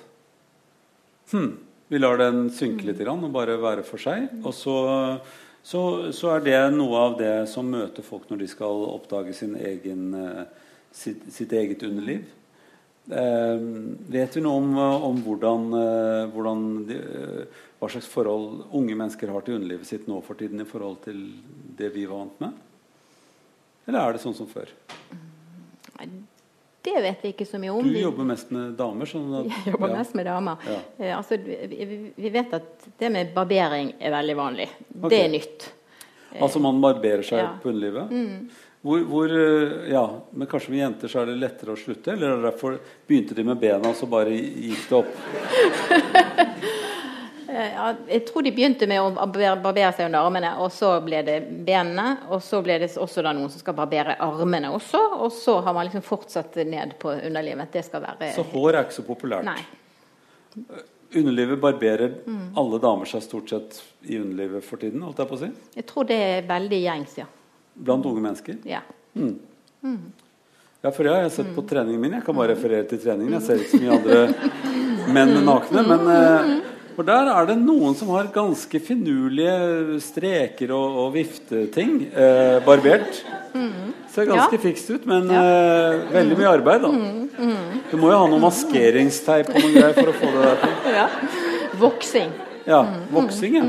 Hm. 1.32 1.56
Vi 1.88 1.98
lar 1.98 2.18
den 2.18 2.48
synke 2.50 2.88
litt 2.88 3.00
og 3.06 3.28
bare 3.34 3.56
være 3.62 3.84
for 3.86 4.02
seg. 4.02 4.26
Og 4.42 4.52
så, 4.54 4.76
så, 5.66 6.12
så, 6.14 6.30
er 6.36 6.44
det 6.46 6.58
noe 6.76 6.98
av 7.08 7.16
det 7.18 7.34
som 7.50 7.66
møter 7.66 8.04
folk 8.06 8.28
når 8.30 8.44
de 8.44 8.46
skal 8.52 8.84
oppdage 8.86 9.34
egen, 9.58 10.04
eh, 10.14 10.44
sitt, 10.94 11.24
sitt, 11.34 11.52
eget 11.58 11.82
underliv. 11.82 12.28
Eh, 13.10 13.64
vet 14.14 14.36
vi 14.36 14.44
noe 14.44 14.60
om, 14.60 14.70
om 15.10 15.18
hvordan, 15.26 15.66
eh, 15.80 16.22
hvordan 16.30 16.62
de, 16.86 17.00
eh, 17.02 17.64
hva 17.80 17.90
slags 17.90 18.06
forhold 18.10 18.68
unge 18.78 18.94
mennesker 18.94 19.34
har 19.34 19.42
til 19.42 19.58
underlivet 19.58 19.90
sitt 19.90 20.06
nå 20.06 20.20
for 20.26 20.38
tiden 20.38 20.62
i 20.62 20.68
forhold 20.70 21.02
til 21.08 21.26
det 21.78 21.90
vi 21.98 22.06
var 22.06 22.22
vant 22.22 22.46
med? 22.46 22.62
Eller 23.86 24.02
er 24.04 24.14
det 24.14 24.22
sånn 24.22 24.38
som 24.38 24.50
før? 24.50 24.70
Det 26.86 27.00
vet 27.02 27.24
vi 27.24 27.32
ikke 27.34 27.46
så 27.48 27.58
mye 27.58 27.72
om. 27.74 27.86
Du 27.86 27.98
jobber 27.98 28.28
mest 28.28 28.52
med 28.54 28.76
damer? 28.78 29.08
Sånn 29.10 29.32
at, 29.40 29.48
jeg 29.50 29.72
jobber 29.74 29.90
ja. 29.90 29.96
mest 29.98 30.14
med 30.18 30.28
damer. 30.28 30.68
Ja. 30.70 30.76
Eh, 30.98 31.16
altså, 31.16 31.38
vi, 31.42 31.88
vi, 32.14 32.30
vet 32.30 32.54
at 32.60 32.86
det 33.00 33.10
med 33.10 33.32
barbering 33.34 33.90
er 33.98 34.14
veldig 34.14 34.36
vanlig. 34.38 34.68
Okay. 34.92 35.10
Det 35.10 35.18
er 35.24 35.34
nytt. 35.34 35.66
Altså 36.36 36.60
man 36.60 36.78
barberer 36.82 37.24
seg 37.26 37.42
ja. 37.42 37.50
på 37.62 37.72
underlivet? 37.72 38.12
Mm. 38.12 38.48
Hvor, 38.86 39.02
hvor, 39.10 39.32
eh, 39.34 39.90
ja, 39.90 40.04
men 40.30 40.50
kanskje 40.50 40.70
med 40.70 40.82
jenter 40.84 41.10
så 41.10 41.24
er 41.24 41.32
det 41.32 41.38
lettere 41.40 41.74
å 41.74 41.80
slutte? 41.80 42.14
Eller 42.14 42.44
derfor 42.44 42.78
begynte 43.08 43.34
de 43.34 43.42
med 43.48 43.58
bena, 43.58 43.90
og 43.90 43.98
så 43.98 44.06
bare 44.10 44.36
gikk 44.36 44.86
det 44.86 45.00
opp? 45.00 45.14
Eh, 47.56 47.94
jeg 48.08 48.24
tror 48.28 48.44
de 48.44 48.52
begynte 48.52 48.86
med 48.90 49.00
å 49.00 49.10
barbere 49.16 49.92
seg 49.96 50.10
under 50.10 50.26
armene, 50.26 50.50
og 50.60 50.68
så 50.74 50.90
ble 51.04 51.22
det 51.24 51.36
benene. 51.64 52.08
Og 52.34 52.42
så 52.44 52.60
ble 52.64 52.76
det 52.82 52.90
også 53.00 53.24
noen 53.24 53.48
som 53.52 53.62
skal 53.62 53.76
barbere 53.78 54.18
armene 54.22 54.74
også, 54.76 55.00
og 55.16 55.32
så 55.32 55.58
har 55.64 55.76
man 55.76 55.88
liksom 55.88 56.04
fortsatt 56.04 56.58
ned 56.68 56.98
på 57.00 57.14
underlivet. 57.14 57.72
Det 57.72 57.86
skal 57.86 58.04
være 58.04 58.34
Så 58.36 58.44
hår 58.52 58.74
er 58.74 58.84
ikke 58.84 58.98
så 58.98 59.06
populært? 59.06 59.48
Nei. 59.48 59.62
Underlivet 61.16 61.60
barberer 61.62 62.20
mm. 62.26 62.44
alle 62.60 62.82
damer 62.82 63.08
seg 63.08 63.24
stort 63.24 63.48
sett 63.52 63.80
i 64.04 64.18
underlivet 64.20 64.64
for 64.66 64.82
tiden? 64.82 65.06
holdt 65.06 65.22
Jeg 65.22 65.30
på 65.30 65.38
å 65.38 65.42
si? 65.46 65.50
Jeg 65.78 65.88
tror 65.88 66.08
det 66.10 66.20
er 66.28 66.46
veldig 66.50 66.82
gjengs, 66.82 67.18
ja. 67.22 67.28
Blant 67.76 68.08
unge 68.08 68.24
mennesker? 68.24 68.60
Ja. 68.68 68.82
Mm. 69.16 69.36
Mm. 69.86 70.00
Ja, 70.84 70.90
for 70.92 71.06
det 71.06 71.12
har 71.14 71.24
jeg 71.24 71.36
sett 71.38 71.54
på 71.56 71.64
treningen 71.64 72.02
min. 72.02 72.18
Jeg 72.18 72.24
kan 72.26 72.36
bare 72.36 72.52
referere 72.52 72.84
til 72.90 73.00
treningen. 73.00 73.38
Jeg 73.38 73.46
ser 73.46 73.62
ikke 73.62 73.78
så 73.78 73.84
mye 73.84 73.96
andre 73.96 74.56
menn 75.16 75.38
nakne. 75.46 75.84
Men 75.86 76.10
eh, 76.12 76.56
for 76.96 77.04
der 77.04 77.28
er 77.28 77.48
det 77.50 77.58
noen 77.60 77.94
som 77.98 78.08
har 78.14 78.30
ganske 78.32 78.80
finurlige 78.80 79.98
streker 80.00 80.72
og, 80.72 81.00
og 81.02 81.10
vifteting 81.16 81.98
eh, 82.08 82.56
barbert. 82.64 83.20
Mm. 83.52 83.92
Ser 84.12 84.30
ganske 84.30 84.56
ja. 84.56 84.62
fikst 84.62 84.88
ut, 84.94 85.04
men 85.08 85.28
ja. 85.32 85.42
eh, 85.42 86.06
veldig 86.14 86.38
mye 86.40 86.54
arbeid, 86.56 86.86
da. 86.86 86.92
Mm. 86.92 87.26
Mm. 87.36 87.82
Du 87.90 87.96
må 88.00 88.10
jo 88.12 88.22
ha 88.22 88.30
noe 88.32 88.40
maskeringsteip 88.46 89.52
og 89.52 89.58
noe 89.60 89.74
greier 89.74 89.96
for 89.98 90.12
å 90.12 90.16
få 90.16 90.32
det 90.32 90.46
der 90.46 90.62
til. 90.64 90.74
Ja. 90.96 91.06
Voksing. 91.76 92.30
Ja, 92.64 92.80
voksing, 93.12 93.58
ja. 93.58 93.64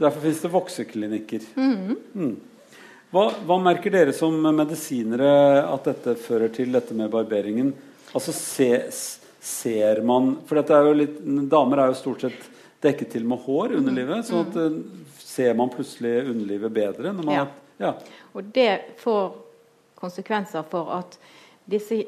Derfor 0.00 0.20
finnes 0.20 0.42
det 0.44 0.50
vokseklinikker. 0.52 1.46
Mm. 1.56 2.34
Hva, 3.10 3.24
hva, 3.42 3.56
merker 3.60 3.92
dere 3.92 4.12
som 4.14 4.36
medisinere 4.54 5.30
at 5.64 5.88
dette 5.88 6.14
fører 6.20 6.52
til, 6.54 6.70
dette 6.76 6.94
med 6.96 7.10
barberingen? 7.12 7.72
Altså 8.12 8.34
ses 8.36 9.19
ser 9.40 10.02
man 10.04 10.34
For 10.46 10.60
dette 10.60 10.76
er 10.76 10.88
jo 10.88 10.96
litt, 10.98 11.20
damer 11.50 11.84
er 11.84 11.92
jo 11.92 11.98
stort 11.98 12.26
sett 12.26 12.48
dekket 12.84 13.12
til 13.14 13.26
med 13.28 13.40
hår, 13.44 13.76
underlivet. 13.80 14.24
sånn 14.28 14.46
at 14.46 14.56
mm. 14.56 15.08
ser 15.20 15.56
man 15.56 15.72
plutselig 15.72 16.14
underlivet 16.30 16.72
bedre. 16.72 17.12
Man, 17.16 17.32
ja. 17.34 17.46
ja. 17.80 17.94
Og 18.32 18.52
det 18.54 18.96
får 19.00 19.34
konsekvenser 20.00 20.64
for 20.70 20.92
at 20.96 21.18
disse 21.70 22.02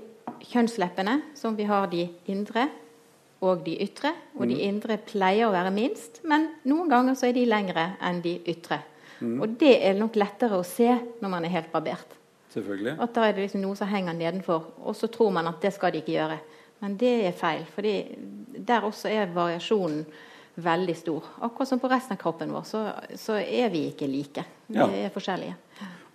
kjønnsleppene, 0.48 1.18
som 1.36 1.56
vi 1.58 1.66
har 1.68 1.90
de 1.92 2.06
indre 2.32 2.68
og 3.42 3.64
de 3.66 3.74
ytre, 3.82 4.12
og 4.38 4.46
de 4.46 4.54
mm. 4.54 4.64
indre 4.68 4.96
pleier 5.02 5.48
å 5.48 5.52
være 5.54 5.72
minst, 5.74 6.22
men 6.28 6.46
noen 6.68 6.90
ganger 6.92 7.18
så 7.18 7.28
er 7.28 7.36
de 7.36 7.44
lengre 7.48 7.88
enn 8.00 8.22
de 8.22 8.36
ytre. 8.48 8.78
Mm. 9.18 9.38
Og 9.42 9.56
det 9.58 9.74
er 9.82 9.98
nok 9.98 10.16
lettere 10.18 10.58
å 10.58 10.66
se 10.66 10.88
når 10.92 11.30
man 11.30 11.46
er 11.46 11.56
helt 11.56 11.72
barbert. 11.72 12.18
Selvfølgelig. 12.54 12.94
At 13.02 13.14
da 13.16 13.26
er 13.26 13.34
det 13.34 13.46
liksom 13.46 13.62
noe 13.64 13.78
som 13.78 13.90
henger 13.90 14.14
nedenfor, 14.14 14.68
og 14.84 14.96
så 14.98 15.08
tror 15.10 15.32
man 15.34 15.50
at 15.50 15.62
det 15.62 15.72
skal 15.74 15.94
de 15.94 16.02
ikke 16.02 16.14
gjøre. 16.14 16.38
Men 16.82 16.98
det 16.98 17.14
er 17.28 17.34
feil, 17.38 17.62
for 17.70 17.86
der 17.86 18.86
også 18.86 19.10
er 19.12 19.30
variasjonen 19.30 20.02
veldig 20.54 20.96
stor. 20.98 21.28
Akkurat 21.46 21.68
som 21.70 21.80
på 21.80 21.88
resten 21.88 22.16
av 22.16 22.20
kroppen 22.20 22.50
vår, 22.52 22.64
så, 22.68 22.80
så 23.16 23.38
er 23.40 23.70
vi 23.72 23.86
ikke 23.92 24.08
like. 24.10 24.44
Vi 24.66 24.80
ja. 24.80 24.88
er 25.04 25.12
forskjellige. 25.14 25.54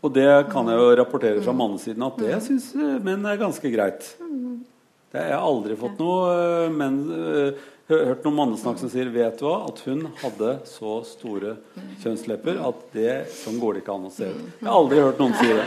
Og 0.03 0.12
det 0.13 0.27
kan 0.51 0.67
jeg 0.69 0.77
jo 0.77 0.91
rapportere 0.99 1.39
fra 1.41 1.56
mm. 1.56 1.62
mannesiden 1.63 2.06
at 2.06 2.19
det 2.21 2.36
mm. 2.36 2.43
syns 2.45 2.67
menn 3.03 3.25
er 3.25 3.39
ganske 3.39 3.71
greit. 3.73 4.12
Mm. 4.19 4.60
Det, 5.08 5.23
jeg 5.23 5.34
har 5.34 5.47
aldri 5.47 5.80
fått 5.80 5.97
noe 6.03 6.67
men, 6.75 6.99
eh, 7.15 7.65
hørt 7.88 8.27
noen 8.27 8.38
mannesnakk 8.38 8.77
som 8.84 8.91
sier 8.91 9.10
vet 9.13 9.39
du 9.39 9.47
hva, 9.47 9.56
at 9.71 9.82
hun 9.88 10.03
hadde 10.19 10.53
så 10.67 10.99
store 11.08 11.56
kjønnslepper 12.03 12.60
at 12.67 12.86
det 12.93 13.17
sånn 13.39 13.58
går 13.63 13.77
det 13.77 13.86
ikke 13.86 13.95
an 13.95 14.08
å 14.12 14.13
se 14.13 14.30
ut. 14.30 14.45
Jeg 14.60 14.67
har 14.67 14.77
aldri 14.84 15.01
hørt 15.08 15.23
noen 15.23 15.36
si 15.39 15.49
det. 15.49 15.65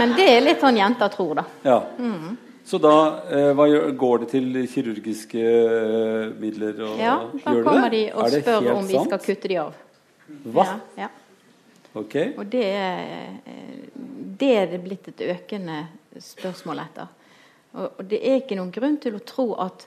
Men 0.00 0.16
det 0.16 0.28
er 0.32 0.44
litt 0.48 0.64
sånn 0.64 0.80
jenter 0.80 1.12
tror, 1.12 1.42
da. 1.42 1.48
Ja. 1.68 1.82
Så 2.68 2.80
da 2.82 2.94
eh, 3.32 3.62
gjør, 3.72 3.86
går 3.96 4.24
det 4.24 4.30
til 4.34 4.58
kirurgiske 4.68 5.44
eh, 5.44 6.34
midler? 6.36 6.82
Og, 6.84 6.98
ja, 7.00 7.14
da 7.44 7.54
kommer 7.64 7.88
de 7.94 8.02
og 8.12 8.28
spør 8.34 8.72
om 8.74 8.84
vi 8.88 9.00
skal 9.06 9.22
kutte 9.24 9.48
de 9.48 9.56
av. 9.62 9.78
Hva? 10.44 10.66
Ja, 10.98 11.06
ja. 11.06 11.08
Ok. 11.96 12.14
Og 12.36 12.44
det 12.52 12.66
eh, 12.68 13.78
det 14.38 14.50
er 14.54 14.66
det 14.70 14.82
blitt 14.84 15.08
et 15.10 15.22
økende 15.32 15.84
spørsmål 16.22 16.82
etter. 16.84 17.08
Og, 17.74 17.86
og 17.98 18.04
det 18.10 18.20
er 18.22 18.40
ikke 18.40 18.58
noen 18.58 18.72
grunn 18.74 18.98
til 19.02 19.18
å 19.18 19.24
tro 19.26 19.50
at 19.60 19.86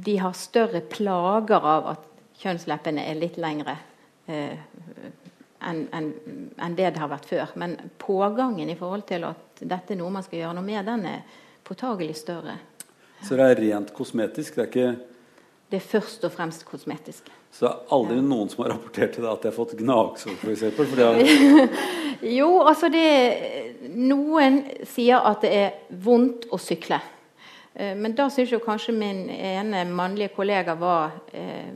de 0.00 0.16
har 0.20 0.36
større 0.36 0.82
plager 0.86 1.64
av 1.74 1.88
at 1.94 2.06
kjønnsleppene 2.40 3.04
er 3.08 3.18
litt 3.18 3.38
lengre 3.40 3.76
eh, 4.30 4.56
enn 5.60 5.80
en, 5.92 6.10
en 6.56 6.76
det 6.76 6.92
det 6.94 7.02
har 7.02 7.10
vært 7.12 7.28
før. 7.28 7.54
Men 7.60 7.76
pågangen 8.00 8.70
i 8.70 8.78
forhold 8.78 9.06
til 9.08 9.26
at 9.28 9.60
dette 9.60 9.94
er 9.94 10.00
noe 10.00 10.12
man 10.14 10.24
skal 10.24 10.42
gjøre 10.42 10.56
noe 10.56 10.66
med, 10.66 10.84
den 10.88 11.08
er 11.08 11.24
påtagelig 11.70 12.16
større. 12.18 12.58
Så 13.22 13.36
det 13.38 13.46
er 13.46 13.60
rent 13.62 13.92
kosmetisk? 13.94 14.56
Det 14.56 14.62
er 14.62 14.70
ikke 14.70 14.90
Det 15.70 15.78
er 15.78 15.86
først 15.86 16.24
og 16.26 16.32
fremst 16.34 16.64
kosmetisk. 16.66 17.28
Så 17.54 17.66
det 17.66 17.70
er 17.70 17.94
aldri 17.94 18.16
noen 18.22 18.48
som 18.50 18.64
har 18.64 18.72
rapportert 18.74 19.14
til 19.14 19.22
deg 19.22 19.30
at 19.30 19.44
de 19.44 19.50
har 19.50 19.54
fått 19.54 19.76
gnagsår, 19.78 20.34
f.eks.? 20.34 20.64
Har... 20.98 21.20
jo, 22.40 22.50
altså 22.66 22.90
det 22.90 23.06
Noen 23.90 24.60
sier 24.86 25.22
at 25.30 25.46
det 25.46 25.50
er 25.54 25.96
vondt 26.02 26.48
å 26.50 26.58
sykle. 26.58 26.98
Eh, 27.74 27.94
men 27.94 28.14
da 28.18 28.26
syns 28.30 28.50
jo 28.50 28.60
kanskje 28.62 28.94
min 28.94 29.24
ene 29.30 29.84
mannlige 29.86 30.34
kollega 30.34 30.74
var 30.78 31.16
eh, 31.32 31.70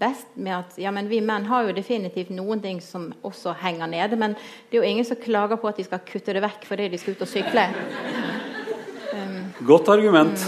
best 0.00 0.34
med 0.34 0.56
at 0.56 0.78
ja, 0.80 0.94
men 0.94 1.10
vi 1.10 1.20
menn 1.20 1.46
har 1.50 1.66
jo 1.66 1.76
definitivt 1.76 2.30
noen 2.32 2.62
ting 2.62 2.78
som 2.82 3.10
også 3.26 3.54
henger 3.60 3.90
nede. 3.90 4.18
Men 4.18 4.38
det 4.70 4.78
er 4.78 4.84
jo 4.84 4.90
ingen 4.94 5.06
som 5.06 5.18
klager 5.20 5.58
på 5.58 5.70
at 5.70 5.82
de 5.82 5.86
skal 5.90 6.06
kutte 6.06 6.34
det 6.36 6.44
vekk 6.46 6.66
fordi 6.70 6.90
de 6.90 7.02
skal 7.02 7.18
ut 7.18 7.26
og 7.26 7.34
sykle. 7.34 7.66
Godt 9.66 9.88
argument. 9.88 10.46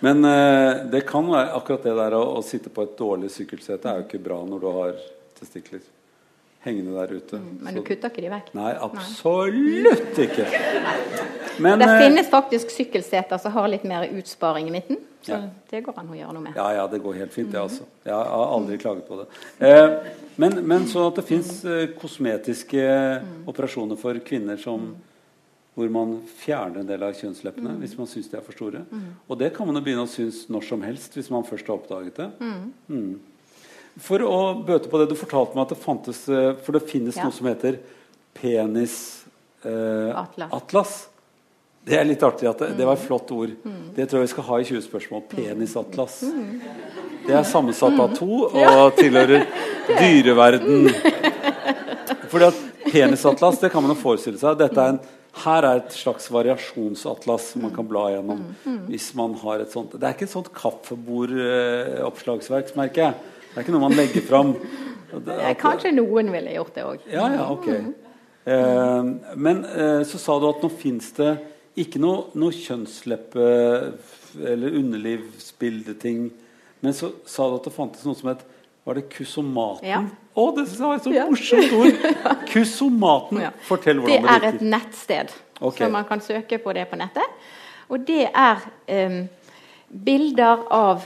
Men 0.00 0.24
eh, 0.24 0.76
det 0.90 1.00
kan 1.06 1.28
være 1.30 1.54
akkurat 1.56 1.84
det 1.86 1.94
der 1.94 2.14
å, 2.18 2.22
å 2.36 2.40
sitte 2.44 2.72
på 2.74 2.84
et 2.84 2.94
dårlig 2.98 3.30
sykkelsete 3.30 3.88
er 3.88 4.00
jo 4.00 4.06
ikke 4.08 4.22
bra 4.24 4.40
når 4.44 4.64
du 4.64 4.70
har 4.74 4.96
testikler. 5.38 5.84
hengende 6.62 6.94
der 6.94 7.14
ute. 7.16 7.36
Mm, 7.36 7.54
men 7.60 7.74
du 7.74 7.82
kutter 7.86 8.10
ikke 8.10 8.22
de 8.22 8.28
vekk? 8.30 8.50
Nei, 8.54 8.72
absolutt 8.86 10.18
ikke. 10.22 10.44
Men, 11.58 11.78
det 11.82 11.88
eh, 11.88 12.02
finnes 12.04 12.28
faktisk 12.30 12.70
sykkelseter 12.70 13.40
som 13.42 13.54
har 13.54 13.70
litt 13.70 13.86
mer 13.88 14.06
utsparing 14.10 14.68
i 14.70 14.74
midten. 14.74 15.00
Så 15.22 15.36
ja. 15.36 15.40
det 15.70 15.84
går 15.86 15.98
an 16.02 16.10
å 16.10 16.18
gjøre 16.18 16.34
noe 16.34 16.44
med. 16.48 16.58
Ja, 16.58 16.68
ja, 16.74 16.84
det 16.90 16.98
går 17.02 17.18
helt 17.20 17.34
fint, 17.34 17.50
det. 17.54 17.60
altså. 17.62 17.86
Jeg 18.06 18.14
har 18.14 18.54
aldri 18.56 18.78
klaget 18.82 19.06
på 19.06 19.20
det. 19.20 19.26
Eh, 19.62 19.96
men, 20.42 20.58
men 20.66 20.86
så 20.90 21.08
at 21.10 21.18
det 21.18 21.26
fins 21.28 21.50
eh, 21.62 21.88
kosmetiske 21.98 22.86
mm. 23.22 23.32
operasjoner 23.50 23.98
for 24.00 24.18
kvinner 24.26 24.58
som 24.58 24.92
hvor 25.74 25.88
man 25.92 26.20
fjerner 26.36 26.80
en 26.82 26.88
del 26.88 27.02
av 27.06 27.14
kjønnsleppene 27.16 27.70
mm. 27.72 27.78
hvis 27.80 27.96
man 27.96 28.06
syns 28.10 28.28
de 28.28 28.36
er 28.36 28.44
for 28.44 28.52
store. 28.56 28.80
Mm. 28.90 29.10
Og 29.24 29.38
det 29.40 29.50
kan 29.56 29.66
man 29.68 29.76
jo 29.78 29.84
begynne 29.86 30.04
å 30.04 30.10
synes 30.10 30.38
når 30.52 30.62
som 30.68 30.80
helst 30.84 31.10
hvis 31.16 31.30
man 31.32 31.48
først 31.48 31.66
har 31.70 31.76
oppdaget 31.78 32.14
det. 32.20 32.28
Mm. 32.92 33.12
For 34.02 34.18
å 34.24 34.38
bøte 34.64 34.88
på 34.92 34.98
det 35.00 35.10
du 35.10 35.16
fortalte 35.16 35.54
meg 35.56 35.64
at 35.66 35.72
det 35.74 35.82
fantes 35.82 36.20
eh, 36.32 36.52
For 36.64 36.72
det 36.76 36.88
finnes 36.88 37.16
ja. 37.18 37.22
noe 37.24 37.36
som 37.36 37.46
heter 37.48 37.72
penisatlas. 38.36 40.92
Eh. 41.04 41.08
Det 41.82 41.96
er 41.98 42.04
litt 42.06 42.22
artig. 42.22 42.46
at 42.48 42.58
det, 42.62 42.68
det 42.78 42.86
var 42.86 42.94
et 42.96 43.06
flott 43.06 43.30
ord. 43.34 43.50
Mm. 43.64 43.84
Det 43.96 44.06
tror 44.08 44.18
jeg 44.20 44.26
vi 44.28 44.34
skal 44.34 44.48
ha 44.48 44.56
i 44.60 44.68
20 44.68 44.82
spørsmål. 44.86 45.20
Penisatlas. 45.32 46.14
Mm. 46.28 46.52
Det 47.26 47.34
er 47.38 47.44
sammensatt 47.48 47.98
av 48.02 48.10
to 48.16 48.32
og 48.48 48.94
tilhører 48.98 49.40
dyreverden. 50.00 50.88
Fordi 52.32 52.44
at 52.48 52.58
Penisatlas 52.92 53.60
det 53.60 53.70
kan 53.72 53.82
man 53.84 53.92
jo 53.94 54.00
forestille 54.00 54.38
seg. 54.40 54.58
Dette 54.60 54.80
er 54.80 54.88
en, 54.94 55.00
her 55.40 55.64
er 55.64 55.76
et 55.80 55.92
slags 55.96 56.28
variasjonsatlas 56.32 57.42
som 57.54 57.62
man 57.64 57.74
kan 57.74 57.86
bla 57.88 58.10
gjennom. 58.12 58.40
Mm. 58.66 58.82
hvis 58.90 59.14
man 59.16 59.30
har 59.40 59.56
et 59.64 59.72
sånt. 59.72 59.90
Det 59.96 60.04
er 60.04 60.12
ikke 60.16 60.28
et 60.28 60.36
sånt 60.36 60.52
kaffebordoppslagsverk, 60.56 62.66
merker 62.76 63.00
jeg. 63.06 63.14
Det 63.48 63.56
er 63.56 63.62
ikke 63.64 63.74
noe 63.74 63.86
man 63.88 63.96
legger 63.96 64.22
fram. 64.28 64.50
Kanskje 65.64 65.90
noen 65.96 66.26
ville 66.32 66.50
gjort 66.56 66.74
det 66.76 66.84
òg. 66.88 66.98
Ja, 67.12 67.24
ja, 67.32 67.44
ok. 67.52 67.68
Eh, 68.44 69.02
men 69.36 69.64
eh, 69.64 70.02
så 70.08 70.18
sa 70.20 70.38
du 70.40 70.46
at 70.50 70.62
nå 70.64 70.70
fins 70.72 71.12
det 71.16 71.36
ikke 71.80 71.98
noe, 72.02 72.26
noe 72.36 72.52
kjønnsleppe 72.52 73.44
eller 74.36 74.76
underlivsbildeting. 74.80 76.30
Men 76.84 76.92
så 76.96 77.06
sa 77.28 77.48
du 77.48 77.54
at 77.56 77.66
det 77.68 77.76
fantes 77.76 78.04
noe 78.08 78.16
som 78.18 78.28
het 78.32 78.42
Var 78.82 78.94
det 78.98 79.04
kusomaten? 79.12 79.86
Ja. 79.86 80.00
Å, 80.32 80.44
det 80.56 80.66
var 80.78 80.96
et 80.96 81.06
så 81.08 81.12
morsomt 81.12 81.74
ord! 81.76 82.06
Kusomaten. 82.52 83.42
Fortell 83.66 84.00
hvordan 84.00 84.14
det, 84.14 84.20
virker. 84.22 84.46
Det 84.46 84.52
er 84.52 84.54
et 84.54 84.64
nettsted, 84.74 85.34
okay. 85.60 85.84
så 85.84 85.90
man 85.92 86.06
kan 86.08 86.22
søke 86.24 86.60
på 86.62 86.72
det 86.76 86.86
på 86.88 87.00
nettet. 87.00 87.42
Og 87.92 88.06
det 88.08 88.24
er 88.30 88.64
um, 88.88 89.18
bilder 89.92 90.64
av 90.72 91.04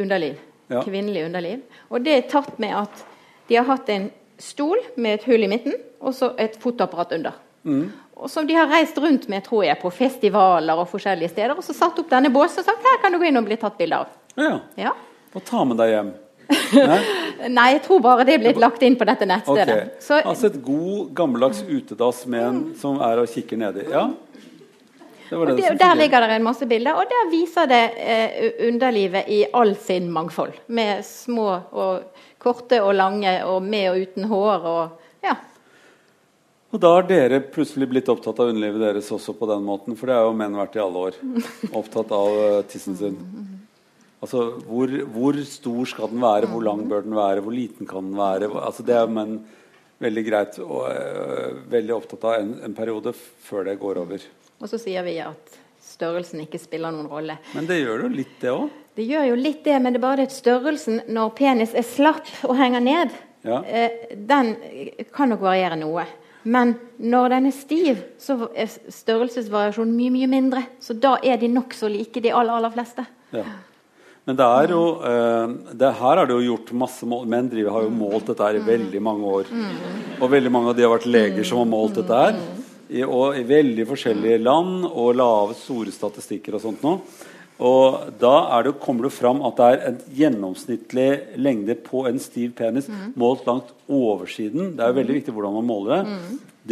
underliv 0.00 0.40
ja. 0.68 0.82
kvinnelig 0.82 1.24
underliv. 1.24 1.62
Og 1.88 2.04
det 2.04 2.16
er 2.16 2.28
tatt 2.30 2.58
med 2.62 2.74
at 2.84 3.04
de 3.48 3.58
har 3.58 3.68
hatt 3.68 3.90
en 3.92 4.08
stol 4.40 4.80
med 4.96 5.18
et 5.18 5.28
hull 5.28 5.46
i 5.46 5.50
midten 5.50 5.76
og 6.04 6.16
så 6.16 6.32
et 6.40 6.56
fotoapparat 6.60 7.14
under. 7.18 7.38
Mm. 7.64 7.86
Og 8.14 8.30
Som 8.30 8.46
de 8.46 8.56
har 8.56 8.68
reist 8.70 8.98
rundt 8.98 9.28
med 9.28 9.44
tror 9.44 9.64
jeg, 9.66 9.78
på 9.80 9.90
festivaler 9.90 10.78
og 10.78 10.88
forskjellige 10.88 11.32
steder. 11.32 11.56
Og 11.56 11.64
så 11.66 11.74
satt 11.76 11.98
opp 11.98 12.10
denne 12.10 12.30
båsen 12.32 12.62
og 12.62 12.68
sagt 12.68 12.86
her 12.86 13.00
kan 13.02 13.12
du 13.12 13.18
gå 13.20 13.28
inn 13.28 13.40
og 13.40 13.48
bli 13.48 13.58
tatt 13.60 13.78
bilde 13.78 14.04
av. 14.04 14.12
Ja. 14.38 14.58
ja. 14.78 14.92
Og 15.34 15.44
ta 15.46 15.64
med 15.66 15.80
deg 15.80 15.94
hjem. 15.94 16.12
Nei? 16.74 17.00
Nei, 17.56 17.66
jeg 17.74 17.82
tror 17.84 18.00
bare 18.04 18.24
det 18.26 18.36
er 18.36 18.42
blitt 18.42 18.60
lagt 18.60 18.82
inn 18.86 18.96
på 18.98 19.06
dette 19.08 19.26
nettstedet. 19.28 19.74
Okay. 19.74 20.02
Så, 20.02 20.20
altså 20.20 20.48
et 20.50 20.60
god, 20.64 21.10
gammeldags 21.16 21.62
utedass 21.66 22.24
med 22.30 22.46
en 22.46 22.62
som 22.80 23.00
er 23.04 23.22
og 23.22 23.30
kikker 23.30 23.60
nedi. 23.60 23.86
Ja. 23.92 24.08
Det 25.28 25.40
det 25.48 25.56
det, 25.56 25.78
der 25.80 25.94
ligger 25.96 26.20
det 26.20 26.36
en 26.36 26.44
masse 26.44 26.66
bilder, 26.68 27.00
og 27.00 27.08
der 27.10 27.30
viser 27.32 27.66
det 27.66 27.82
eh, 27.96 28.50
underlivet 28.68 29.28
i 29.28 29.44
all 29.52 29.74
sin 29.76 30.10
mangfold. 30.12 30.52
Med 30.66 31.02
små 31.04 31.48
og 31.72 32.20
korte 32.38 32.82
og 32.84 32.94
lange, 32.94 33.32
og 33.48 33.62
med 33.62 33.90
og 33.90 34.04
uten 34.04 34.28
hår. 34.30 34.68
og 34.68 35.24
ja. 35.24 35.34
Og 36.74 36.80
da 36.82 36.92
har 36.96 37.08
dere 37.08 37.40
plutselig 37.40 37.88
blitt 37.88 38.08
opptatt 38.12 38.40
av 38.42 38.52
underlivet 38.52 38.82
deres 38.82 39.10
også 39.14 39.34
på 39.38 39.48
den 39.48 39.64
måten? 39.64 39.96
For 39.96 40.10
det 40.10 40.18
har 40.18 40.28
jo 40.28 40.36
menn 40.36 40.56
vært 40.58 40.76
i 40.76 40.82
alle 40.84 41.08
år. 41.08 41.18
Opptatt 41.72 42.12
av 42.12 42.38
uh, 42.38 42.62
tissen 42.68 42.98
sin. 42.98 43.18
Altså, 44.24 44.44
hvor, 44.64 44.92
hvor, 45.12 45.36
stor 45.44 45.90
skal 45.90 46.08
den 46.08 46.22
være? 46.22 46.48
Hvor 46.48 46.64
lang 46.64 46.86
bør 46.88 47.04
den 47.04 47.16
være? 47.16 47.42
Hvor 47.44 47.52
liten 47.52 47.88
kan 47.88 48.06
den 48.08 48.16
være? 48.16 48.48
Altså, 48.56 48.84
det 48.86 48.96
er 48.96 49.10
men 49.10 49.42
veldig 50.00 50.24
greit 50.26 50.56
og 50.64 50.86
uh, 50.88 51.58
veldig 51.70 51.94
opptatt 51.94 52.24
av 52.30 52.38
en, 52.38 52.54
en 52.64 52.76
periode 52.76 53.12
før 53.14 53.68
det 53.68 53.76
går 53.82 54.00
over. 54.00 54.24
Og 54.60 54.70
så 54.70 54.80
sier 54.80 55.04
vi 55.06 55.18
at 55.22 55.58
størrelsen 55.84 56.40
ikke 56.46 56.60
spiller 56.62 56.94
noen 56.94 57.10
rolle. 57.10 57.36
Men 57.52 57.68
det 57.68 57.82
gjør 57.82 58.06
jo 58.06 58.10
litt, 58.14 58.32
det 58.40 58.54
òg? 58.54 58.80
Det 58.94 59.06
gjør 59.06 59.28
jo 59.28 59.36
litt 59.38 59.62
det, 59.66 59.76
men 59.82 59.92
det 59.92 60.00
er 60.00 60.06
bare 60.06 60.22
det 60.22 60.28
at 60.30 60.36
størrelsen 60.38 61.00
når 61.12 61.32
penis 61.38 61.76
er 61.76 61.86
slapp 61.86 62.30
og 62.48 62.56
henger 62.58 62.84
ned, 62.84 63.14
ja. 63.44 63.60
uh, 63.60 64.16
den 64.32 64.54
kan 65.14 65.34
nok 65.34 65.44
variere 65.44 65.78
noe. 65.80 66.06
Men 66.44 66.74
når 67.00 67.36
den 67.36 67.48
er 67.48 67.56
stiv, 67.56 68.00
så 68.20 68.36
er 68.52 68.72
størrelsesvariasjonen 68.72 69.94
mye 69.96 70.16
mye 70.16 70.32
mindre. 70.32 70.66
Så 70.80 70.96
da 70.96 71.16
er 71.24 71.38
de 71.40 71.48
nokså 71.52 71.88
like, 71.92 72.20
de 72.20 72.32
aller, 72.32 72.56
aller 72.56 72.72
fleste. 72.74 73.06
Ja. 73.32 73.44
Men 74.24 74.38
det 74.40 74.44
er 74.48 74.72
jo, 74.72 74.82
eh, 75.04 75.54
det 75.76 75.90
her 76.00 76.16
har 76.16 76.26
det 76.26 76.36
jo 76.38 76.46
gjort 76.46 76.72
masse 76.80 77.04
mål. 77.08 77.26
Menn 77.28 77.50
driver, 77.52 77.74
har 77.76 77.82
jo 77.84 77.92
målt 77.92 78.30
dette 78.30 78.46
her 78.46 78.56
i 78.56 78.64
veldig 78.64 79.02
mange 79.04 79.32
år. 79.40 79.50
Og 80.20 80.30
veldig 80.32 80.52
mange 80.52 80.72
av 80.72 80.78
de 80.78 80.86
har 80.86 80.94
vært 80.94 81.10
leger 81.10 81.44
som 81.44 81.60
har 81.60 81.68
målt 81.68 81.98
dette 82.00 82.20
her 82.22 82.38
i, 82.88 83.02
og, 83.04 83.36
i 83.36 83.44
veldig 83.46 83.86
forskjellige 83.88 84.40
land 84.42 84.88
og 84.88 85.14
lave, 85.18 85.56
store 85.58 85.92
statistikker 85.92 86.56
og 86.56 86.64
sånt 86.64 86.84
nå. 86.84 86.98
Og 87.64 88.14
da 88.18 88.62
det, 88.66 88.74
kommer 88.82 89.06
det 89.06 89.14
fram 89.14 89.42
at 89.46 89.60
det 89.60 89.66
er 89.66 89.84
en 89.90 89.98
gjennomsnittlig 90.18 91.08
lengde 91.38 91.76
på 91.86 92.02
en 92.08 92.18
stiv 92.18 92.56
penis 92.58 92.88
målt 93.14 93.44
langt 93.46 93.70
oversiden. 93.86 94.72
Det 94.74 94.82
er 94.82 94.90
jo 94.90 94.98
veldig 94.98 95.18
viktig 95.20 95.34
hvordan 95.36 95.58
man 95.60 95.68
måler 95.68 96.00
det. 96.00 96.16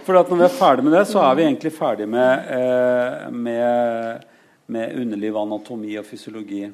for 0.03 0.13
når 0.13 0.35
vi 0.35 0.43
er 0.43 0.49
ferdig 0.49 0.83
med 0.83 0.93
det, 0.97 1.07
så 1.07 1.19
er 1.23 1.35
vi 1.35 1.43
egentlig 1.43 1.71
ferdig 1.71 2.09
med, 2.09 2.39
eh, 2.51 3.31
med, 3.31 4.19
med 4.67 4.99
underliv, 4.99 5.37
anatomi 5.37 5.97
og 5.97 6.05
fysiologi. 6.05 6.71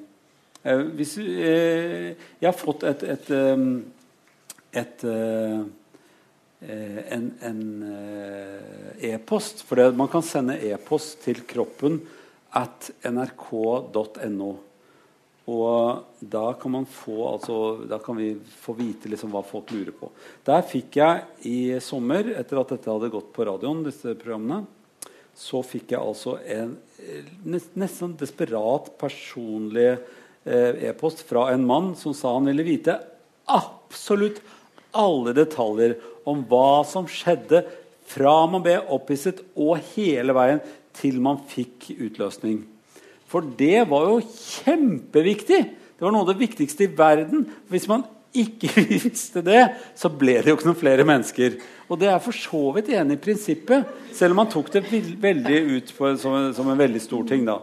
Eh, 0.64 0.78
hvis, 0.98 1.18
eh, 1.18 2.16
jeg 2.42 2.48
har 2.48 2.58
fått 2.58 2.84
et, 2.84 3.04
et, 3.04 3.32
et, 4.74 4.74
et 4.74 5.04
en 7.42 7.84
e-post. 9.00 9.64
for 9.64 9.76
det, 9.76 9.96
man 9.96 10.08
kan 10.08 10.22
sende 10.22 10.72
e-post 10.72 11.24
til 11.24 11.46
kroppen 11.46 12.02
at 12.58 12.90
nrk.no. 13.06 14.50
Og 15.50 16.26
da 16.30 16.44
kan, 16.62 16.72
man 16.72 16.86
få, 16.86 17.16
altså, 17.32 17.56
da 17.90 17.98
kan 18.04 18.18
vi 18.20 18.34
få 18.62 18.76
vite 18.78 19.10
liksom 19.10 19.32
hva 19.34 19.42
folk 19.46 19.72
lurer 19.74 19.96
på. 19.98 20.12
Der 20.46 20.62
fikk 20.68 21.00
jeg 21.00 21.48
i 21.50 21.60
sommer, 21.82 22.36
etter 22.38 22.62
at 22.62 22.76
dette 22.76 22.92
hadde 22.92 23.10
gått 23.14 23.32
på 23.34 23.48
radioen, 23.50 23.82
disse 23.88 24.14
programmene, 24.14 24.68
så 25.40 25.64
fikk 25.64 25.96
jeg 25.96 26.04
altså 26.04 26.36
en 26.52 26.76
nesten 27.48 28.14
desperat 28.20 28.92
personlig 29.00 29.94
eh, 30.44 30.90
e-post 30.90 31.24
fra 31.26 31.48
en 31.54 31.66
mann 31.66 31.94
som 31.98 32.14
sa 32.18 32.34
han 32.36 32.50
ville 32.50 32.66
vite 32.68 32.98
absolutt 33.50 34.42
alle 34.92 35.34
detaljer 35.38 35.96
om 36.30 36.44
hva 36.50 36.84
som 36.88 37.08
skjedde 37.10 37.64
fra 38.10 38.34
man 38.50 38.64
ble 38.66 38.76
opphisset 38.92 39.42
og 39.56 39.80
hele 39.94 40.34
veien 40.36 40.62
til 41.00 41.20
man 41.24 41.42
fikk 41.50 41.92
utløsning. 41.98 42.62
For 43.30 43.46
det 43.60 43.86
var 43.90 44.08
jo 44.10 44.22
kjempeviktig. 44.24 45.60
Det 46.00 46.06
var 46.06 46.16
noe 46.16 46.26
av 46.26 46.32
det 46.32 46.42
viktigste 46.42 46.88
i 46.88 46.94
verden. 46.96 47.46
Hvis 47.70 47.88
man 47.90 48.06
ikke 48.36 48.70
visste 48.90 49.42
det, 49.46 49.62
så 49.98 50.10
ble 50.14 50.38
det 50.40 50.52
jo 50.52 50.58
ikke 50.58 50.70
noen 50.70 50.80
flere 50.80 51.06
mennesker. 51.08 51.58
Og 51.90 51.98
det 52.02 52.12
er 52.12 52.22
for 52.22 52.36
så 52.36 52.62
vidt 52.76 52.92
enig 52.94 53.18
i 53.18 53.22
prinsippet, 53.22 53.88
selv 54.16 54.36
om 54.36 54.42
man 54.44 54.52
tok 54.52 54.70
det 54.76 54.84
veldig 55.22 55.62
ut 55.74 55.94
på, 55.98 56.12
som, 56.22 56.38
som, 56.54 56.70
en 56.70 56.80
veldig 56.80 57.02
stor 57.02 57.26
ting. 57.30 57.48
da. 57.48 57.58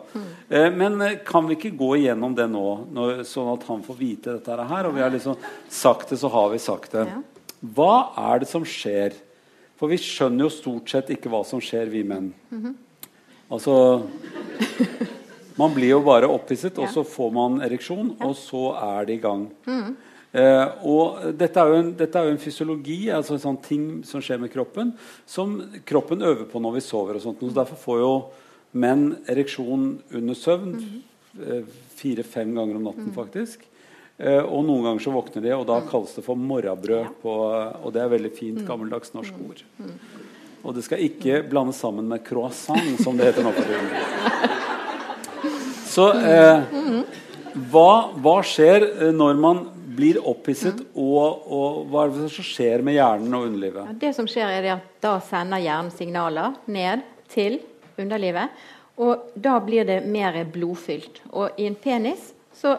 Eh, 0.51 0.69
men 0.75 0.99
eh, 1.05 1.19
kan 1.27 1.47
vi 1.47 1.59
ikke 1.59 1.77
gå 1.79 1.93
igjennom 2.01 2.35
det 2.37 2.49
nå, 2.51 2.67
når, 2.95 3.23
sånn 3.29 3.53
at 3.55 3.67
han 3.71 3.85
får 3.87 4.01
vite 4.01 4.39
dette 4.39 4.69
her? 4.73 4.89
Og 4.89 4.97
vi 4.97 5.05
har 5.05 5.15
liksom 5.15 5.39
sagt 5.71 6.11
det, 6.11 6.19
så 6.23 6.33
har 6.35 6.51
vi 6.55 6.63
sagt 6.63 6.99
det. 6.99 7.07
Hva 7.77 7.95
er 8.33 8.43
det 8.43 8.51
som 8.51 8.67
skjer? 8.67 9.15
For 9.77 9.93
vi 9.93 10.01
skjønner 10.01 10.47
jo 10.47 10.53
stort 10.53 10.91
sett 10.91 11.13
ikke 11.15 11.31
hva 11.31 11.45
som 11.47 11.63
skjer, 11.63 11.89
vi 11.93 12.03
menn. 12.07 12.33
Altså 13.53 13.77
Man 15.57 15.73
blir 15.73 15.95
jo 15.95 16.03
bare 16.05 16.29
opphisset, 16.29 16.77
og 16.77 16.91
så 16.93 17.01
får 17.07 17.31
man 17.33 17.63
ereksjon, 17.65 18.11
og 18.21 18.35
så 18.37 18.75
er 18.77 19.07
det 19.09 19.15
i 19.17 19.23
gang. 19.23 19.47
Eh, 20.37 20.67
og 20.85 21.23
dette 21.39 21.63
er, 21.63 21.77
en, 21.79 21.93
dette 21.97 22.19
er, 22.19 22.27
jo 22.29 22.35
en, 22.35 22.43
fysiologi, 22.43 22.99
altså 23.15 23.37
en 23.37 23.45
sånn 23.47 23.61
ting 23.65 23.87
som 24.05 24.21
skjer 24.21 24.43
med 24.43 24.53
kroppen, 24.53 24.91
som 25.25 25.55
kroppen 25.89 26.25
øver 26.27 26.45
på 26.51 26.61
når 26.61 26.77
vi 26.77 26.83
sover. 26.85 27.17
og 27.17 27.25
sånt. 27.25 27.41
Så 27.41 27.57
Derfor 27.57 27.81
får 27.81 28.03
jo 28.03 28.13
menn 28.77 29.07
ereksjon 29.33 29.89
under 30.19 30.37
søvn 30.37 30.77
eh, 31.41 31.65
fire-fem 31.97 32.53
ganger 32.53 32.77
om 32.77 32.91
natten, 32.91 33.09
faktisk. 33.17 33.65
Eh, 34.19 34.43
og 34.43 34.65
noen 34.69 34.85
ganger 34.91 35.07
så 35.07 35.17
våkner 35.17 35.45
de, 35.45 35.57
og 35.57 35.67
da 35.69 35.81
kalles 35.89 36.13
det 36.19 36.25
for 36.27 36.37
morrabrød. 36.37 37.17
På, 37.23 37.39
og 37.81 37.97
det 37.97 38.05
er 38.05 38.13
veldig 38.13 38.35
fint, 38.37 38.61
gammeldags 38.69 39.17
norsk 39.17 39.41
ord. 39.47 39.65
Og 40.65 40.75
det 40.77 40.85
skal 40.87 41.03
ikke 41.05 41.43
blandes 41.47 41.79
sammen 41.83 42.09
med 42.09 42.25
croissant, 42.27 43.01
som 43.03 43.19
det 43.19 43.31
heter 43.31 43.47
nå. 43.47 43.53
Så 45.97 46.11
eh, 46.13 46.65
hva, 47.71 47.91
hva, 48.21 48.37
skjer 48.45 49.13
når 49.17 49.39
man 49.41 49.63
blir 49.97 50.19
opphisset, 50.21 50.83
og, 50.93 51.47
og, 51.47 51.79
hva 51.89 52.05
er 52.05 52.13
det 52.13 52.31
som 52.35 52.45
skjer 52.45 52.85
med 52.85 52.99
hjernen 52.99 53.37
og 53.39 53.47
underlivet? 53.49 53.87
Ja, 53.87 53.97
det 54.03 54.13
som 54.19 54.29
skjer 54.29 54.59
er 54.59 54.69
at 54.75 54.91
Da 55.01 55.15
sender 55.25 55.63
hjernen 55.63 55.93
signaler 55.95 56.59
ned 56.69 57.07
til 57.33 57.61
underlivet. 57.97 58.53
Og 59.01 59.33
da 59.35 59.57
blir 59.65 59.89
det 59.89 60.03
mer 60.09 60.37
blodfylt. 60.53 61.23
Og 61.33 61.57
i 61.61 61.67
en 61.69 61.77
penis, 61.81 62.33
så 62.57 62.77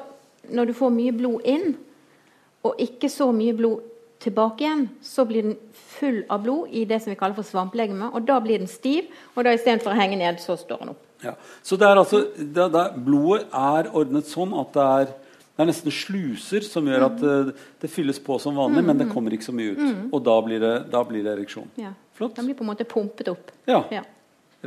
når 0.54 0.70
du 0.70 0.78
får 0.78 0.94
mye 0.94 1.14
blod 1.16 1.46
inn, 1.50 1.76
og 2.66 2.82
ikke 2.82 3.10
så 3.12 3.30
mye 3.34 3.56
blod 3.58 3.82
tilbake 4.24 4.66
igjen, 4.66 4.88
så 5.06 5.26
blir 5.30 5.46
den 5.46 5.58
full 5.98 6.24
av 6.30 6.42
blod 6.46 6.74
i 6.74 6.86
det 6.90 7.02
som 7.04 7.14
vi 7.14 7.20
kaller 7.20 7.38
for 7.38 7.48
svamplegeme. 7.48 8.10
Og 8.14 8.26
da 8.28 8.40
blir 8.44 8.62
den 8.62 8.72
stiv, 8.72 9.12
og 9.36 9.46
da 9.46 9.54
istedenfor 9.56 9.94
å 9.94 10.00
henge 10.00 10.20
ned, 10.20 10.42
så 10.44 10.58
står 10.60 10.84
den 10.84 10.94
opp. 10.96 11.04
Ja. 11.24 11.34
Så 11.66 11.78
det 11.82 11.88
er 11.88 11.98
altså, 11.98 12.24
det, 12.38 12.68
det, 12.74 12.84
blodet 13.06 13.48
er 13.54 13.90
ordnet 13.98 14.30
sånn 14.30 14.54
at 14.58 14.76
det 14.76 14.90
er 14.98 15.16
det 15.58 15.64
er 15.64 15.70
nesten 15.72 15.90
sluser 15.90 16.62
som 16.62 16.86
gjør 16.86 17.04
at 17.08 17.16
det, 17.18 17.30
mm. 17.34 17.48
eh, 17.50 17.70
det 17.82 17.90
fylles 17.90 18.20
på 18.22 18.36
som 18.38 18.54
vanlig, 18.60 18.84
mm. 18.84 18.90
men 18.92 19.00
det 19.00 19.08
mm. 19.08 19.14
kommer 19.16 19.34
ikke 19.34 19.48
så 19.48 19.56
mye 19.58 19.72
ut. 19.74 19.80
Mm. 19.82 20.04
Og 20.14 20.22
da 20.28 20.36
blir 20.46 20.62
det, 20.62 20.74
da 20.94 21.02
blir 21.08 21.24
det 21.26 21.32
ereksjon. 21.32 21.72
Ja. 21.82 21.96
Flott. 22.14 22.36
Den 22.38 22.46
blir 22.46 22.60
på 22.60 22.62
en 22.62 22.70
måte 22.70 22.86
pumpet 22.86 23.32
opp. 23.32 23.50
Ja, 23.66 23.80
ja. 23.90 24.04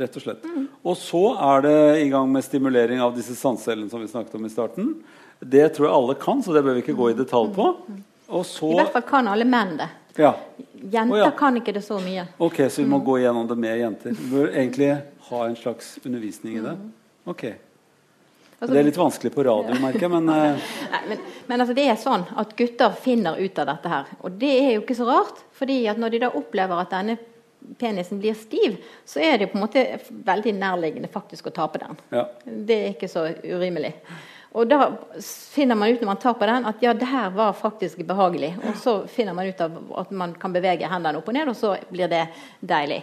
rett 0.03 0.19
og 0.19 0.25
slett. 0.25 0.43
Mm. 0.43 0.65
Og 0.83 0.99
så 0.99 1.23
er 1.47 1.63
det 1.63 1.77
i 2.01 2.09
gang 2.11 2.27
med 2.33 2.43
stimulering 2.43 2.99
av 3.03 3.15
disse 3.15 3.37
sansecellene 3.39 3.87
som 3.91 4.03
vi 4.03 4.11
snakket 4.11 4.35
om 4.35 4.49
i 4.49 4.51
starten. 4.51 4.91
Det 5.39 5.63
tror 5.77 5.87
jeg 5.87 5.95
alle 5.95 6.17
kan, 6.19 6.43
så 6.43 6.51
det 6.57 6.65
bør 6.67 6.75
vi 6.75 6.83
ikke 6.83 6.97
gå 6.99 7.07
i 7.13 7.17
detalj 7.21 7.55
på. 7.55 7.71
Så, 8.31 8.71
I 8.71 8.77
hvert 8.79 8.93
fall 8.95 9.07
kan 9.07 9.27
alle 9.31 9.47
menn 9.47 9.75
det. 9.79 9.89
Ja. 10.15 10.35
Jenter 10.81 11.15
oh, 11.15 11.19
ja. 11.19 11.31
kan 11.37 11.57
ikke 11.59 11.73
det 11.75 11.83
så 11.85 11.99
mye. 12.01 12.25
Ok, 12.41 12.63
Så 12.69 12.81
vi 12.81 12.87
må 12.89 12.99
gå 13.05 13.19
gjennom 13.21 13.47
det 13.47 13.57
med 13.59 13.79
jenter. 13.79 14.15
Vi 14.17 14.29
bør 14.31 14.47
egentlig 14.49 14.95
ha 15.29 15.43
en 15.45 15.55
slags 15.55 15.97
undervisning 16.05 16.57
i 16.57 16.63
det. 16.65 16.77
Ok. 17.29 17.43
Altså, 18.61 18.75
det 18.75 18.79
er 18.79 18.85
litt 18.91 18.97
vanskelig 18.99 19.31
på 19.33 19.43
radio, 19.45 19.73
merker 19.81 20.03
jeg, 20.05 20.11
men, 20.13 20.27
uh... 20.29 20.73
Nei, 20.93 21.01
men, 21.09 21.21
men 21.49 21.63
altså, 21.63 21.73
det 21.77 21.87
er 21.89 21.95
sånn 21.97 22.27
at 22.37 22.51
gutter 22.57 22.93
finner 23.01 23.39
ut 23.41 23.61
av 23.61 23.71
dette 23.71 23.93
her. 23.93 24.11
Og 24.21 24.35
det 24.41 24.51
er 24.59 24.71
jo 24.75 24.83
ikke 24.83 24.97
så 24.99 25.07
rart. 25.09 25.39
fordi 25.57 25.79
at 25.89 26.01
når 26.01 26.13
de 26.13 26.19
da 26.25 26.29
opplever 26.37 26.81
at 26.81 26.93
denne 26.93 27.17
penisen 27.81 28.19
blir 28.21 28.33
stiv, 28.37 28.77
så 29.05 29.21
er 29.21 29.37
det 29.37 29.47
på 29.51 29.57
en 29.57 29.65
måte 29.65 29.85
veldig 30.09 30.53
nærliggende 30.57 31.09
faktisk 31.09 31.49
å 31.49 31.55
tape 31.55 31.81
den. 31.81 31.97
Ja. 32.13 32.27
Det 32.45 32.77
er 32.77 32.93
ikke 32.93 33.09
så 33.09 33.27
urimelig. 33.43 33.95
Og 34.51 34.67
da 34.67 34.89
finner 35.53 35.77
man 35.79 35.93
ut 35.93 36.01
når 36.01 36.09
man 36.09 36.19
tar 36.19 36.35
på 36.35 36.47
den, 36.49 36.65
at 36.67 36.83
ja, 36.83 36.91
det 36.93 37.07
her 37.07 37.31
var 37.31 37.53
faktisk 37.55 38.01
behagelig. 38.07 38.51
Og 38.67 38.75
så 38.81 38.95
finner 39.07 39.35
man 39.37 39.47
ut 39.47 39.61
av 39.63 39.77
at 40.03 40.11
man 40.11 40.35
kan 40.39 40.51
bevege 40.51 40.89
hendene 40.91 41.21
opp 41.21 41.29
og 41.31 41.37
ned, 41.37 41.51
og 41.51 41.55
så 41.55 41.77
blir 41.91 42.11
det 42.11 42.25
deilig. 42.59 42.99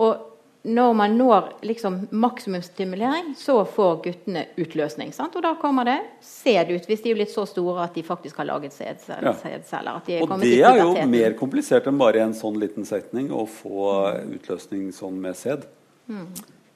Og 0.00 0.30
når 0.62 0.92
man 0.92 1.16
når 1.16 1.46
liksom 1.64 1.96
maksimumsstimulering, 2.10 3.32
så 3.38 3.62
får 3.64 4.00
guttene 4.04 4.44
utløsning. 4.60 5.12
Sant? 5.16 5.36
Og 5.36 5.44
da 5.44 5.54
kommer 5.60 5.88
det 5.88 5.96
sæd 6.24 6.72
ut, 6.72 6.88
hvis 6.88 7.04
de 7.04 7.12
er 7.12 7.16
blitt 7.16 7.32
så 7.32 7.46
store 7.48 7.86
at 7.86 7.96
de 7.96 8.04
faktisk 8.04 8.40
har 8.42 8.48
laget 8.48 8.76
sædceller. 8.76 10.00
Ja. 10.08 10.20
Og 10.20 10.36
det 10.40 10.54
er 10.60 10.80
jo 10.82 10.92
mer 11.08 11.36
komplisert 11.38 11.88
enn 11.88 12.00
bare 12.00 12.24
en 12.26 12.36
sånn 12.36 12.60
liten 12.60 12.88
setning 12.88 13.30
å 13.32 13.46
få 13.48 13.92
utløsning 14.36 14.90
sånn 14.96 15.20
med 15.20 15.36
sæd. 15.40 15.64
Mm. 16.12 16.28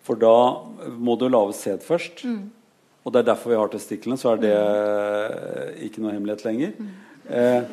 For 0.04 0.20
da 0.20 0.36
må 0.96 1.16
du 1.20 1.28
lage 1.28 1.56
sæd 1.56 1.84
først. 1.84 2.24
Mm. 2.24 2.52
Og 3.04 3.12
det 3.12 3.20
er 3.20 3.30
derfor 3.30 3.52
vi 3.52 3.58
har 3.60 3.72
testiklene. 3.72 4.16
Så 4.20 4.32
er 4.32 4.40
det 4.40 4.52
mm. 4.54 5.82
ikke 5.86 6.04
noe 6.04 6.14
hemmelighet 6.14 6.44
lenger. 6.46 6.76
Eh, 7.28 7.66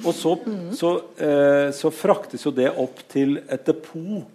og 0.00 0.14
så, 0.16 0.34
så, 0.78 0.90
eh, 1.20 1.70
så 1.76 1.90
fraktes 1.92 2.46
jo 2.46 2.52
det 2.54 2.70
opp 2.80 3.02
til 3.10 3.40
et 3.42 3.66
depot 3.66 4.28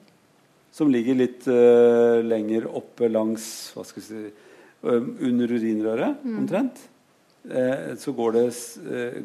som 0.75 0.91
ligger 0.91 1.15
litt 1.17 1.47
eh, 1.47 2.19
lenger 2.25 2.67
oppe 2.67 3.07
langs 3.07 3.47
hva 3.73 3.85
skal 3.87 4.03
vi 4.03 4.05
si, 4.09 4.25
um, 4.83 5.07
under 5.23 5.55
urinrøret, 5.55 6.19
mm. 6.19 6.35
omtrent. 6.41 6.83
Uh, 7.45 7.93
så 8.01 8.09
går 8.17 8.31
det, 8.33 8.43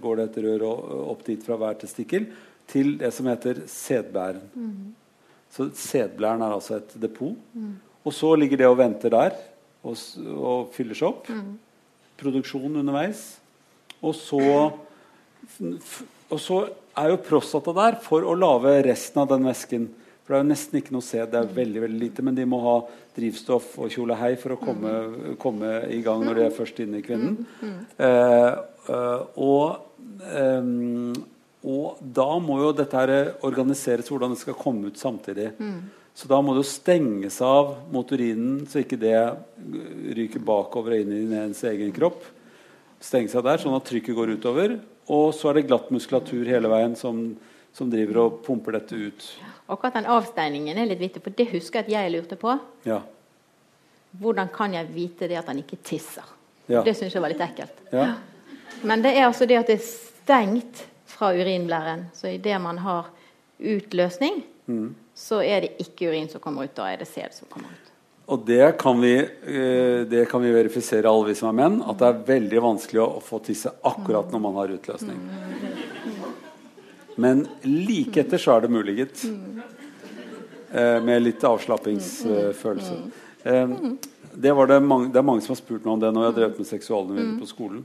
går 0.02 0.18
det, 0.18 0.24
et 0.28 0.42
rør 0.44 0.64
opp 1.08 1.22
dit 1.26 1.40
fra 1.42 1.56
hver 1.58 1.78
testikkel 1.80 2.26
til 2.68 2.98
det 3.00 3.10
som 3.16 3.30
heter 3.32 3.62
sædbæren. 3.66 4.42
Mm. 4.54 4.90
Så 5.50 5.70
sædblæren 5.74 6.44
er 6.44 6.54
altså 6.54 6.78
et 6.78 6.92
depot. 7.02 7.34
Mm. 7.56 7.78
Og 8.04 8.14
så 8.14 8.34
ligger 8.38 8.60
det 8.60 8.68
og 8.68 8.78
venter 8.78 9.12
der 9.12 9.34
og, 9.84 9.96
og 10.36 10.70
fyller 10.74 10.98
seg 10.98 11.08
opp. 11.10 11.30
Mm. 11.30 11.54
Produksjon 12.20 12.80
underveis. 12.82 13.24
Og 14.00 14.14
så, 14.16 14.42
og 16.30 16.40
så 16.40 16.60
er 16.98 17.12
jo 17.12 17.22
prostata 17.24 17.74
der 17.76 17.98
for 18.04 18.24
å 18.26 18.36
lage 18.38 18.78
resten 18.86 19.22
av 19.22 19.30
den 19.32 19.48
væsken. 19.48 19.88
For 20.24 20.34
det 20.34 20.38
er 20.38 20.44
jo 20.44 20.50
nesten 20.52 20.80
ikke 20.80 20.94
noe 20.94 21.04
sæd. 21.04 21.32
Det 21.32 21.40
er 21.40 21.54
veldig 21.56 21.84
veldig 21.84 22.00
lite. 22.00 22.24
Men 22.26 22.36
de 22.38 22.46
må 22.48 22.60
ha 22.64 22.76
drivstoff 23.16 23.72
og 23.82 23.92
kjole 23.92 24.14
hei 24.20 24.34
for 24.40 24.54
å 24.54 24.60
komme, 24.60 24.92
komme 25.42 25.72
i 25.90 26.00
gang 26.04 26.22
når 26.24 26.38
de 26.38 26.44
er 26.46 26.54
først 26.54 26.80
inne 26.84 27.00
i 27.00 27.04
kvinnen. 27.04 27.40
Eh, 27.60 28.50
eh, 28.94 29.24
og, 29.42 29.80
eh, 30.30 30.70
og, 31.60 31.98
da 32.00 32.28
må 32.40 32.60
jo 32.62 32.70
dette 32.78 33.02
her 33.02 33.14
organiseres 33.48 34.08
hvordan 34.12 34.36
det 34.36 34.42
skal 34.44 34.58
komme 34.60 34.92
ut 34.92 35.00
samtidig. 35.02 35.50
Så 36.20 36.28
da 36.28 36.36
må 36.44 36.52
det 36.52 36.60
jo 36.60 36.68
stenges 36.68 37.38
av 37.40 37.78
mot 37.88 38.10
urinen, 38.12 38.66
så 38.68 38.82
ikke 38.82 38.98
det 39.00 39.16
ryker 40.18 40.42
bakover 40.44 40.92
og 40.92 41.00
inn 41.06 41.14
i 41.16 41.38
ens 41.40 41.62
egen 41.64 41.94
kropp. 41.96 42.26
Stenges 43.00 43.32
av 43.40 43.46
der, 43.46 43.62
sånn 43.62 43.72
at 43.78 43.86
trykket 43.88 44.18
går 44.18 44.34
utover. 44.36 44.74
Og 45.08 45.30
så 45.32 45.48
er 45.48 45.56
det 45.56 45.70
glatt 45.70 45.88
muskulatur 45.88 46.44
hele 46.44 46.68
veien 46.68 46.92
som, 46.98 47.22
som 47.72 47.88
driver 47.88 48.20
og 48.26 48.36
pumper 48.44 48.76
dette 48.76 49.00
ut. 49.00 49.30
Akkurat 49.72 49.96
den 49.96 50.10
avsteiningen 50.12 50.76
er 50.76 50.90
litt 50.90 51.00
viktig, 51.00 51.24
for 51.24 51.40
det 51.40 51.48
husker 51.54 51.80
jeg 51.80 51.88
at 51.88 51.94
jeg 51.94 52.12
lurte 52.12 52.36
på. 52.44 52.58
Ja. 52.84 53.00
Hvordan 54.20 54.52
kan 54.52 54.76
jeg 54.76 54.92
vite 54.92 55.30
det 55.30 55.40
at 55.40 55.48
han 55.48 55.64
ikke 55.64 55.80
tisser? 55.80 56.36
Ja. 56.68 56.84
Det 56.84 56.98
syns 57.00 57.16
jeg 57.16 57.24
var 57.24 57.32
litt 57.32 57.40
ekkelt. 57.48 57.80
Ja. 57.96 58.10
Men 58.84 59.00
det 59.08 59.16
er 59.16 59.30
altså 59.30 59.48
det 59.48 59.56
at 59.62 59.72
det 59.72 59.80
er 59.80 59.88
stengt 59.88 60.84
fra 61.08 61.32
urinblæren. 61.32 62.10
Så 62.12 62.28
idet 62.36 62.60
man 62.60 62.84
har 62.84 63.08
utløsning, 63.56 64.42
mm. 64.68 64.90
Så 65.20 65.42
er 65.44 65.66
det 65.66 65.74
ikke 65.84 66.08
urin 66.08 66.28
som 66.32 66.40
kommer 66.40 66.64
ut. 66.64 66.74
Da 66.76 66.88
er 66.88 67.02
det 67.02 67.08
sæd 67.10 67.34
som 67.36 67.48
kommer 67.50 67.68
ut. 67.68 67.90
Og 68.30 68.44
det 68.46 68.76
kan, 68.78 69.00
vi, 69.02 69.16
eh, 69.18 70.00
det 70.06 70.28
kan 70.30 70.42
vi 70.42 70.52
verifisere, 70.54 71.10
alle 71.10 71.32
vi 71.32 71.34
som 71.34 71.50
er 71.50 71.56
menn, 71.58 71.80
at 71.82 71.98
det 71.98 72.06
er 72.06 72.20
veldig 72.28 72.60
vanskelig 72.62 73.00
å 73.02 73.22
få 73.24 73.40
tisse 73.42 73.72
akkurat 73.82 74.30
når 74.30 74.42
man 74.44 74.54
har 74.60 74.70
utløsning. 74.76 75.18
Men 77.20 77.42
like 77.66 78.22
etter 78.22 78.40
så 78.40 78.54
er 78.54 78.64
det 78.64 78.70
mulig, 78.70 78.94
gitt. 79.00 79.24
Eh, 80.70 81.00
med 81.02 81.24
litt 81.24 81.42
avslappingsfølelse. 81.44 82.94
Eh, 83.42 83.74
det, 84.30 84.54
det, 84.54 84.78
mange, 84.78 85.10
det, 85.10 85.18
er 85.18 85.26
mange 85.26 85.42
som 85.42 85.56
har 85.56 85.60
spurt 85.60 85.82
meg 85.82 85.96
om 85.96 86.04
det 86.04 86.12
når 86.14 86.24
jeg 86.24 86.32
har 86.32 86.38
drevet 86.38 86.62
med 86.62 86.70
seksualundervisning 86.70 87.42
på 87.42 87.50
skolen. 87.50 87.82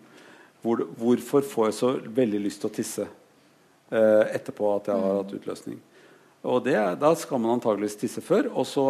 Hvor, 0.62 0.86
hvorfor 1.02 1.50
får 1.50 1.68
jeg 1.68 1.78
så 1.82 1.92
veldig 2.22 2.46
lyst 2.46 2.62
til 2.62 2.70
å 2.70 2.78
tisse 2.78 3.10
etterpå 3.90 4.70
at 4.78 4.88
jeg 4.90 5.02
har 5.02 5.20
hatt 5.24 5.36
utløsning? 5.40 5.82
Og 6.46 6.64
det, 6.64 6.78
Da 7.02 7.16
skal 7.18 7.42
man 7.42 7.58
antageligvis 7.58 7.98
tisse 7.98 8.22
før, 8.22 8.52
og 8.54 8.68
så 8.70 8.86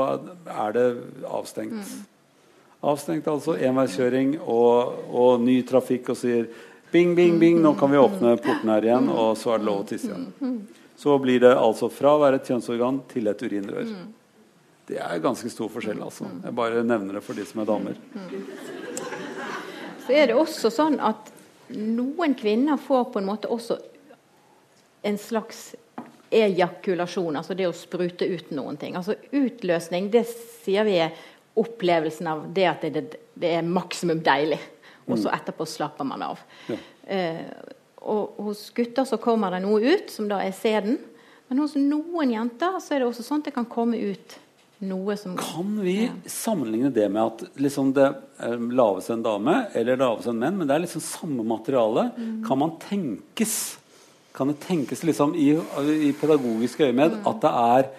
er 0.45 0.75
det 0.75 0.85
avstengt. 1.23 1.95
Avstengt 2.85 3.27
altså, 3.31 3.55
enveiskjøring 3.55 4.35
og, 4.41 4.97
og 5.09 5.41
ny 5.41 5.61
trafikk 5.67 6.11
og 6.13 6.19
sier 6.19 6.49
Bing, 6.91 7.15
bing, 7.15 7.39
bing, 7.41 7.57
nå 7.59 7.73
kan 7.75 7.91
vi 7.91 7.97
åpne 7.99 8.37
porten 8.39 8.69
her 8.71 8.85
igjen, 8.85 9.09
og 9.11 9.33
så 9.35 9.55
er 9.55 9.59
det 9.59 9.67
lov 9.67 9.81
å 9.81 9.87
tisse 9.89 10.07
igjen. 10.07 10.59
Så 10.95 11.17
blir 11.19 11.41
det 11.43 11.51
altså 11.51 11.89
fra 11.91 12.13
å 12.15 12.21
være 12.21 12.37
et 12.39 12.47
kjønnsorgan 12.47 13.01
til 13.11 13.27
et 13.27 13.41
urinrør. 13.43 13.89
Det 14.87 15.01
er 15.01 15.19
ganske 15.19 15.49
stor 15.51 15.67
forskjell, 15.73 15.99
altså. 16.05 16.29
Jeg 16.45 16.55
bare 16.55 16.85
nevner 16.87 17.17
det 17.17 17.23
for 17.25 17.35
de 17.35 17.43
som 17.49 17.59
er 17.63 17.67
damer. 17.67 17.97
Så 20.05 20.15
er 20.15 20.29
det 20.29 20.37
også 20.39 20.71
sånn 20.71 20.95
at 21.03 21.33
noen 21.73 22.37
kvinner 22.37 22.79
får 22.79 23.09
på 23.11 23.19
en 23.19 23.27
måte 23.27 23.51
også 23.51 23.79
en 25.09 25.19
slags 25.19 25.73
ejakulasjon, 26.35 27.39
altså 27.39 27.55
det 27.57 27.67
å 27.69 27.75
sprute 27.75 28.27
ut 28.27 28.51
noen 28.55 28.77
ting. 28.81 28.97
Altså 28.99 29.17
Utløsning, 29.31 30.09
det 30.13 30.25
sier 30.29 30.87
vi 30.87 30.99
er 31.05 31.15
opplevelsen 31.55 32.27
av 32.27 32.45
det 32.55 32.67
at 32.69 32.85
det, 32.91 33.05
det 33.33 33.53
er 33.57 33.67
maksimum 33.67 34.21
deilig. 34.23 34.59
Og 35.05 35.17
så 35.19 35.29
mm. 35.29 35.33
etterpå 35.37 35.67
slapper 35.69 36.07
man 36.07 36.23
av. 36.25 36.41
Ja. 36.71 36.79
Eh, 37.15 37.43
og 38.05 38.39
hos 38.47 38.67
gutter 38.75 39.05
så 39.07 39.17
kommer 39.21 39.53
det 39.53 39.63
noe 39.65 39.81
ut, 39.81 40.09
som 40.13 40.27
da 40.29 40.41
er 40.43 40.53
sæden. 40.55 40.97
Men 41.49 41.61
hos 41.61 41.75
noen 41.77 42.33
jenter 42.33 42.79
så 42.81 42.95
er 42.95 43.03
det 43.03 43.09
også 43.09 43.25
sånn 43.25 43.43
at 43.43 43.49
det 43.49 43.55
kan 43.55 43.69
komme 43.69 43.99
ut 44.01 44.39
noe 44.85 45.15
som 45.17 45.37
Kan 45.39 45.77
vi 45.81 45.95
ja. 46.03 46.13
sammenligne 46.29 46.91
det 46.93 47.05
med 47.09 47.21
at 47.23 47.59
liksom 47.61 47.93
det 47.95 48.09
laves 48.75 49.07
en 49.13 49.23
dame 49.23 49.61
eller 49.77 49.99
laves 50.01 50.27
en 50.27 50.39
menn, 50.41 50.57
men 50.59 50.67
det 50.67 50.75
er 50.75 50.83
liksom 50.83 51.03
samme 51.05 51.45
materiale? 51.47 52.09
Mm. 52.17 52.41
Kan 52.47 52.61
man 52.61 52.75
tenkes 52.81 53.55
kan 54.35 54.51
det 54.51 54.59
tenkes 54.59 55.03
liksom 55.03 55.35
i, 55.35 55.53
i 56.09 56.13
pedagogisk 56.19 56.79
øyemed 56.79 57.19
mm. 57.19 57.27
at 57.29 57.41
det 57.43 57.51
er 57.51 57.89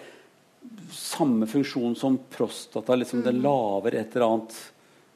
samme 0.93 1.47
funksjon 1.49 1.95
som 1.97 2.19
prostata? 2.29 2.95
Liksom 2.95 3.23
det 3.25 3.33
laver 3.41 3.97
et 3.97 4.15
eller 4.15 4.27
annet 4.27 4.59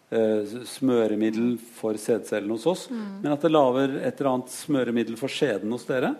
eh, 0.09 0.65
smøremiddel 0.67 1.53
for 1.78 1.99
sædcellene 2.01 2.57
hos 2.57 2.65
oss, 2.65 2.88
mm. 2.89 3.22
men 3.22 3.32
at 3.36 3.45
det 3.45 3.53
lager 3.53 3.95
et 4.01 4.17
eller 4.17 4.32
annet 4.34 4.53
smøremiddel 4.55 5.19
for 5.19 5.32
skjeden 5.32 5.74
hos 5.76 5.86
dere? 5.89 6.15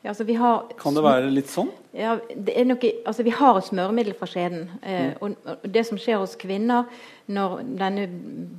Ja, 0.00 0.14
altså 0.14 0.24
har, 0.24 0.62
kan 0.80 0.96
det 0.96 1.02
være 1.04 1.28
litt 1.28 1.50
sånn? 1.52 1.68
Ja, 1.92 2.14
nok, 2.64 2.86
altså 3.04 3.24
vi 3.26 3.34
har 3.36 3.58
et 3.58 3.66
smøremiddel 3.66 4.14
fra 4.16 4.28
skjeden. 4.30 4.62
Eh, 4.80 5.10
mm. 5.10 5.18
og, 5.20 5.34
og, 5.44 5.66
det 5.76 5.82
som 5.90 6.00
skjer 6.00 6.22
hos 6.22 6.38
kvinner 6.40 6.88
når 7.28 7.60
denne 7.76 8.06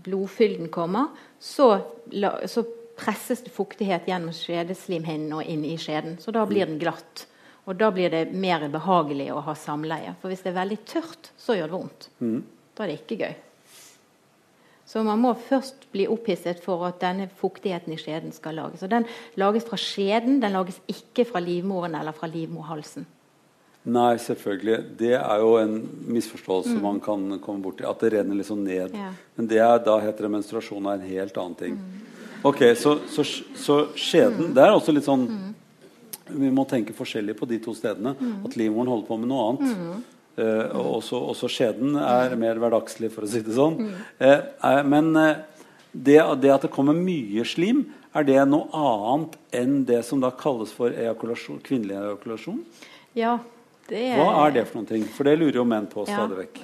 blodfylden 0.05 0.69
kommer, 0.69 1.09
så, 1.41 1.71
la, 2.13 2.35
så 2.45 2.61
presses 3.01 3.43
det 3.45 3.53
fuktighet 3.53 4.07
gjennom 4.09 4.33
skjedeslimhinnen 4.35 5.33
og 5.39 5.45
inn 5.49 5.65
i 5.65 5.77
skjeden. 5.81 6.19
Så 6.21 6.33
da 6.35 6.45
blir 6.49 6.69
den 6.69 6.79
glatt. 6.81 7.25
Og 7.69 7.77
da 7.77 7.91
blir 7.93 8.09
det 8.13 8.31
mer 8.33 8.63
behagelig 8.73 9.29
å 9.33 9.43
ha 9.45 9.55
samleie. 9.57 10.15
For 10.21 10.31
hvis 10.31 10.43
det 10.45 10.53
er 10.53 10.61
veldig 10.61 10.81
tørt, 10.89 11.31
så 11.37 11.57
gjør 11.57 11.69
det 11.69 11.77
vondt. 11.77 12.09
Mm. 12.21 12.41
Da 12.75 12.85
er 12.85 12.91
det 12.91 12.99
ikke 13.01 13.19
gøy. 13.21 13.33
Så 14.91 15.05
man 15.07 15.21
må 15.23 15.31
først 15.39 15.85
bli 15.93 16.03
opphisset 16.11 16.59
for 16.59 16.83
at 16.83 16.99
denne 16.99 17.29
fuktigheten 17.39 17.93
i 17.95 17.99
skjeden 18.01 18.33
skal 18.35 18.57
lages. 18.59 18.83
Og 18.83 18.91
den 18.91 19.05
lages 19.39 19.63
fra 19.69 19.79
skjeden, 19.79 20.41
den 20.43 20.57
lages 20.57 20.81
ikke 20.91 21.23
fra 21.29 21.39
livmoren 21.43 21.95
eller 21.95 22.15
fra 22.17 22.27
livmorhalsen. 22.27 23.05
Nei, 23.91 24.17
selvfølgelig. 24.21 24.77
Det 24.99 25.13
er 25.17 25.41
jo 25.41 25.55
en 25.57 25.77
misforståelse 26.11 26.75
mm. 26.75 26.81
man 26.83 26.99
kan 27.01 27.23
komme 27.41 27.63
borti. 27.63 27.85
At 27.87 28.03
det 28.03 28.11
renner 28.17 28.37
liksom 28.37 28.65
ned. 28.65 28.93
Ja. 28.97 29.13
Men 29.37 29.47
det 29.49 29.61
er, 29.63 29.79
da 29.85 29.95
heter 30.03 30.27
det 30.27 30.33
menstruasjon 30.35 30.89
er 30.91 30.99
en 30.99 31.07
helt 31.07 31.39
annen 31.39 31.57
ting. 31.57 31.79
Mm. 31.79 32.10
Ok, 32.47 32.61
Så, 32.77 32.97
så, 33.11 33.25
så 33.55 33.75
skjeden 33.93 34.49
mm. 34.49 34.53
Det 34.55 34.63
er 34.63 34.73
også 34.73 34.93
litt 34.95 35.05
sånn 35.05 35.27
Vi 36.31 36.49
må 36.53 36.65
tenke 36.69 36.95
forskjellig 36.95 37.35
på 37.37 37.47
de 37.49 37.59
to 37.61 37.75
stedene. 37.77 38.15
Mm. 38.17 38.35
At 38.47 38.57
livmoren 38.59 38.91
holder 38.93 39.07
på 39.07 39.17
med 39.19 39.31
noe 39.31 39.47
annet. 39.51 39.77
Mm. 39.77 40.03
Uh, 40.41 40.77
også, 40.95 41.19
også, 41.33 41.49
skjeden 41.51 41.97
er 41.99 42.37
mer 42.39 42.61
hverdagslig, 42.61 43.09
for 43.11 43.27
å 43.27 43.29
si 43.29 43.41
det 43.43 43.51
sånn. 43.57 43.75
Uh, 44.15 44.79
men 44.87 45.11
det, 45.91 46.21
det, 46.39 46.53
at 46.53 46.63
det 46.63 46.71
kommer 46.71 46.95
mye 46.95 47.43
slim, 47.43 47.83
er 48.15 48.27
det 48.27 48.39
noe 48.47 48.71
annet 48.71 49.35
enn 49.55 49.81
det 49.87 49.99
som 50.07 50.23
da 50.23 50.31
kalles 50.35 50.71
for 50.75 50.95
ejakulasjon, 50.95 51.59
kvinnelig 51.67 51.99
ejakulasjon? 51.99 52.63
Ja, 53.19 53.37
det 53.91 54.05
er... 54.07 54.19
Hva 54.19 54.45
er 54.45 54.55
det 54.55 54.65
for 54.69 54.79
noen 54.79 54.89
ting? 54.89 55.03
For 55.11 55.27
det 55.27 55.37
lurer 55.39 55.59
jo 55.61 55.67
menn 55.67 55.87
på 55.91 56.07
stadig 56.07 56.45
vekk. 56.45 56.61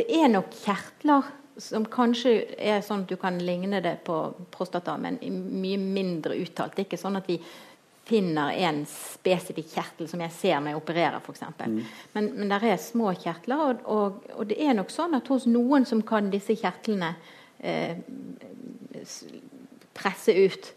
Det 0.00 0.06
er 0.16 0.28
nok 0.32 0.52
kjertler 0.62 1.28
som 1.56 1.84
kanskje 1.90 2.34
er 2.58 2.80
sånn 2.84 3.04
at 3.04 3.10
du 3.10 3.16
kan 3.20 3.38
ligne 3.42 3.80
det 3.82 3.96
på 4.06 4.16
prostata, 4.52 4.96
men 5.00 5.18
mye 5.20 5.78
mindre 5.80 6.38
uttalt. 6.40 6.76
Det 6.76 6.84
er 6.84 6.88
ikke 6.88 7.00
sånn 7.00 7.18
at 7.20 7.28
vi 7.28 7.38
finner 8.10 8.56
en 8.66 8.80
spesifikk 8.90 9.68
kjertel 9.70 10.08
som 10.10 10.22
jeg 10.24 10.34
ser 10.34 10.58
når 10.58 10.72
jeg 10.72 10.80
opererer, 10.80 11.20
f.eks. 11.20 11.44
Mm. 11.60 11.76
Men, 12.14 12.30
men 12.38 12.50
det 12.50 12.72
er 12.72 12.82
små 12.82 13.12
kjertler, 13.14 13.62
og, 13.62 13.84
og, 13.84 14.26
og, 14.34 14.42
det 14.50 14.58
er 14.64 14.74
nok 14.78 14.90
sånn 14.90 15.14
at 15.18 15.30
hos 15.30 15.46
noen 15.50 15.86
som 15.86 16.02
kan 16.06 16.30
disse 16.32 16.56
kjertlene 16.58 17.12
eh, 17.58 18.00
presse 19.94 20.34
ut 20.34 20.72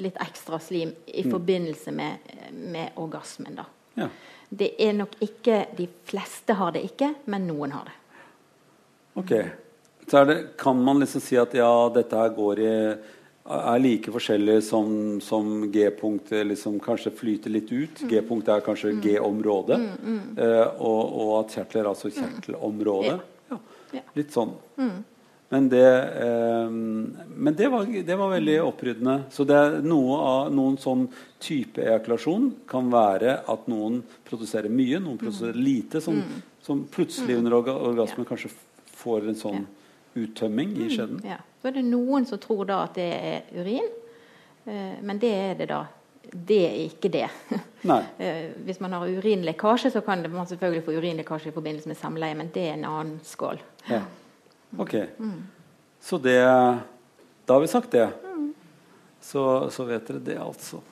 litt 0.00 0.18
ekstra 0.22 0.60
slim 0.62 0.94
i 1.10 1.26
mm. 1.26 1.30
forbindelse 1.34 1.92
med, 1.92 2.34
med 2.72 3.00
orgasmen. 3.02 3.58
da. 3.58 3.68
Ja. 3.98 4.10
Det 4.48 4.70
er 4.80 4.94
nok 4.96 5.18
ikke 5.20 5.66
De 5.76 5.84
fleste 6.08 6.54
har 6.56 6.70
det 6.72 6.86
ikke, 6.86 7.10
men 7.28 7.44
noen 7.50 7.74
har 7.74 7.90
det. 7.90 7.96
Ok 9.18 9.32
så 10.10 10.24
det, 10.24 10.38
kan 10.60 10.78
man 10.84 11.00
liksom 11.02 11.20
si 11.20 11.36
at 11.40 11.54
ja, 11.56 11.70
dette 11.94 12.16
her 12.16 12.34
går 12.36 12.64
i 12.64 12.74
er 13.48 13.80
like 13.80 14.12
forskjellig 14.12 14.58
som, 14.64 15.20
som 15.24 15.70
G-punktet 15.72 16.46
liksom 16.46 16.78
kanskje 16.84 17.12
flyter 17.16 17.52
litt 17.52 17.70
ut. 17.72 18.02
Mm. 18.02 18.10
G-punktet 18.10 18.54
er 18.54 18.64
kanskje 18.64 18.92
mm. 18.96 18.98
G-området. 19.04 19.78
Mm, 19.80 20.00
mm. 20.02 20.24
eh, 20.44 20.66
og, 20.84 21.04
og, 21.06 21.30
at 21.40 21.54
kjertler 21.56 21.84
er 21.84 21.92
altså 21.92 22.10
mm. 22.12 22.82
Ja. 23.06 23.16
Ja, 23.48 24.02
litt 24.18 24.34
sånn. 24.34 24.52
Mm. 24.76 24.98
Men, 25.48 25.70
det, 25.72 25.86
eh, 26.20 26.68
men 26.68 27.56
det, 27.56 27.70
var, 27.72 27.88
det, 27.88 28.18
var, 28.20 28.34
veldig 28.34 28.58
oppryddende. 28.66 29.16
Så 29.32 29.48
det 29.48 29.62
noe 29.88 30.20
av 30.20 30.52
noen 30.52 30.76
sånn 30.80 31.06
type 31.40 31.80
ejakulasjon 31.80 32.50
kan 32.68 32.92
være 32.92 33.38
at 33.48 33.64
noen 33.72 34.02
produserer 34.28 34.68
mye, 34.68 35.00
noen 35.00 35.16
produserer 35.20 35.56
lite, 35.56 36.04
som, 36.04 36.20
som 36.60 36.84
plutselig 36.92 37.40
under 37.40 37.56
orgasmen 37.62 38.28
kanskje 38.28 38.52
får 38.98 39.30
en 39.30 39.40
sånn 39.40 39.66
uttømming 40.24 40.74
i 40.76 40.86
mm, 40.86 40.90
skjeden. 40.94 41.22
ja. 41.26 41.38
Så 41.58 41.70
er 41.70 41.78
det 41.78 41.86
noen 41.88 42.26
som 42.26 42.38
tror 42.38 42.68
da 42.68 42.82
at 42.86 42.98
det 42.98 43.08
er 43.14 43.48
urin, 43.58 43.88
eh, 44.64 44.98
men 45.02 45.18
det 45.18 45.32
er 45.34 45.56
det 45.58 45.68
da. 45.72 45.82
Det 46.28 46.58
er 46.66 46.76
ikke 46.84 47.10
det. 47.10 47.26
eh, 48.22 48.50
hvis 48.66 48.80
man 48.84 48.94
har 48.94 49.08
urinlekkasje, 49.08 49.90
så 49.90 50.02
kan 50.06 50.22
man 50.30 50.46
selvfølgelig 50.46 50.84
få 50.86 50.96
urinlekkasje 50.98 51.50
i 51.50 51.56
forbindelse 51.56 51.90
med 51.90 51.98
samleie, 51.98 52.36
men 52.38 52.52
det 52.54 52.68
er 52.68 52.76
en 52.76 52.88
annen 52.88 53.20
skål. 53.24 53.58
Ja. 53.88 54.02
Ok. 54.78 54.94
Mm. 55.18 55.46
Så 56.00 56.18
det 56.18 56.38
Da 57.48 57.54
har 57.54 57.60
vi 57.60 57.66
sagt 57.66 57.90
det. 57.90 58.10
Mm. 58.24 58.54
Så, 59.20 59.70
så, 59.70 59.84
vet 59.84 60.08
dere 60.08 60.18
det, 60.18 60.38
altså. 60.38 60.82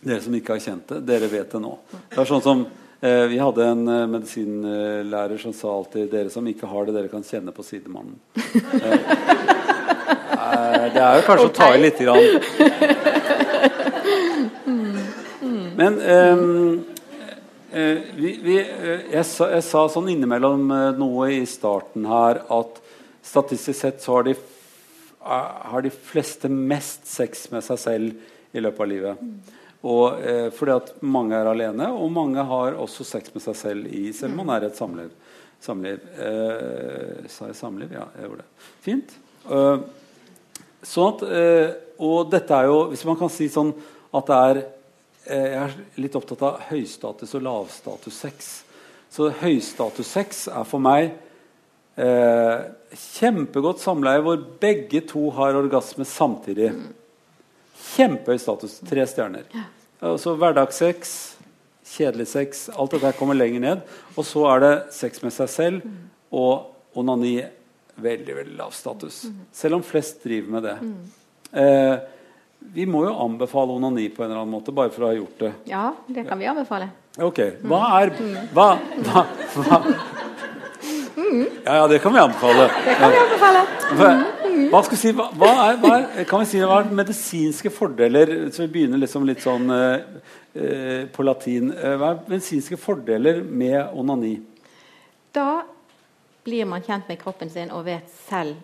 Dere 0.00 0.20
som 0.20 0.34
ikke 0.36 0.52
har 0.52 0.60
kjent 0.60 0.90
det, 0.92 1.00
dere 1.08 1.28
vet 1.32 1.50
det 1.50 1.60
nå. 1.60 1.72
Det 2.10 2.20
er 2.20 2.28
sånn 2.28 2.44
som 2.44 2.66
vi 3.00 3.38
hadde 3.38 3.64
en 3.64 3.88
eh, 3.88 4.06
medisinlærer 4.08 5.38
som 5.38 5.52
sa 5.52 5.68
alltid 5.76 6.10
'Dere 6.10 6.30
som 6.32 6.46
ikke 6.48 6.66
har 6.66 6.86
det, 6.86 6.94
dere 6.96 7.08
kan 7.12 7.22
kjenne 7.22 7.52
på 7.52 7.62
sidemannen'. 7.62 8.18
Eh, 10.46 10.92
det 10.94 11.00
er 11.02 11.16
jo 11.16 11.22
kanskje 11.26 11.46
okay. 11.48 11.50
å 11.50 11.56
ta 11.56 11.74
i 11.74 11.78
lite 11.80 12.04
grann. 12.06 12.22
Men 15.76 15.92
um, 15.98 16.84
vi, 18.14 18.30
vi, 18.44 18.54
jeg, 18.60 19.24
sa, 19.26 19.48
jeg, 19.50 19.64
sa, 19.66 19.88
sånn 19.90 20.08
innimellom 20.12 20.70
noe 21.00 21.30
i 21.34 21.42
starten 21.50 22.06
her 22.06 22.40
at 22.46 22.78
statistisk 23.26 23.80
sett 23.80 23.98
så 24.04 24.20
har 24.20 24.28
de, 24.28 24.36
har 25.24 25.80
de 25.84 25.90
fleste 25.90 26.48
mest 26.52 27.10
sex 27.10 27.50
med 27.50 27.64
seg 27.66 27.78
selv 27.82 28.54
i 28.54 28.62
løpet 28.62 28.86
av 28.86 28.92
livet. 28.92 29.26
Og, 29.86 30.18
eh, 30.24 30.48
fordi 30.54 30.74
at 30.74 30.92
mange 31.06 31.36
er 31.36 31.46
alene, 31.46 31.90
og 31.94 32.10
mange 32.10 32.42
har 32.42 32.78
også 32.80 33.06
sex 33.06 33.30
med 33.34 33.44
seg 33.44 33.58
selv 33.58 33.92
i 33.92 34.08
selv 34.16 34.34
om 34.34 34.42
man 34.42 34.56
er 34.56 34.66
et 34.66 34.78
samliv. 34.78 35.12
samliv. 35.62 36.00
Eh, 36.18 37.28
sa 37.28 37.46
jeg 37.46 37.56
samliv? 37.56 37.92
Ja, 37.92 38.06
jeg 38.16 38.26
gjorde 38.26 38.42
det. 38.42 38.48
Fint. 38.82 39.14
Eh, 39.46 39.78
sånn 40.86 41.12
at, 41.14 41.22
uh, 41.22 41.68
og 41.98 42.30
dette 42.30 42.54
er 42.54 42.66
jo 42.68 42.88
Hvis 42.90 43.04
man 43.06 43.16
kan 43.18 43.30
si 43.32 43.48
sånn 43.50 43.72
at 44.14 44.28
det 44.28 44.36
er 44.36 44.58
uh, 44.60 45.46
Jeg 45.48 45.62
er 45.64 45.76
litt 45.98 46.14
opptatt 46.18 46.42
av 46.46 46.60
høystatus 46.68 47.34
og 47.34 47.42
lavstatus-sex. 47.42 48.50
Så 49.10 49.30
høystatus-sex 49.42 50.48
er 50.52 50.66
for 50.68 50.82
meg 50.82 51.14
kjempegodt 51.96 53.80
samleie 53.80 54.20
hvor 54.20 54.36
begge 54.60 55.00
to 55.08 55.30
har 55.32 55.56
orgasme 55.56 56.04
samtidig. 56.04 56.68
Kjempehøy 57.96 58.36
status. 58.42 58.76
Tre 58.84 59.06
stjerner. 59.08 59.48
Altså 60.04 60.34
Hverdagssex, 60.36 61.12
kjedelig 61.96 62.26
sex, 62.28 62.66
alt 62.76 62.92
dette 62.96 63.12
kommer 63.16 63.38
lenger 63.38 63.62
ned. 63.62 63.84
Og 64.16 64.26
så 64.28 64.44
er 64.52 64.64
det 64.64 64.72
sex 64.96 65.22
med 65.24 65.32
seg 65.34 65.48
selv 65.52 65.86
og 66.34 66.98
onani. 66.98 67.38
Veldig 67.96 68.34
veldig 68.36 68.58
lav 68.58 68.74
status. 68.76 69.22
Selv 69.56 69.78
om 69.78 69.82
flest 69.86 70.20
driver 70.26 70.52
med 70.52 70.66
det. 70.68 70.74
Eh, 71.56 71.94
vi 72.76 72.84
må 72.84 73.06
jo 73.06 73.14
anbefale 73.24 73.72
onani 73.72 74.08
på 74.12 74.20
en 74.24 74.28
eller 74.28 74.42
annen 74.42 74.52
måte, 74.52 74.74
bare 74.74 74.92
for 74.92 75.06
å 75.06 75.10
ha 75.12 75.16
gjort 75.16 75.38
det. 75.40 75.52
Ja, 75.70 75.86
det 76.12 76.26
kan 76.28 76.36
vi 76.42 76.48
anbefale. 76.50 76.90
Ok. 77.24 77.40
Hva 77.64 77.80
er 78.02 78.12
Hva, 78.52 78.68
hva, 79.06 79.24
hva 79.56 79.80
Ja, 81.64 81.78
ja, 81.80 81.86
det 81.88 82.02
kan 82.04 82.12
vi 82.12 82.20
anbefale. 82.20 82.68
Det 82.84 82.96
kan 83.00 83.14
vi 83.14 83.22
anbefale. 83.22 83.62
Hva 84.72 84.82
si, 84.88 85.12
hva, 85.16 85.28
hva, 85.36 85.50
er, 85.66 85.78
hva, 85.82 85.92
er, 85.98 86.26
kan 86.28 86.42
vi 86.42 86.48
si, 86.50 86.60
hva 86.64 86.80
er 86.82 86.92
medisinske 86.96 87.70
fordeler 87.74 88.32
Så 88.54 88.64
vi 88.64 88.72
begynner 88.78 89.00
liksom 89.02 89.26
litt 89.28 89.42
sånn 89.44 89.70
eh, 89.74 89.96
eh, 90.56 91.02
på 91.12 91.26
latin. 91.26 91.70
Eh, 91.74 91.96
hva 92.00 92.14
er 92.14 92.22
medisinske 92.30 92.78
fordeler 92.80 93.42
med 93.44 93.92
onani? 93.96 94.36
Da 95.36 95.62
blir 96.46 96.68
man 96.68 96.84
kjent 96.86 97.08
med 97.10 97.20
kroppen 97.20 97.50
sin 97.52 97.72
og 97.74 97.84
vet 97.88 98.10
selv 98.28 98.56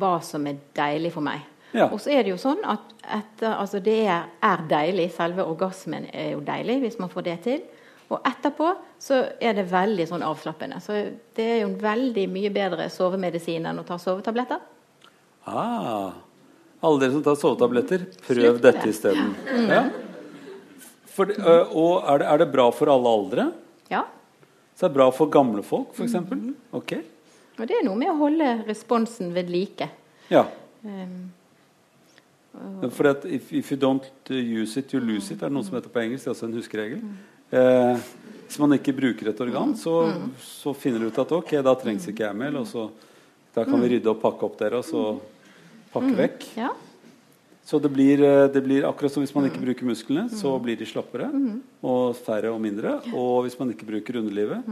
hva 0.00 0.18
som 0.24 0.44
er 0.48 0.60
deilig 0.76 1.12
for 1.14 1.24
meg. 1.24 1.44
Ja. 1.72 1.86
Og 1.90 2.00
så 2.02 2.12
er 2.14 2.24
det 2.24 2.32
jo 2.32 2.40
sånn 2.40 2.62
at 2.66 2.88
etter, 3.00 3.54
altså 3.54 3.80
det 3.82 4.00
er, 4.04 4.26
er, 4.42 4.64
deilig. 4.70 5.10
Selve 5.14 5.46
orgasmen 5.46 6.08
er 6.12 6.32
jo 6.34 6.42
deilig 6.44 6.80
hvis 6.84 6.98
man 7.02 7.12
får 7.12 7.26
det 7.28 7.36
til. 7.46 7.60
Og 8.10 8.26
etterpå 8.26 8.72
så 8.98 9.20
er 9.38 9.54
det 9.54 9.68
veldig 9.70 10.06
sånn 10.10 10.24
avslappende. 10.26 10.80
Så 10.82 10.96
det 11.36 11.46
er 11.46 11.60
jo 11.62 11.70
en 11.70 11.78
veldig 11.80 12.26
mye 12.32 12.50
bedre 12.54 12.88
sovemedisin 12.90 13.68
enn 13.70 13.78
å 13.82 13.86
ta 13.86 14.00
sovetabletter. 14.02 14.58
Ah, 15.46 16.10
alle 16.80 17.00
dere 17.00 17.14
som 17.14 17.22
tar 17.24 17.38
sovetabletter, 17.38 18.06
prøv 18.26 18.42
Slutt 18.42 18.62
dette 18.64 18.90
isteden. 18.90 19.34
Mm. 19.46 19.70
Ja. 19.70 19.82
For, 21.10 21.30
og 21.76 22.06
er 22.08 22.22
det, 22.22 22.28
er 22.32 22.42
det, 22.42 22.50
bra 22.52 22.66
for 22.74 22.90
alle 22.92 23.14
aldre? 23.20 23.46
Ja. 23.92 24.04
Så 24.74 24.86
det 24.86 24.90
er 24.90 24.98
bra 24.98 25.08
for 25.14 25.30
gamle 25.32 25.62
folk, 25.66 25.94
f.eks.? 25.94 26.18
Mm. 26.30 26.54
Ok. 26.76 26.96
Og 27.60 27.66
det 27.68 27.76
er 27.78 27.84
noe 27.84 27.98
med 28.00 28.10
å 28.10 28.18
holde 28.18 28.54
responsen 28.66 29.34
ved 29.36 29.52
like. 29.52 29.90
Ja. 30.32 30.46
Um, 30.82 31.30
for 32.90 33.10
at 33.10 33.26
if, 33.28 33.52
if, 33.52 33.70
you 33.70 33.78
don't 33.78 34.06
use 34.30 34.80
it, 34.80 34.94
you 34.94 35.00
lose 35.00 35.30
it, 35.30 35.42
er 35.42 35.50
det 35.50 35.54
noe 35.54 35.66
som 35.66 35.76
heter 35.76 35.92
på 35.92 36.02
engelsk. 36.02 36.24
Det 36.24 36.32
er 36.32 36.34
også 36.34 36.48
en 36.48 36.56
huskeregel. 36.56 37.02
Eh, 37.50 38.02
hvis 38.46 38.58
man 38.58 38.74
ikke 38.74 38.94
bruker 38.94 39.30
et 39.30 39.40
organ, 39.42 39.74
så, 39.78 39.94
så, 40.42 40.74
finner 40.74 41.02
du 41.02 41.10
ut 41.10 41.18
at 41.22 41.32
ok, 41.34 41.56
da 41.66 41.74
trengs 41.78 42.06
ikke 42.10 42.26
jeg 42.26 42.38
mer. 42.38 42.56
Og 42.60 42.68
så, 42.70 42.86
da 43.54 43.66
kan 43.66 43.82
vi 43.82 43.94
rydde 43.94 44.10
og 44.10 44.22
pakke 44.22 44.46
opp 44.46 44.56
dere, 44.60 44.80
og 44.80 44.86
så 44.86 45.04
pakke 45.94 46.14
vekk. 46.18 46.46
Ja. 46.58 46.70
Så 47.66 47.78
det 47.78 47.92
blir, 47.94 48.22
eh, 48.26 48.46
det 48.50 48.62
blir, 48.66 48.86
akkurat 48.88 49.14
som 49.14 49.22
hvis 49.22 49.34
man 49.36 49.46
ikke 49.46 49.62
bruker 49.62 49.86
musklene, 49.86 50.26
så 50.32 50.56
blir 50.62 50.78
de 50.78 50.88
slappere. 50.88 51.30
Og 51.82 52.16
færre 52.18 52.50
og 52.54 52.58
mindre. 52.62 52.98
Og 53.14 53.46
hvis 53.46 53.58
man 53.60 53.74
ikke 53.74 53.88
bruker 53.90 54.22
underlivet, 54.22 54.66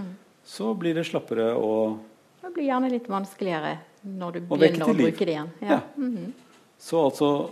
så 0.49 0.72
blir 0.79 0.97
det 0.97 1.07
slappere 1.07 1.53
og 1.59 1.99
Det 2.39 2.55
blir 2.55 2.70
gjerne 2.70 2.89
litt 2.89 3.09
vanskeligere 3.11 3.74
når 4.09 4.37
du 4.39 4.39
begynner 4.49 4.89
å 4.89 4.95
bruke 4.97 5.26
det 5.26 5.35
igjen. 5.35 5.51
Ja. 5.61 5.68
ja. 5.68 5.81
Mm 5.97 6.12
-hmm. 6.16 6.31
Så 6.79 7.05
altså 7.05 7.51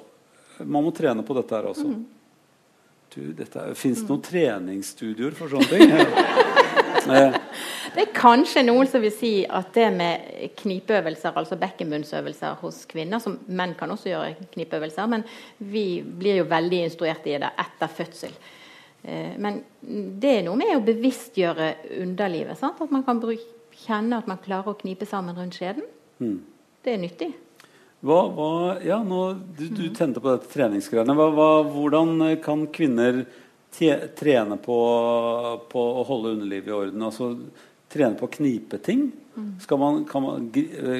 man 0.64 0.84
må 0.84 0.90
trene 0.90 1.22
på 1.22 1.34
dette 1.34 1.54
her 1.54 1.68
også. 1.68 1.90
Mm. 3.16 3.74
Fins 3.78 4.02
det 4.02 4.10
noen 4.10 4.24
treningsstudioer 4.24 5.36
for 5.38 5.52
sånne 5.52 5.68
ting? 5.70 5.92
det 7.94 8.02
er 8.02 8.10
kanskje 8.16 8.64
noen 8.66 8.90
som 8.90 9.00
vil 9.04 9.14
si 9.14 9.32
at 9.46 9.70
det 9.76 9.86
med 9.94 10.16
knipeøvelser, 10.58 11.38
altså 11.38 11.56
bekkenbunnsøvelser 11.60 12.58
hos 12.60 12.82
kvinner, 12.90 13.22
som 13.22 13.38
menn 13.46 13.76
kan 13.78 13.92
også 13.94 14.10
gjøre 14.10 14.50
knipeøvelser, 14.52 15.06
men 15.14 15.24
vi 15.58 16.02
blir 16.04 16.42
jo 16.42 16.50
veldig 16.50 16.80
instruert 16.88 17.24
i 17.30 17.38
det 17.40 17.52
etter 17.64 17.88
fødsel. 18.00 18.34
Eh, 19.06 19.38
men 19.38 19.62
det 20.20 20.38
er 20.38 20.46
noe 20.46 20.58
med 20.60 20.74
å 20.76 20.84
bevisstgjøre 20.84 21.70
underlivet. 22.02 22.58
Sant? 22.58 22.82
At 22.82 22.92
man 22.92 23.06
kan 23.06 23.22
kjenne 23.76 24.20
at 24.20 24.28
man 24.28 24.42
klarer 24.42 24.74
å 24.74 24.80
knipe 24.80 25.08
sammen 25.08 25.36
rundt 25.38 25.58
skjeden. 25.58 25.86
Mm. 26.18 26.40
Det 26.82 26.94
er 26.94 27.02
nyttig. 27.02 27.30
Hva, 28.04 28.18
hva, 28.28 28.48
ja, 28.84 28.98
nå, 29.02 29.20
du, 29.56 29.66
du, 29.68 29.86
mm. 29.88 29.94
tente 29.96 30.20
på 30.20 30.34
dette 30.34 30.50
treningsgreiene. 30.52 31.14
hvordan 31.16 32.36
kan 32.44 32.66
kvinner 32.68 33.24
trene 34.16 34.56
på, 34.60 34.76
på, 35.72 35.86
å 36.00 36.04
holde 36.04 36.34
underlivet 36.36 36.68
i 36.68 36.76
orden? 36.76 37.06
Altså 37.08 37.32
trene 37.92 38.18
på 38.18 38.28
å 38.28 38.34
knipe 38.36 38.78
ting? 38.84 39.08
Mm. 39.36 39.54
Skal 39.64 39.80
man, 39.80 40.04
kan, 40.08 40.22
man, 40.22 40.50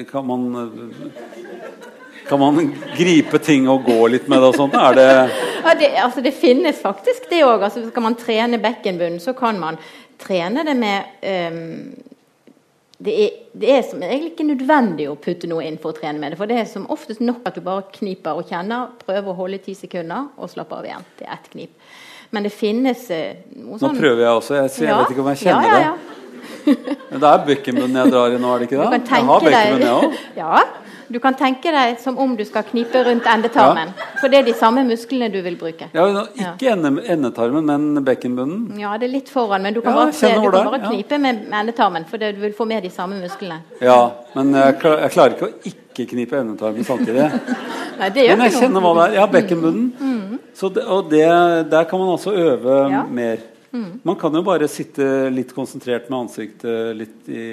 kan, 0.09 0.25
man, 0.25 0.93
kan 2.27 2.41
man 2.41 2.73
gripe 2.97 3.39
ting 3.45 3.69
og 3.69 3.85
gå 3.85 3.99
litt 4.13 4.27
med 4.27 4.41
det 4.41 4.51
og 4.51 4.57
sånt? 4.57 4.77
Det 4.97 5.07
ja, 5.67 5.77
det, 5.77 5.93
altså 6.01 6.21
det 6.25 6.33
finnes 6.33 6.81
faktisk 6.81 7.29
det 7.29 7.43
òg. 7.45 7.61
Altså 7.61 7.85
skal 7.89 8.05
man 8.09 8.17
trene 8.19 8.59
bekkenbunnen, 8.61 9.21
så 9.21 9.37
kan 9.37 9.59
man 9.61 9.77
trene 10.17 10.65
det 10.65 10.75
med 10.77 11.53
um, 11.53 12.15
det 12.97 13.13
er, 13.23 13.33
det 13.53 13.69
er 13.69 13.83
som 13.85 14.01
egentlig 14.01 14.31
ikke 14.31 14.47
nødvendig 14.47 15.05
å 15.11 15.15
putte 15.21 15.49
noe 15.49 15.65
inn 15.67 15.77
for 15.81 15.93
å 15.93 15.97
trene 15.99 16.17
med 16.17 16.33
det. 16.33 16.39
For 16.39 16.49
det 16.49 16.57
er 16.63 16.69
som 16.69 16.87
oftest 16.93 17.21
nok 17.21 17.45
at 17.45 17.57
du 17.57 17.61
bare 17.65 17.85
kniper 17.93 18.39
og 18.39 18.49
kjenner, 18.49 18.89
prøver 19.03 19.29
å 19.29 19.37
holde 19.37 19.59
i 19.59 19.65
ti 19.67 19.75
sekunder 19.77 20.31
og 20.33 20.49
slapper 20.49 20.81
av 20.81 20.87
igjen. 20.89 21.05
Det 21.19 21.27
er 21.27 21.35
ett 21.35 21.49
knip. 21.53 21.91
Men 22.33 22.47
det 22.47 22.51
finnes 22.51 23.05
eh, 23.13 23.43
noe 23.53 23.77
sånn 23.79 23.93
Nå 23.93 24.01
prøver 24.01 24.25
jeg 24.25 24.39
også. 24.41 24.57
Jeg, 24.57 24.73
jeg 24.81 24.89
ja. 24.89 24.97
vet 25.03 25.13
ikke 25.13 25.23
om 25.23 25.29
jeg 25.31 25.43
kjenner 25.43 25.69
ja, 25.69 25.77
ja, 25.83 25.93
det. 26.65 26.97
Men 27.11 27.21
det 27.21 27.29
er 27.29 27.45
bekkenbunnen 27.47 28.01
jeg 28.01 28.13
drar 28.15 28.33
i 28.33 28.41
nå, 28.41 28.49
er 28.49 28.63
det 28.63 28.67
ikke 28.67 28.81
det? 28.81 28.89
Jeg 29.13 29.29
har 29.29 29.45
bekkenbunn, 29.45 29.87
jeg 30.41 30.49
òg. 30.49 30.75
Du 31.07 31.19
kan 31.23 31.35
tenke 31.39 31.71
deg 31.71 31.99
som 32.03 32.17
om 32.19 32.33
du 32.35 32.43
skal 32.45 32.65
knipe 32.67 32.99
rundt 33.07 33.27
endetarmen. 33.31 33.93
Ja. 33.95 34.07
For 34.19 34.31
det 34.31 34.41
er 34.41 34.47
de 34.49 34.53
samme 34.57 34.83
musklene 34.87 35.29
du 35.31 35.39
vil 35.45 35.55
bruke. 35.59 35.87
Ja, 35.95 36.07
Ikke 36.35 36.67
ja. 36.67 36.75
endetarmen, 37.13 37.63
men 37.65 38.03
bekkenbunnen? 38.03 38.79
Ja, 38.81 38.97
det 38.99 39.07
er 39.07 39.13
litt 39.13 39.31
foran. 39.31 39.63
Men 39.63 39.77
du 39.77 39.81
kan 39.85 39.95
bare, 39.95 40.13
se, 40.13 40.33
du 40.33 40.49
kan 40.51 40.67
bare 40.67 40.81
knipe 40.89 41.19
med 41.23 41.47
endetarmen, 41.47 42.07
for 42.09 42.19
du 42.19 42.41
vil 42.41 42.55
få 42.57 42.67
med 42.67 42.83
de 42.83 42.91
samme 42.91 43.21
musklene. 43.21 43.61
Ja, 43.79 44.01
men 44.35 44.51
jeg, 44.57 44.79
klar, 44.81 44.99
jeg 45.05 45.15
klarer 45.15 45.37
ikke 45.37 45.47
å 45.47 45.73
ikke 45.73 46.09
knipe 46.11 46.41
endetarmen 46.41 46.87
samtidig. 46.87 47.29
Nei, 48.01 48.09
det 48.13 48.27
gjør 48.27 48.35
men 48.35 48.49
jeg 48.49 48.57
kjenner 48.59 48.83
hva 48.83 48.95
det 48.97 49.05
er. 49.05 49.15
Ja, 49.21 49.29
bekkenbunnen. 49.31 49.87
Mm. 49.99 50.41
Så 50.57 50.73
det, 50.73 50.83
og 50.91 51.07
det, 51.13 51.27
der 51.71 51.87
kan 51.87 52.03
man 52.03 52.11
altså 52.17 52.35
øve 52.35 52.81
mer. 53.07 53.47
Mm. 53.71 53.89
Man 54.03 54.19
kan 54.19 54.35
jo 54.35 54.43
bare 54.43 54.67
sitte 54.71 55.27
litt 55.31 55.55
konsentrert 55.55 56.11
med 56.11 56.25
ansiktet 56.25 56.95
litt 56.97 57.31
i 57.31 57.47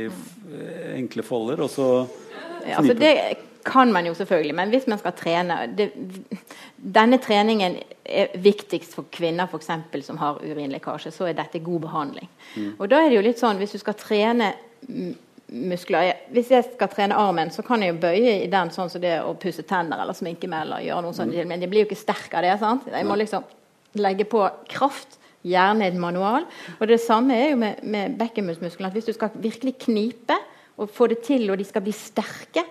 enkle 0.95 1.25
folder, 1.27 1.65
og 1.65 1.71
så 1.73 1.89
Altså, 2.65 2.95
det 2.99 3.15
kan 3.65 3.93
man 3.93 4.07
jo 4.07 4.15
selvfølgelig, 4.15 4.55
men 4.55 4.69
hvis 4.69 4.87
man 4.87 5.01
skal 5.01 5.13
trene 5.17 5.59
det, 5.77 5.91
Denne 6.95 7.19
treningen 7.19 7.79
er 8.05 8.35
viktigst 8.37 8.95
for 8.95 9.09
kvinner 9.13 9.49
for 9.49 9.63
eksempel, 9.63 10.03
som 10.05 10.19
har 10.21 10.41
urinlekkasje. 10.43 11.13
Så 11.15 11.29
er 11.29 11.37
dette 11.39 11.63
god 11.65 11.81
behandling. 11.87 12.29
Mm. 12.57 12.75
Og 12.79 12.91
da 12.91 13.01
er 13.01 13.09
det 13.09 13.17
jo 13.17 13.25
litt 13.25 13.41
sånn, 13.41 13.57
Hvis 13.57 13.73
du 13.73 13.81
skal 13.81 13.97
trene 13.97 14.53
muskler 15.49 16.13
Hvis 16.35 16.51
jeg 16.53 16.67
skal 16.75 16.93
trene 16.93 17.17
armen, 17.17 17.51
så 17.51 17.65
kan 17.65 17.83
jeg 17.83 17.95
jo 17.95 18.01
bøye 18.05 18.39
i 18.43 18.51
den 18.53 18.73
sånn 18.75 18.91
som 18.93 19.01
det 19.01 19.17
å 19.23 19.35
pusse 19.41 19.65
tenner 19.69 20.01
eller 20.03 20.17
sminke 20.17 20.49
meg. 20.49 20.67
eller 20.67 20.85
gjøre 20.85 21.03
noe 21.07 21.17
sånt, 21.17 21.33
mm. 21.33 21.49
Men 21.49 21.65
jeg 21.65 21.73
blir 21.73 21.85
jo 21.85 21.91
ikke 21.91 22.01
sterk 22.05 22.35
av 22.35 22.43
det. 22.43 22.59
sant? 22.61 22.89
Jeg 22.93 23.07
må 23.07 23.17
liksom 23.17 23.45
legge 23.95 24.25
på 24.29 24.45
kraft. 24.69 25.21
Gjerne 25.45 25.91
en 25.91 26.01
manual. 26.01 26.47
Og 26.81 26.89
det 26.89 27.01
samme 27.05 27.37
er 27.37 27.51
jo 27.51 27.57
med, 27.61 27.83
med 27.83 28.15
bekkenmuskelen. 28.17 28.93
Hvis 28.93 29.11
du 29.11 29.13
skal 29.13 29.35
virkelig 29.37 29.75
knipe, 29.85 30.39
og 30.77 30.91
få 30.91 31.09
det 31.13 31.21
til, 31.27 31.47
og 31.51 31.59
de 31.59 31.67
skal 31.67 31.85
bli 31.85 31.95
sterke, 31.95 32.65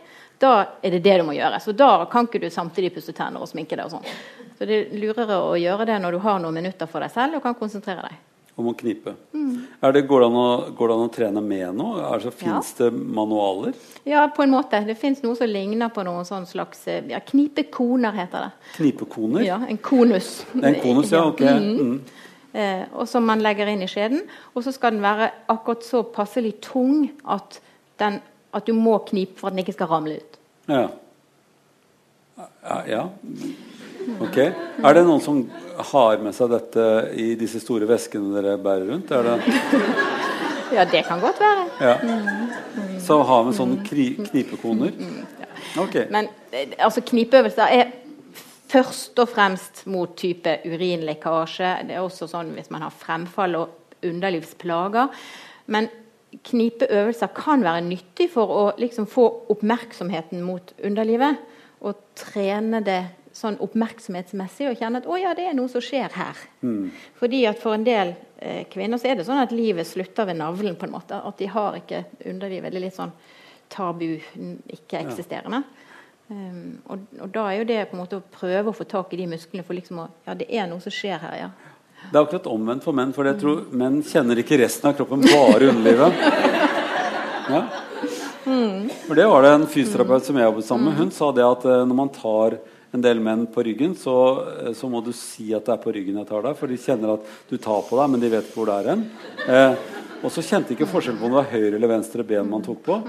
da 0.44 0.54
er 0.84 0.96
det 0.96 1.04
det 1.06 1.18
du 1.22 1.26
må 1.28 1.36
gjøre. 1.38 1.62
Så 1.64 1.76
da 1.78 2.06
kan 2.12 2.28
ikke 2.28 2.42
du 2.44 2.50
samtidig 2.52 2.92
pusse 2.96 3.16
tenner 3.16 3.44
og 3.44 3.50
sminke 3.50 3.78
deg 3.80 3.88
og 3.88 3.96
sånn. 3.96 4.14
Så 4.58 4.68
det 4.68 4.80
er 4.80 4.94
lurere 5.00 5.40
å 5.40 5.56
gjøre 5.60 5.88
det 5.88 5.98
når 6.04 6.18
du 6.18 6.24
har 6.26 6.40
noen 6.44 6.60
minutter 6.60 6.90
for 6.90 7.04
deg 7.04 7.14
selv 7.14 7.40
og 7.40 7.46
kan 7.46 7.58
konsentrere 7.58 8.06
deg. 8.10 8.22
Om 8.54 8.68
å 8.70 8.74
knipe. 8.78 9.16
Mm. 9.34 9.54
Det, 9.82 10.02
går, 10.06 10.22
det 10.22 10.28
å, 10.38 10.50
går, 10.78 10.92
det 10.92 10.96
an 10.96 11.08
å, 11.08 11.14
trene 11.14 11.42
med 11.42 11.78
noe? 11.80 12.04
Altså, 12.06 12.30
Fins 12.38 12.76
ja. 12.76 12.84
det 12.84 13.06
manualer? 13.18 13.74
Ja, 14.06 14.28
på 14.36 14.44
en 14.46 14.54
måte. 14.54 14.84
Det 14.86 14.94
fins 15.00 15.24
noe 15.24 15.34
som 15.40 15.50
ligner 15.50 15.90
på 15.94 16.04
noen 16.06 16.28
sånn 16.28 16.46
slags 16.46 16.86
ja, 16.86 17.22
Knipekoner 17.32 18.14
heter 18.14 18.46
det. 18.46 18.68
Knipekoner? 18.76 19.48
Ja, 19.48 19.58
En 19.66 19.82
konus. 19.82 20.44
En 20.60 20.78
konus, 20.84 21.10
ja, 21.16 21.24
ok. 21.32 21.42
Mm. 21.42 21.72
Mm. 21.80 22.24
Eh, 22.54 22.84
og 22.94 23.10
som 23.10 23.26
man 23.26 23.42
legger 23.42 23.72
inn 23.74 23.82
i 23.82 23.90
skjeden. 23.90 24.22
Og 24.54 24.68
så 24.68 24.76
skal 24.76 24.94
den 24.94 25.06
være 25.06 25.32
akkurat 25.50 25.88
så 25.88 26.04
passelig 26.14 26.60
tung 26.62 27.08
at 27.26 27.58
den, 28.02 28.20
at 28.54 28.68
du 28.68 28.74
må 28.78 28.98
knipe 29.08 29.40
for 29.40 29.50
at 29.50 29.56
den 29.56 29.64
ikke 29.64 29.76
skal 29.76 29.92
ramle 29.92 30.20
ut. 30.22 30.40
Ja. 30.72 30.88
ja. 32.88 33.04
Ok. 34.20 34.38
Er 34.38 34.98
det 34.98 35.04
noen 35.08 35.22
som 35.24 35.44
har 35.94 36.22
med 36.24 36.36
seg 36.36 36.52
dette 36.54 36.88
i 37.20 37.34
disse 37.40 37.62
store 37.64 37.88
veskene 37.90 38.34
dere 38.36 38.58
bærer 38.62 38.90
rundt? 38.92 39.12
ja, 40.76 40.86
det 40.90 41.04
kan 41.08 41.22
godt 41.24 41.42
være. 41.42 41.68
Ja. 41.82 41.96
Så 43.04 43.20
har 43.28 43.44
vi 43.48 43.56
sånne 43.58 43.84
knipekoner? 43.86 44.96
Okay. 45.80 46.08
Men 46.14 46.30
eh, 46.52 46.76
altså, 46.78 47.02
knipeøvelser 47.06 47.74
er 47.74 47.92
først 48.74 49.20
og 49.22 49.30
fremst 49.30 49.84
mot 49.90 50.16
type 50.18 50.58
urinlekkasje. 50.66 51.74
Det 51.88 51.98
er 51.98 52.04
også 52.04 52.30
sånn 52.30 52.54
hvis 52.58 52.72
man 52.74 52.86
har 52.86 52.94
fremfall 52.94 53.58
og 53.60 54.04
underlivsplager. 54.04 55.12
Men 55.74 55.90
knipeøvelser 56.42 57.34
kan 57.36 57.64
være 57.66 57.84
nyttig 57.86 58.30
for 58.34 58.52
å 58.54 58.64
liksom 58.82 59.08
få 59.10 59.26
oppmerksomheten 59.54 60.42
mot 60.46 60.74
underlivet. 60.84 61.42
Og 61.84 62.00
trene 62.18 62.80
det 62.86 63.02
sånn 63.34 63.58
oppmerksomhetsmessig 63.66 64.70
og 64.70 64.78
kjenne 64.80 65.02
at 65.02 65.10
å 65.10 65.18
ja, 65.18 65.34
det 65.38 65.48
er 65.50 65.56
noe 65.58 65.72
som 65.72 65.82
skjer 65.84 66.14
her. 66.16 66.42
Mm. 66.62 66.92
Fordi 67.18 67.44
at 67.50 67.62
For 67.62 67.76
en 67.76 67.86
del 67.86 68.14
eh, 68.38 68.64
kvinner 68.72 69.02
så 69.02 69.10
er 69.10 69.18
det 69.18 69.28
sånn 69.28 69.42
at 69.42 69.56
livet 69.56 69.90
slutter 69.90 70.30
ved 70.30 70.38
navlen. 70.40 70.78
på 70.78 70.86
en 70.88 70.94
måte, 70.94 71.18
At 71.18 71.38
de 71.38 71.50
har 71.50 71.80
ikke 71.82 72.06
underlivet. 72.26 72.72
Det 72.72 72.80
er 72.80 72.86
litt 72.86 73.00
sånn 73.00 73.16
tabu, 73.74 74.20
ikke-eksisterende. 74.70 75.64
Ja. 75.64 75.90
Um, 76.30 76.80
og, 76.88 77.02
og, 77.20 77.28
da 77.36 77.42
er 77.50 77.58
jo 77.60 77.66
det 77.68 77.82
på 77.90 77.98
en 77.98 78.00
måte 78.00 78.18
å 78.22 78.24
prøve 78.32 78.72
å 78.72 78.76
få 78.76 78.86
tak 78.88 79.12
i 79.12 79.18
de 79.20 79.26
musklene 79.28 79.66
for 79.68 79.76
liksom 79.76 80.00
å 80.00 80.06
Ja, 80.24 80.34
det 80.40 80.48
er 80.56 80.70
noe 80.72 80.80
som 80.82 80.94
skjer 80.94 81.20
her, 81.20 81.36
ja. 81.36 81.50
Det 82.12 82.18
er 82.18 82.22
akkurat 82.22 82.52
omvendt 82.52 82.86
for 82.86 82.96
menn, 82.98 83.14
for 83.16 83.28
jeg 83.30 83.40
tror 83.42 83.64
menn 83.74 84.02
kjenner 84.06 84.42
ikke 84.44 84.60
resten 84.62 84.92
av 84.92 84.98
kroppen, 84.98 85.24
bare 85.26 85.72
underlivet. 85.72 86.20
Ja. 87.54 87.64
For 89.08 89.16
det 89.16 89.26
var 89.28 89.44
det 89.44 89.56
en 89.56 89.66
fysioterapeut 89.68 90.26
som 90.28 90.38
jeg 90.38 90.48
jobbet 90.48 90.68
sammen 90.68 90.90
med. 90.90 91.00
Hun 91.00 91.12
sa 91.16 91.32
det 91.36 91.44
at 91.48 91.66
eh, 91.68 91.84
når 91.88 91.98
man 91.98 92.12
tar 92.14 92.58
en 92.94 93.02
del 93.02 93.22
menn 93.24 93.48
på 93.50 93.64
ryggen, 93.66 93.96
så, 93.98 94.16
eh, 94.68 94.74
så, 94.78 94.90
må 94.92 95.02
du 95.02 95.12
si 95.16 95.50
at 95.56 95.66
det 95.66 95.74
er 95.76 95.82
på 95.84 95.94
ryggen 95.96 96.20
jeg 96.22 96.30
tar 96.30 96.46
deg. 96.46 96.58
For 96.60 96.72
de 96.72 96.80
kjenner 96.80 97.16
at 97.16 97.32
du 97.50 97.58
tar 97.58 97.84
på 97.88 98.00
deg, 98.00 98.12
men 98.14 98.24
de 98.24 98.32
vet 98.34 98.48
ikke 98.48 98.60
hvor 98.60 98.70
det 98.70 98.78
er 98.80 98.92
hen. 98.94 99.06
Eh, 99.48 99.78
og 100.24 100.32
så 100.32 100.44
kjente 100.46 100.72
de 100.72 100.78
ikke 100.78 100.92
forskjell 100.92 101.18
på 101.20 101.28
om 101.28 101.34
det 101.34 101.40
var 101.42 101.50
høyre 101.52 101.74
eller 101.76 101.92
venstre 101.92 102.24
ben 102.28 102.48
man 102.48 102.64
tok 102.64 102.84
på. 102.86 103.00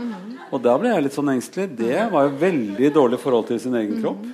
Og 0.51 0.63
da 0.63 0.75
ble 0.81 0.91
jeg 0.91 1.05
litt 1.05 1.15
sånn 1.15 1.31
engstelig. 1.35 1.69
Det 1.79 2.09
var 2.11 2.27
jo 2.27 2.41
veldig 2.41 2.91
dårlig 2.97 3.21
forhold 3.23 3.47
til 3.53 3.61
sin 3.63 3.77
egen 3.79 4.01
kropp. 4.03 4.25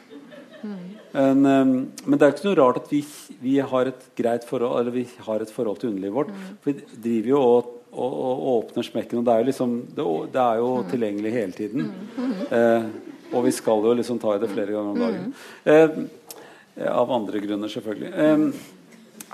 En, 1.11 1.43
men 1.43 2.15
det 2.15 2.23
er 2.23 2.35
ikke 2.35 2.47
noe 2.47 2.59
rart 2.61 2.77
at 2.85 2.91
vi, 2.93 3.01
vi, 3.43 3.57
har 3.59 3.89
et 3.91 4.05
greit 4.15 4.45
forhold 4.47 4.79
Eller 4.79 4.95
vi 4.95 5.03
har 5.27 5.43
et 5.43 5.51
forhold 5.51 5.81
til 5.81 5.91
underlivet 5.91 6.15
vårt. 6.15 6.31
Mm. 6.31 6.57
For 6.63 6.71
vi 6.71 7.01
driver 7.07 7.33
jo 7.33 7.41
og, 7.43 7.73
og, 7.91 8.13
og, 8.15 8.45
åpner 8.55 8.87
smekken, 8.87 9.19
og 9.19 9.27
det 9.27 9.35
er 9.35 9.43
jo, 9.43 9.49
liksom, 9.51 9.77
det, 9.97 10.09
det 10.37 10.43
er 10.45 10.61
jo 10.61 10.69
mm. 10.77 10.91
tilgjengelig 10.93 11.33
hele 11.35 11.57
tiden. 11.57 11.89
Mm. 12.17 12.37
Eh, 12.59 12.85
og 13.31 13.47
vi 13.47 13.55
skal 13.55 13.87
jo 13.87 13.95
liksom 13.99 14.21
ta 14.23 14.35
i 14.37 14.43
det 14.43 14.51
flere 14.51 14.75
ganger 14.75 14.93
om 14.95 15.03
dagen. 15.03 15.33
Eh, 15.65 16.87
av 16.91 17.11
andre 17.13 17.43
grunner, 17.43 17.71
selvfølgelig. 17.71 18.13
Eh, 18.15 18.79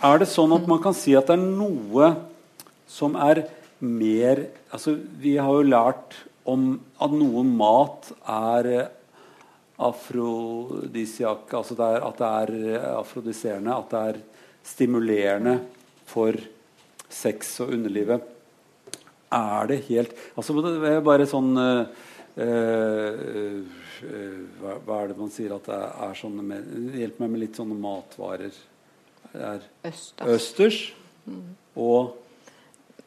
er 0.06 0.20
det 0.20 0.28
sånn 0.28 0.52
at 0.56 0.66
man 0.68 0.80
kan 0.84 0.96
si 0.96 1.14
at 1.16 1.28
det 1.28 1.36
er 1.36 1.44
noe 1.44 2.10
som 2.88 3.16
er 3.20 3.46
mer 3.76 4.46
altså 4.72 4.94
Vi 5.20 5.34
har 5.36 5.52
jo 5.52 5.68
lært 5.68 6.14
om 6.48 6.78
at 7.02 7.12
noe 7.12 7.42
mat 7.44 8.08
er 8.22 8.68
afrodisiak, 9.76 11.52
altså 11.54 11.76
det 11.76 11.86
er, 11.86 12.04
at 12.06 12.20
det 12.20 12.28
er 12.40 12.86
afrodiserende, 12.94 13.76
at 13.76 13.92
det 13.92 14.02
er 14.10 14.20
stimulerende 14.66 15.58
for 16.08 16.38
sex 17.12 17.58
og 17.60 17.74
underlivet. 17.76 18.32
Er 19.36 19.66
det 19.68 19.80
helt 19.88 20.12
altså 20.38 20.54
det 20.62 20.88
er 20.88 21.00
bare 21.04 21.26
sånn 21.28 21.50
uh, 21.58 21.82
uh, 22.38 23.56
hva, 24.60 24.76
hva, 24.84 25.00
er 25.00 25.10
det 25.10 25.16
man 25.18 25.32
sier 25.34 25.56
at 25.56 25.66
det 25.66 25.74
er, 25.74 25.90
er 26.06 26.18
sånne 26.20 26.44
med, 26.46 26.68
Hjelp 27.00 27.18
meg 27.22 27.32
med 27.32 27.42
litt 27.42 27.58
sånne 27.58 27.76
matvarer. 27.80 28.54
Er 29.34 29.64
østers. 29.84 30.30
østers 30.36 30.78
mm. 31.26 31.42
og 31.82 32.14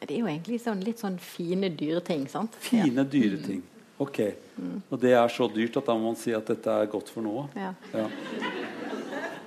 Det 0.00 0.12
er 0.12 0.20
jo 0.20 0.28
egentlig 0.30 0.60
sånn, 0.62 0.82
litt 0.84 1.00
sånn 1.02 1.18
fine, 1.22 1.72
dyre 1.72 2.02
ting. 2.04 2.26
sant? 2.30 2.56
Fine, 2.62 3.04
dyre 3.10 3.40
ting. 3.42 3.64
Ok. 4.00 4.20
Mm. 4.56 4.78
Og 4.88 5.00
det 5.02 5.12
er 5.12 5.32
så 5.32 5.48
dyrt 5.52 5.76
at 5.76 5.90
da 5.90 5.96
må 5.96 6.10
man 6.10 6.18
si 6.18 6.32
at 6.36 6.48
dette 6.48 6.72
er 6.72 6.88
godt 6.90 7.10
for 7.12 7.24
noe. 7.24 7.46
Ja. 7.58 7.74
Ja. 7.92 8.06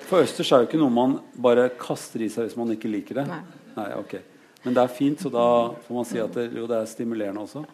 For 0.04 0.22
østers 0.22 0.52
er 0.52 0.62
jo 0.62 0.70
ikke 0.70 0.82
noe 0.82 0.94
man 0.94 1.18
bare 1.42 1.72
kaster 1.80 2.22
i 2.22 2.30
seg 2.30 2.50
hvis 2.50 2.60
man 2.60 2.74
ikke 2.76 2.92
liker 2.92 3.22
det. 3.22 3.26
Nei. 3.32 3.42
Nei 3.78 3.90
ok. 3.98 4.16
Men 4.64 4.78
det 4.78 4.84
er 4.84 4.94
fint, 4.96 5.20
så 5.20 5.32
da 5.34 5.48
får 5.88 5.98
man 5.98 6.08
si 6.08 6.22
at 6.24 6.38
det, 6.38 6.46
jo, 6.56 6.68
det 6.70 6.78
er 6.78 6.88
stimulerende 6.88 7.44
også. 7.44 7.66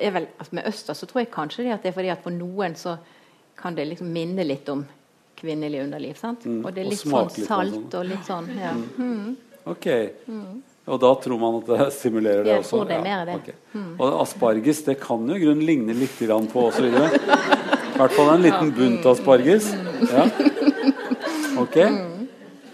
Er 0.00 0.14
vel, 0.16 0.26
altså 0.38 0.56
med 0.58 0.66
østers 0.72 1.02
så 1.04 1.06
tror 1.10 1.22
jeg 1.22 1.30
kanskje 1.34 1.68
det, 1.68 1.76
det 1.84 1.92
er 1.92 1.96
fordi 2.00 2.10
at 2.14 2.24
for 2.24 2.34
noen 2.34 2.74
så 2.78 2.96
kan 3.58 3.76
det 3.76 3.86
liksom 3.92 4.10
minne 4.10 4.46
litt 4.46 4.72
om 4.72 4.82
kvinnelig 5.38 5.84
underliv. 5.84 6.18
sant? 6.18 6.46
Mm. 6.46 6.64
Og 6.64 6.74
det 6.74 6.82
er 6.82 6.90
litt 6.90 7.02
sånn 7.02 7.30
salt 7.30 7.38
sånn. 7.46 7.86
og 8.00 8.08
litt 8.08 8.26
sånn. 8.26 8.50
ja. 8.58 8.74
Mm. 8.74 8.90
mm. 8.98 9.32
Ok. 9.70 9.86
Og 10.90 10.98
da 10.98 11.10
tror 11.22 11.38
man 11.38 11.58
at 11.60 11.68
det 11.70 11.88
stimulerer 12.00 12.46
det 12.46 12.56
også? 12.58 12.80
jeg? 12.82 12.86
Tror 12.86 12.88
det 12.90 12.96
er 12.96 13.04
mer 13.06 13.26
det. 13.28 13.36
Okay. 13.40 13.58
Mm. 13.74 13.92
Og 13.98 14.16
asparges 14.22 14.82
det 14.88 14.96
kan 15.02 15.28
jo 15.28 15.36
i 15.36 15.44
grunnen 15.44 15.66
ligne 15.66 15.96
litt 15.96 16.16
på 16.52 16.64
osv. 16.68 16.88
I 16.88 18.00
hvert 18.00 18.16
fall 18.16 18.32
en 18.32 18.42
liten 18.42 18.72
bunt 18.74 19.06
asparges. 19.12 19.70
Ja. 20.10 20.26
Ok. 21.62 21.78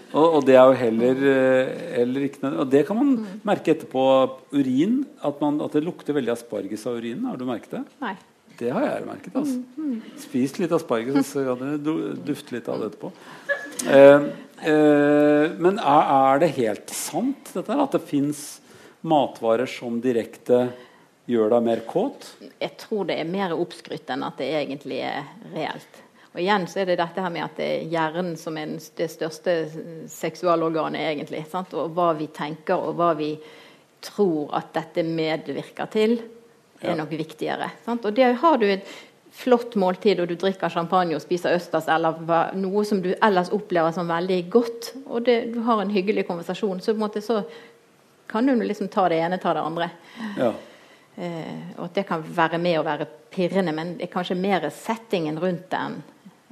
Og, 0.09 0.23
og, 0.23 0.39
det 0.47 0.55
er 0.57 0.65
jo 0.65 0.77
heller, 0.79 1.19
eh, 1.29 1.67
heller 1.99 2.23
ikke 2.25 2.41
noe 2.41 2.63
Og 2.63 2.69
det 2.71 2.79
kan 2.87 2.97
man 2.97 3.11
merke 3.45 3.75
etterpå 3.75 4.03
urin. 4.55 5.03
At, 5.21 5.37
man, 5.43 5.59
at 5.61 5.75
det 5.77 5.83
lukter 5.85 6.17
veldig 6.17 6.33
asparges 6.33 6.87
av 6.89 6.97
urinen. 6.97 7.27
Har 7.29 7.37
du 7.37 7.45
merket 7.45 7.77
det? 7.77 7.83
Nei. 8.01 8.15
Det 8.59 8.71
har 8.75 8.83
jeg 8.83 9.05
merket. 9.07 9.35
altså. 9.39 9.59
Spist 10.19 10.57
litt 10.59 10.73
asparges, 10.75 11.29
så 11.29 11.45
kan 11.45 11.77
du 11.83 11.93
dufte 12.25 12.57
litt 12.57 12.67
av 12.71 12.81
det 12.81 12.89
etterpå. 12.89 13.11
Eh, 13.87 14.21
eh, 14.69 15.51
men 15.57 15.79
er, 15.79 16.11
er, 16.15 16.39
det 16.43 16.51
helt 16.57 16.91
sant 16.93 17.53
dette 17.55 17.79
at 17.79 17.95
det 17.95 18.03
fins 18.09 18.43
matvarer 19.07 19.69
som 19.69 20.01
direkte 20.03 20.67
gjør 21.29 21.53
deg 21.55 21.65
mer 21.67 21.81
kåt? 21.87 22.27
Jeg 22.59 22.75
tror 22.81 23.07
det 23.07 23.19
er 23.21 23.29
mer 23.29 23.55
oppskrytt 23.55 24.09
enn 24.11 24.25
at 24.27 24.39
det 24.41 24.49
egentlig 24.59 24.99
er 25.07 25.23
reelt. 25.53 26.03
Og 26.33 26.41
igjen 26.43 26.67
så 26.69 26.81
er 26.81 26.91
det 26.91 26.99
dette 26.99 27.23
her 27.23 27.31
med 27.33 27.45
at 27.45 27.57
det 27.57 27.67
er 27.67 27.87
hjernen 27.89 28.35
som 28.37 28.57
er 28.59 28.75
det 28.97 29.07
største 29.09 29.55
seksualorganet, 30.13 31.07
egentlig. 31.09 31.45
Sant? 31.49 31.73
Og 31.73 31.95
hva 31.95 32.11
vi 32.17 32.29
tenker, 32.33 32.77
og 32.77 32.99
hva 32.99 33.15
vi 33.17 33.31
tror 34.05 34.53
at 34.59 34.69
dette 34.75 35.03
medvirker 35.07 35.89
til, 35.91 36.19
er 36.79 36.95
nok 36.95 37.11
viktigere. 37.11 37.71
Sant? 37.83 38.05
Og 38.07 38.15
det 38.15 38.29
har 38.39 38.59
du 38.61 38.67
et 38.69 38.87
flott 39.39 39.75
måltid, 39.79 40.19
og 40.19 40.29
du 40.29 40.35
drikker 40.39 40.71
champagne 40.73 41.15
og 41.15 41.23
spiser 41.23 41.55
østers, 41.55 41.87
eller 41.91 42.19
noe 42.59 42.83
som 42.87 43.01
du 43.03 43.13
ellers 43.15 43.51
opplever 43.55 43.93
som 43.95 44.09
veldig 44.09 44.39
godt, 44.51 44.93
og 45.07 45.23
det, 45.27 45.37
du 45.53 45.61
har 45.67 45.81
en 45.81 45.93
hyggelig 45.93 46.25
konversasjon, 46.27 46.81
så, 46.83 46.95
måte, 46.99 47.23
så 47.23 47.41
kan 48.29 48.45
du 48.45 48.55
liksom 48.63 48.91
ta 48.91 49.07
det 49.09 49.21
ene, 49.23 49.39
ta 49.41 49.55
det 49.55 49.63
andre. 49.63 49.89
Ja. 50.37 50.51
Eh, 51.19 51.63
og 51.77 51.87
at 51.87 51.97
det 51.97 52.05
kan 52.07 52.23
være 52.23 52.59
med 52.61 52.79
å 52.79 52.85
være 52.85 53.07
pirrende, 53.33 53.73
men 53.75 53.95
det 53.97 54.07
er 54.07 54.13
kanskje 54.13 54.37
mer 54.39 54.67
settingen 54.75 55.39
rundt 55.41 55.69
det 55.71 55.79
enn 55.79 55.99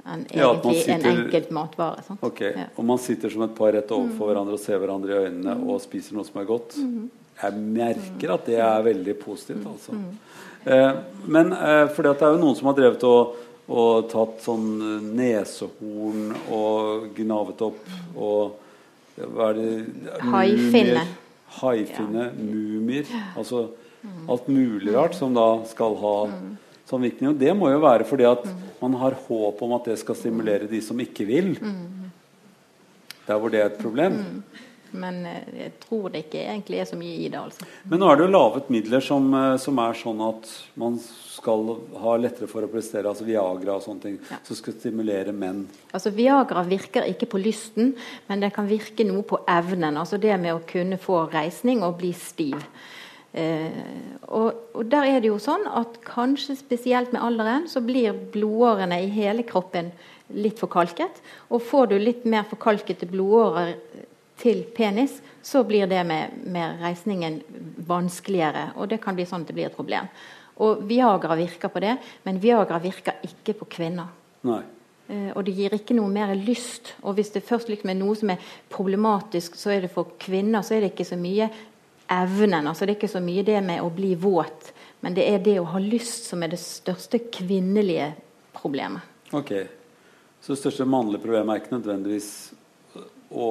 en 0.08 0.24
egentlig 0.24 0.82
sitter, 0.82 0.94
en 0.94 1.18
enkelt 1.18 1.50
matvare. 1.52 2.02
Sant? 2.06 2.22
Okay. 2.24 2.54
Ja. 2.56 2.66
Og 2.80 2.86
man 2.88 3.00
sitter 3.02 3.32
som 3.32 3.44
et 3.44 3.54
par 3.56 3.74
rett 3.76 3.90
overfor 3.92 4.24
mm. 4.24 4.30
hverandre 4.30 4.56
og 4.56 4.62
ser 4.62 4.80
hverandre 4.80 5.12
i 5.12 5.26
øynene 5.26 5.56
mm. 5.58 5.66
og 5.68 5.82
spiser 5.84 6.16
noe 6.16 6.24
som 6.24 6.40
er 6.40 6.48
godt. 6.48 6.78
Mm. 6.80 7.10
Jeg 7.42 7.64
merker 7.76 8.32
at 8.34 8.48
det 8.48 8.56
er 8.64 8.86
veldig 8.86 9.14
positivt, 9.20 9.60
mm. 9.66 9.68
altså. 9.74 9.98
Eh, 9.98 10.27
men 10.64 11.52
for 11.52 11.92
fordi 11.96 12.14
det 12.18 12.26
er 12.26 12.34
jo 12.34 12.40
noen 12.42 12.56
som 12.58 12.70
har 12.70 12.76
drevet 12.78 13.04
og, 13.08 13.36
og 13.68 14.08
tatt 14.10 14.40
sånn 14.44 14.68
eh, 14.80 15.08
nesehorn 15.20 16.32
og 16.54 17.10
gnavet 17.18 17.66
opp 17.68 17.92
og 18.16 18.64
Hva 19.18 19.48
er 19.50 19.56
det 19.58 20.18
Haifinne. 20.22 21.02
Haifinne, 21.58 22.28
ja. 22.28 22.34
mumier. 22.38 23.08
Altså 23.34 23.64
alt 24.30 24.46
mulig 24.46 24.92
rart 24.94 25.16
som 25.18 25.34
da 25.34 25.46
skal 25.66 25.96
ha 25.98 26.14
sånn 26.88 27.02
virkning. 27.02 27.32
Og 27.32 27.40
det 27.40 27.54
må 27.58 27.72
jo 27.72 27.80
være 27.82 28.06
fordi 28.06 28.28
at 28.28 28.46
man 28.78 28.94
har 29.00 29.16
håp 29.26 29.62
om 29.66 29.74
at 29.74 29.90
det 29.90 29.98
skal 29.98 30.16
stimulere 30.20 30.70
de 30.70 30.80
som 30.84 31.00
ikke 31.02 31.26
vil. 31.26 31.50
Der 33.26 33.40
hvor 33.42 33.50
det 33.50 33.64
er 33.64 33.72
et 33.72 33.82
problem. 33.82 34.20
Men 34.96 35.20
eh, 35.28 35.48
jeg 35.64 35.72
tror 35.82 36.08
det 36.12 36.24
ikke 36.26 36.42
egentlig 36.46 36.82
er 36.82 36.88
så 36.88 36.98
mye 36.98 37.16
i 37.16 37.28
det. 37.28 37.40
altså. 37.40 37.68
Men 37.88 38.02
nå 38.02 38.10
er 38.10 38.18
det 38.18 38.26
jo 38.26 38.34
laget 38.34 38.70
midler 38.72 39.04
som, 39.04 39.30
eh, 39.36 39.54
som 39.60 39.80
er 39.84 39.98
sånn 39.98 40.22
at 40.28 40.52
man 40.80 40.98
skal 41.38 41.72
ha 42.02 42.16
lettere 42.18 42.48
for 42.50 42.66
å 42.66 42.70
prestere, 42.70 43.08
altså 43.10 43.26
Viagra 43.26 43.76
og 43.76 43.84
sånne 43.84 44.04
ting, 44.04 44.18
ja. 44.30 44.40
som 44.46 44.58
skal 44.58 44.74
stimulere 44.74 45.34
menn? 45.34 45.64
Altså 45.94 46.12
Viagra 46.14 46.64
virker 46.66 47.06
ikke 47.08 47.28
på 47.30 47.42
lysten, 47.42 47.92
men 48.30 48.42
det 48.42 48.52
kan 48.56 48.68
virke 48.68 49.06
noe 49.06 49.26
på 49.26 49.42
evnen. 49.48 50.00
Altså 50.00 50.18
det 50.20 50.34
med 50.40 50.56
å 50.56 50.64
kunne 50.68 50.98
få 51.00 51.26
reisning 51.32 51.84
og 51.86 51.98
bli 52.00 52.14
stiv. 52.16 52.58
Eh, 53.38 53.70
og, 54.24 54.54
og, 54.72 54.84
der 54.88 55.12
er 55.12 55.20
det 55.20 55.28
jo 55.28 55.38
sånn 55.42 55.66
at 55.68 56.00
kanskje 56.06 56.56
spesielt 56.58 57.12
med 57.12 57.22
alderen 57.22 57.66
så 57.68 57.82
blir 57.84 58.16
blodårene 58.32 59.02
i 59.04 59.10
hele 59.12 59.44
kroppen 59.46 59.92
litt 60.34 60.60
forkalket. 60.60 61.20
Og 61.52 61.62
får 61.64 61.92
du 61.92 61.98
litt 62.00 62.24
mer 62.28 62.48
forkalkete 62.48 63.08
blodårer 63.10 63.76
til 64.38 64.64
penis, 64.74 65.18
så 65.42 65.64
blir 65.66 65.88
det 65.90 66.04
med, 66.06 66.40
med, 66.46 66.80
reisningen 66.82 67.40
vanskeligere. 67.88 68.72
Og 68.76 68.88
det 68.90 69.00
kan 69.02 69.16
bli 69.16 69.26
sånn 69.26 69.44
at 69.44 69.50
det 69.50 69.56
blir 69.56 69.68
et 69.70 69.76
problem. 69.76 70.08
Og 70.62 70.82
Viagra 70.88 71.36
virker 71.38 71.70
på 71.70 71.82
det, 71.82 71.96
men 72.26 72.40
Viagra 72.42 72.80
virker 72.82 73.22
ikke 73.26 73.54
på 73.60 73.70
kvinner. 73.78 74.10
Nei. 74.46 74.62
Eh, 75.08 75.30
og 75.32 75.44
det 75.46 75.54
gir 75.56 75.74
ikke 75.74 75.96
noe 75.96 76.10
mer 76.12 76.34
lyst. 76.36 76.94
Og 77.02 77.16
hvis 77.18 77.32
det 77.34 77.46
først 77.46 77.70
liksom 77.72 77.92
er 77.92 77.98
noe 77.98 78.16
som 78.18 78.32
er 78.34 78.50
problematisk, 78.70 79.56
så 79.58 79.72
er 79.74 79.86
det 79.86 79.92
for 79.94 80.16
kvinner 80.20 80.66
så 80.66 80.76
er 80.76 80.84
det 80.84 80.92
ikke 80.92 81.08
så 81.08 81.18
mye 81.20 81.48
evnen. 82.08 82.66
altså 82.66 82.84
Det 82.84 82.94
er 82.94 82.98
ikke 82.98 83.14
så 83.16 83.24
mye 83.24 83.44
det 83.46 83.58
med 83.64 83.82
å 83.82 83.90
bli 83.92 84.14
våt, 84.18 84.72
men 85.00 85.14
det 85.14 85.26
er 85.28 85.42
det 85.44 85.58
å 85.60 85.68
ha 85.72 85.80
lyst 85.82 86.28
som 86.30 86.42
er 86.42 86.52
det 86.52 86.60
største 86.60 87.20
kvinnelige 87.32 88.12
problemet. 88.56 89.02
Ok, 89.32 89.52
Så 90.40 90.54
det 90.54 90.60
største 90.60 90.84
mannlige 90.86 91.24
problemet 91.24 91.50
er 91.50 91.60
ikke 91.60 91.76
nødvendigvis 91.76 92.30
å 93.34 93.46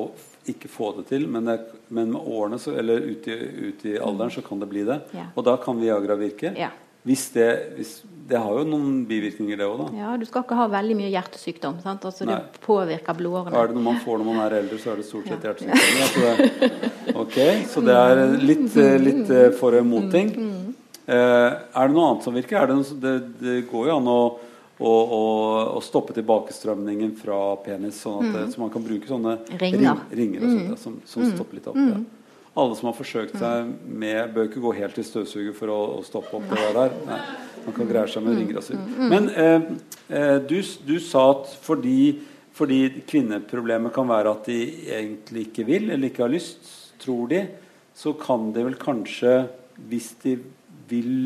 ikke 0.52 0.70
få 0.72 0.92
det 0.98 1.08
til, 1.12 1.28
men, 1.32 1.48
det, 1.50 1.60
men 1.94 2.12
med 2.14 2.28
årene 2.28 2.60
så, 2.62 2.74
eller 2.80 3.04
ut 3.04 3.28
i, 3.30 3.38
ut 3.70 3.86
i, 3.88 3.96
alderen 4.00 4.34
så 4.34 4.44
kan 4.46 4.62
det 4.62 4.70
bli 4.72 4.84
det. 4.88 5.02
Ja. 5.18 5.30
Og 5.36 5.46
da 5.48 5.58
kan 5.62 5.80
Viagra 5.82 6.18
virke. 6.20 6.54
Ja. 6.58 6.72
Hvis 7.08 7.30
det, 7.32 7.48
hvis, 7.78 7.92
det 8.28 8.40
har 8.44 8.58
jo 8.60 8.66
noen 8.68 9.06
bivirkninger, 9.08 9.56
det 9.60 9.68
òg, 9.68 9.86
da. 9.86 9.88
Ja, 9.96 10.16
du 10.20 10.26
skal 10.28 10.44
ikke 10.44 10.58
ha 10.60 10.66
veldig 10.74 10.98
mye 11.00 11.12
hjertesykdom. 11.14 11.78
Sant? 11.84 12.04
Altså, 12.10 12.28
det 12.28 12.40
påvirker 12.66 13.16
blodårene. 13.16 13.56
Er 13.56 13.70
det 13.70 13.78
noe 13.78 13.86
man 13.86 14.02
får 14.04 14.20
når 14.20 14.28
man 14.28 14.42
er 14.44 14.58
eldre, 14.58 14.80
så 14.82 14.92
er 14.92 15.00
det 15.00 15.08
stort 15.08 15.30
sett 15.32 15.46
ja. 15.48 15.54
hjertesykdom. 15.54 16.02
Altså 16.08 17.22
ok, 17.24 17.38
så 17.72 17.86
det 17.88 17.96
er 18.02 18.24
litt, 18.42 18.76
litt 19.06 19.32
eh, 19.32 19.48
for 19.56 19.78
og 19.80 19.88
mot 19.88 20.10
ting. 20.12 20.34
Mm, 20.36 20.52
mm. 20.52 20.76
Eh, 21.08 21.48
er 21.56 21.88
det 21.88 21.96
noe 21.96 22.10
annet 22.10 22.28
som 22.28 22.36
virker? 22.36 22.68
Det, 22.68 23.00
det, 23.06 23.16
det 23.40 23.58
går 23.72 23.88
jo 23.88 23.98
an 24.02 24.12
å 24.12 24.20
og, 24.78 25.12
og, 25.14 25.42
og, 25.78 25.82
stoppe 25.86 26.14
tilbakestrømningen 26.14 27.16
fra 27.18 27.40
penis, 27.66 27.98
sånn 28.04 28.20
at, 28.22 28.36
mm. 28.36 28.52
så 28.54 28.62
man 28.62 28.72
kan 28.74 28.84
bruke 28.86 29.10
sånne 29.10 29.40
ringer, 29.58 30.04
ringer 30.14 30.44
sånt, 30.44 30.68
mm. 30.68 30.78
som, 30.82 31.00
som 31.10 31.26
mm. 31.26 31.34
stopper 31.34 31.58
litt 31.58 31.70
opp. 31.72 31.80
Ja. 31.82 31.98
Mm. 31.98 32.06
Alle 32.58 32.78
som 32.78 32.88
har 32.90 32.96
forsøkt 32.98 33.36
seg 33.38 33.68
med 33.86 34.32
Bør 34.34 34.48
ikke 34.48 34.62
gå 34.64 34.72
helt 34.80 34.96
til 34.98 35.06
støvsuger 35.06 35.54
for 35.58 35.70
å, 35.70 35.78
å 35.98 36.06
stoppe 36.06 36.40
opp 36.40 36.48
det 36.50 36.72
der. 36.74 36.96
Nei, 37.06 37.20
man 37.68 37.76
kan 37.76 37.90
greie 37.90 38.10
seg 38.10 38.26
med 38.26 38.40
ringer. 38.40 38.58
Altså. 38.62 38.80
Men 38.98 39.30
eh, 39.30 39.68
eh, 40.10 40.38
du, 40.42 40.58
du, 40.88 40.96
sa 41.06 41.28
at 41.36 41.54
fordi, 41.62 42.00
fordi 42.58 42.80
kvinneproblemet 43.10 43.94
kan 43.94 44.10
være 44.10 44.34
at 44.34 44.50
de 44.50 44.60
egentlig 44.90 45.48
ikke 45.52 45.68
vil 45.70 45.92
eller 45.92 46.10
ikke 46.10 46.26
har 46.26 46.34
lyst, 46.34 46.74
tror 47.02 47.30
de, 47.30 47.44
så 47.98 48.16
kan 48.18 48.50
de 48.54 48.66
vel 48.66 48.78
kanskje, 48.82 49.36
hvis 49.90 50.16
de 50.26 50.40
vil 50.90 51.18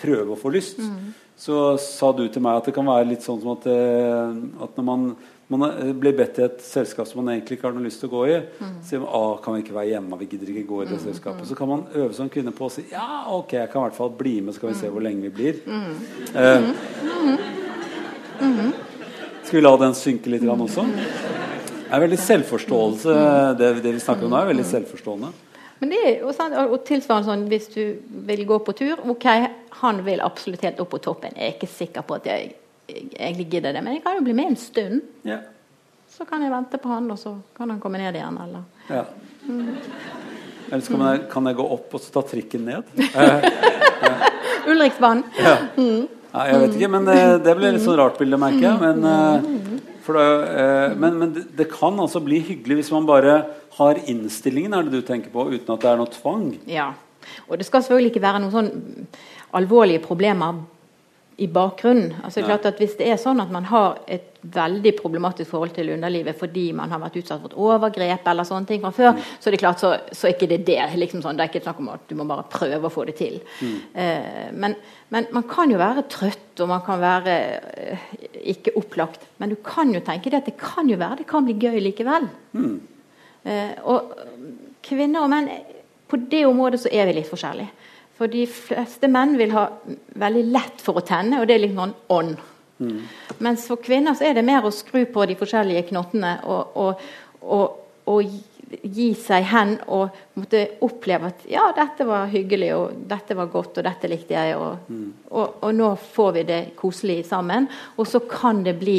prøve 0.00 0.36
å 0.36 0.40
få 0.40 0.52
lyst, 0.52 0.84
mm 0.84 1.23
så 1.36 1.76
sa 1.82 2.12
du 2.14 2.26
til 2.30 2.42
meg 2.44 2.60
at 2.60 2.68
det 2.68 2.74
kan 2.76 2.86
være 2.86 3.08
litt 3.10 3.24
sånn 3.24 3.40
som 3.42 3.54
at, 3.56 3.64
eh, 3.66 4.34
at 4.64 4.76
når 4.78 4.84
man, 4.86 5.06
man, 5.50 5.64
blir 5.98 6.14
bedt 6.16 6.38
i 6.38 6.44
et 6.46 6.60
selskap 6.62 7.08
som 7.10 7.20
man 7.20 7.32
egentlig 7.34 7.58
ikke 7.58 7.68
har 7.68 7.74
noe 7.74 7.86
lyst 7.86 8.00
til 8.02 8.08
å 8.10 8.14
gå 8.14 8.22
i, 8.30 8.36
mm. 8.60 8.76
sier 8.86 9.02
man 9.02 9.10
ah, 9.18 9.34
kan 9.42 9.56
vi 9.56 9.64
ikke 9.64 9.74
være 9.76 9.90
hjemme, 9.90 10.20
vi 10.22 10.30
gidder 10.30 10.52
ikke 10.52 10.70
gå 10.70 10.82
i 10.84 10.88
det 10.92 10.98
mm. 11.00 11.04
selskapet. 11.08 11.48
Så 11.50 11.58
kan 11.58 11.70
man 11.70 11.86
øve 11.92 12.12
som 12.16 12.30
kvinne 12.32 12.54
på 12.54 12.68
å 12.68 12.72
si 12.72 12.86
ja, 12.92 13.08
ok, 13.34 13.56
jeg 13.58 13.72
kan 13.72 13.82
i 13.82 13.84
hvert 13.88 13.98
fall 13.98 14.14
bli 14.18 14.36
med, 14.40 14.54
så 14.54 14.62
skal 14.62 14.70
vi 14.70 14.78
se 14.78 14.92
hvor 14.94 15.04
lenge 15.04 15.26
vi 15.26 15.32
blir. 15.34 15.54
Mm. 15.66 15.92
Eh, 16.38 16.60
skal 19.44 19.58
vi 19.58 19.64
la 19.64 19.74
den 19.82 19.98
synke 19.98 20.30
litt 20.32 20.46
også? 20.48 20.86
Det 20.94 21.98
er 21.98 22.02
veldig 22.02 22.18
selvforståelse. 22.18 23.18
Det, 23.58 23.66
det 23.84 23.92
vi 23.94 24.02
snakker 24.02 24.26
om 24.26 24.32
nå, 24.32 24.38
er 24.40 24.54
veldig 24.54 24.64
selvforstående. 24.66 25.34
Men 25.84 25.90
det 25.92 25.98
er 26.00 26.22
jo 26.22 26.30
sånn, 26.32 26.54
og 26.64 26.78
tilsvarende 26.88 27.28
sånn 27.28 27.42
hvis 27.50 27.66
du 27.74 27.80
vil 28.24 28.46
gå 28.48 28.56
på 28.64 28.72
tur 28.78 29.02
Ok, 29.12 29.26
han 29.82 29.98
vil 30.06 30.22
absolutt 30.24 30.62
helt 30.64 30.78
opp 30.80 30.94
på 30.94 31.00
toppen. 31.04 31.34
Jeg 31.36 31.44
er 31.44 31.58
ikke 31.58 31.68
sikker 31.68 32.06
på 32.08 32.16
at 32.16 32.28
jeg, 32.30 32.54
jeg 32.88 33.02
egentlig 33.18 33.44
gidder 33.52 33.76
det, 33.76 33.82
men 33.84 33.98
jeg 33.98 34.04
kan 34.06 34.16
jo 34.16 34.22
bli 34.24 34.36
med 34.38 34.54
en 34.54 34.56
stund. 34.56 35.02
Ja. 35.28 35.42
Så 36.08 36.24
kan 36.24 36.40
jeg 36.40 36.54
vente 36.54 36.80
på 36.80 36.88
han, 36.88 37.10
og 37.12 37.20
så 37.20 37.34
kan 37.58 37.68
han 37.68 37.82
komme 37.82 38.00
ned 38.00 38.16
igjen, 38.16 38.40
eller 38.46 38.64
ja. 38.88 39.04
mm. 39.44 39.68
Eller 40.70 40.88
kan 40.88 41.04
jeg, 41.04 41.22
kan 41.36 41.52
jeg, 41.52 41.60
gå 41.60 41.68
opp 41.76 41.98
og 41.98 42.00
så 42.00 42.16
ta 42.16 42.24
trikken 42.32 42.64
ned. 42.64 42.96
Ulriksbanen. 44.72 45.26
Ja. 45.36 45.58
Mm. 45.76 46.06
ja. 46.32 46.46
jeg 46.48 46.62
vet 46.64 46.78
ikke, 46.78 46.92
men 46.96 47.12
det, 47.12 47.18
det 47.44 47.58
ble 47.60 47.76
litt 47.76 47.84
sånn 47.84 48.00
rart 48.00 48.16
bilde, 48.22 48.40
merker 48.40 48.70
jeg. 48.70 48.80
Men, 48.80 49.04
uh, 49.04 49.93
det, 50.12 50.26
eh, 50.60 50.96
men, 51.00 51.16
men 51.18 51.32
det, 51.32 51.46
det, 51.56 51.70
kan 51.72 51.96
altså 52.00 52.20
bli 52.20 52.42
hyggelig 52.44 52.82
hvis 52.82 52.92
man 52.92 53.06
bare 53.08 53.38
har 53.78 54.00
innstillingen, 54.04 54.74
er 54.76 54.84
det 54.84 55.00
du 55.00 55.06
tenker 55.06 55.32
på, 55.32 55.48
uten 55.48 55.72
at 55.72 55.80
det 55.80 55.90
er 55.90 56.00
noe 56.00 56.12
tvang? 56.12 56.44
Ja. 56.68 56.90
Og 57.48 57.56
det 57.56 57.64
skal 57.64 57.80
selvfølgelig 57.82 58.12
ikke 58.12 58.26
være 58.26 58.42
noen 58.44 58.52
sånn 58.52 58.70
alvorlige 59.56 60.02
problemer 60.04 60.60
i 61.36 61.46
bakgrunnen. 61.50 62.12
Altså, 62.22 62.40
det 62.40 62.44
er 62.44 62.50
klart 62.52 62.66
at 62.68 62.78
Hvis 62.78 62.94
det 62.98 63.08
er 63.10 63.18
sånn 63.18 63.42
at 63.42 63.50
man 63.50 63.66
har 63.66 63.98
et 64.06 64.30
veldig 64.44 64.92
problematisk 64.98 65.50
forhold 65.50 65.72
til 65.74 65.88
underlivet 65.94 66.36
fordi 66.38 66.66
man 66.76 66.92
har 66.92 67.00
vært 67.00 67.16
utsatt 67.22 67.40
for 67.40 67.50
et 67.50 67.56
overgrep 67.58 68.28
eller 68.30 68.46
sånne 68.46 68.68
ting 68.68 68.82
fra 68.82 68.92
før, 68.94 69.16
mm. 69.16 69.24
så 69.40 69.48
er 69.48 69.56
det 69.56 69.60
klart 69.62 69.82
så, 69.82 69.90
så 70.12 70.28
er 70.28 70.36
ikke 70.36 70.50
det 70.52 70.60
det. 70.68 70.78
Liksom 71.00 71.24
sånn, 71.24 71.38
det 71.38 71.46
er 71.46 71.52
ikke 71.52 71.64
snakk 71.64 71.80
om 71.82 71.90
at 71.94 72.06
du 72.10 72.14
må 72.18 72.28
bare 72.28 72.46
prøve 72.52 72.86
å 72.86 72.92
få 72.92 73.06
det 73.08 73.16
til. 73.18 73.40
Mm. 73.60 73.76
Eh, 74.04 74.48
men, 74.52 74.76
men, 75.14 75.28
man 75.34 75.46
kan 75.50 75.72
jo 75.74 75.80
være 75.80 76.06
trøtt, 76.12 76.52
og 76.62 76.70
man 76.70 76.84
kan 76.86 77.02
være 77.02 77.36
eh, 77.82 78.08
ikke 78.54 78.76
opplagt. 78.78 79.26
Men 79.42 79.54
du 79.54 79.58
kan 79.64 79.90
jo 79.94 80.02
tenke 80.04 80.30
det 80.30 80.42
at 80.44 80.50
det 80.52 80.58
kan 80.60 80.90
jo 80.90 81.00
være 81.00 81.22
det 81.22 81.30
kan 81.30 81.48
bli 81.48 81.56
gøy 81.58 81.80
likevel. 81.88 82.28
Mm. 82.54 82.76
Eh, 83.48 83.72
og 83.90 84.14
kvinner 84.84 85.24
og 85.24 85.32
menn 85.32 85.50
På 86.08 86.16
det 86.20 86.44
området 86.46 86.78
så 86.82 86.90
er 86.92 87.08
vi 87.08 87.16
litt 87.16 87.28
forskjellige. 87.30 87.72
For 88.18 88.30
de 88.30 88.44
fleste 88.46 89.10
menn 89.10 89.34
vil 89.38 89.54
ha 89.56 89.68
veldig 90.22 90.44
lett 90.54 90.82
for 90.84 91.00
å 91.00 91.06
tenne, 91.06 91.40
og 91.40 91.48
det 91.50 91.56
er 91.56 91.64
litt 91.64 91.76
sånn 91.76 91.94
ånd. 92.14 92.36
Mm. 92.78 93.00
Mens 93.42 93.66
for 93.70 93.82
kvinner 93.82 94.16
så 94.18 94.28
er 94.28 94.36
det 94.38 94.46
mer 94.46 94.66
å 94.66 94.74
skru 94.74 95.04
på 95.10 95.26
de 95.30 95.36
forskjellige 95.38 95.88
knottene 95.90 96.36
og, 96.50 96.76
og, 96.78 97.04
og, 97.42 97.76
og 98.10 98.34
gi 98.82 99.08
seg 99.18 99.46
hen 99.50 99.76
og 99.92 100.14
måtte 100.38 100.64
oppleve 100.84 101.30
at 101.30 101.44
ja, 101.50 101.68
dette 101.76 102.06
var 102.08 102.30
hyggelig, 102.32 102.70
og 102.76 103.04
dette 103.10 103.36
var 103.38 103.50
godt, 103.52 103.78
og 103.78 103.86
dette 103.86 104.10
likte 104.10 104.34
jeg, 104.34 104.58
og, 104.58 104.88
mm. 104.88 105.06
og, 105.30 105.60
og, 105.60 105.70
nå 105.76 105.92
får 106.14 106.34
vi 106.38 106.44
det 106.50 106.60
koselig 106.78 107.20
sammen. 107.28 107.68
Og 107.98 108.08
så 108.10 108.22
kan 108.30 108.62
det 108.66 108.76
bli 108.80 108.98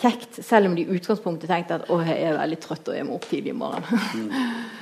kjekt, 0.00 0.42
selv 0.42 0.70
om 0.70 0.76
de 0.76 0.86
i 0.86 0.98
utgangspunktet 0.98 1.50
tenkte 1.50 1.80
at 1.80 1.90
å, 1.92 2.00
jeg 2.06 2.30
er 2.30 2.38
veldig 2.38 2.60
trøtt 2.62 2.92
og 2.92 2.98
jeg 2.98 3.08
må 3.08 3.18
opp 3.18 3.28
tidlig 3.30 3.54
i 3.54 3.58
morgen. 3.64 3.90
mm. 3.90 4.78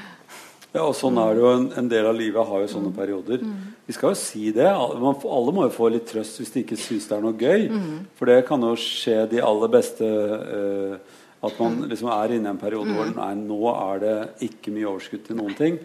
Ja, 0.70 0.84
og 0.84 0.94
sånn 0.94 1.18
er 1.18 1.34
det 1.34 1.42
jo. 1.42 1.50
En, 1.50 1.64
en, 1.80 1.88
del 1.90 2.06
av 2.06 2.14
livet 2.14 2.46
har 2.46 2.62
jo 2.62 2.70
sånne 2.70 2.92
mm. 2.92 2.96
perioder. 2.96 3.40
Mm. 3.42 3.70
Vi 3.88 3.94
skal 3.96 4.12
jo 4.12 4.18
si 4.20 4.52
det. 4.54 4.68
Man, 5.02 5.16
alle 5.26 5.54
må 5.54 5.64
jo 5.66 5.72
få 5.74 5.88
litt 5.90 6.06
trøst 6.10 6.38
hvis 6.38 6.52
de 6.54 6.62
ikke 6.62 6.78
syns 6.78 7.08
det 7.10 7.16
er 7.16 7.24
noe 7.24 7.34
gøy. 7.34 7.64
Mm. 7.74 7.96
For 8.18 8.30
det 8.30 8.44
kan 8.46 8.62
jo 8.62 8.76
skje 8.78 9.16
de 9.32 9.42
aller 9.42 9.72
beste 9.72 10.06
uh, 10.06 11.16
At 11.42 11.56
man 11.58 11.80
liksom 11.90 12.12
er 12.14 12.36
inne 12.36 12.52
i 12.52 12.52
en 12.52 12.60
periode 12.60 12.94
hvor 12.94 13.10
nei, 13.16 13.32
nå 13.40 13.60
er 13.72 14.02
det 14.04 14.16
ikke 14.46 14.74
mye 14.76 14.90
overskudd 14.92 15.24
til 15.26 15.40
noen 15.40 15.56
ting. 15.58 15.80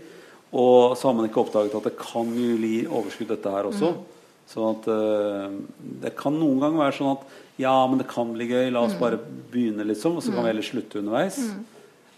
Og 0.55 0.93
så 0.99 1.09
har 1.09 1.17
man 1.17 1.25
ikke 1.29 1.41
oppdaget 1.41 1.77
at 1.79 1.89
det 1.89 1.97
kan 1.97 2.29
jo 2.37 2.53
gi 2.61 2.75
overskudd, 2.85 3.31
dette 3.33 3.55
her 3.57 3.71
også. 3.71 3.95
Sånn 4.45 4.67
at 4.69 4.89
uh, 4.93 5.49
Det 6.05 6.13
kan 6.19 6.37
noen 6.37 6.61
ganger 6.61 6.85
være 6.85 6.99
sånn 6.99 7.15
at 7.15 7.25
ja, 7.57 7.73
men 7.87 7.97
det 8.01 8.11
kan 8.11 8.35
bli 8.35 8.51
gøy. 8.51 8.67
La 8.69 8.83
oss 8.85 8.93
mm. 8.93 9.01
bare 9.01 9.17
begynne, 9.49 9.87
liksom. 9.87 10.19
Og 10.19 10.21
så 10.21 10.35
kan 10.35 10.43
vi 10.43 10.51
heller 10.51 10.67
slutte 10.67 10.99
underveis. 11.01 11.39
Mm. 11.41 11.63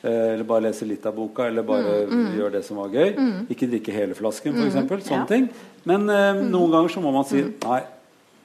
Eh, 0.02 0.34
eller 0.34 0.44
bare 0.44 0.68
lese 0.68 0.86
litt 0.86 1.06
av 1.06 1.16
boka, 1.16 1.48
eller 1.48 1.66
bare 1.66 1.94
mm. 2.06 2.12
mm. 2.14 2.34
gjøre 2.38 2.54
det 2.60 2.64
som 2.68 2.78
var 2.78 2.92
gøy. 2.94 3.16
Mm. 3.18 3.46
Ikke 3.54 3.70
drikke 3.72 3.96
hele 3.96 4.18
flasken, 4.18 4.54
f.eks. 4.54 4.76
Mm. 4.78 4.92
Sånne 5.02 5.24
ja. 5.24 5.30
ting. 5.32 5.48
Men 5.90 6.06
eh, 6.14 6.44
noen 6.44 6.76
ganger 6.76 6.94
så 6.94 7.02
må 7.02 7.14
man 7.16 7.26
si 7.26 7.42
nei, 7.42 7.80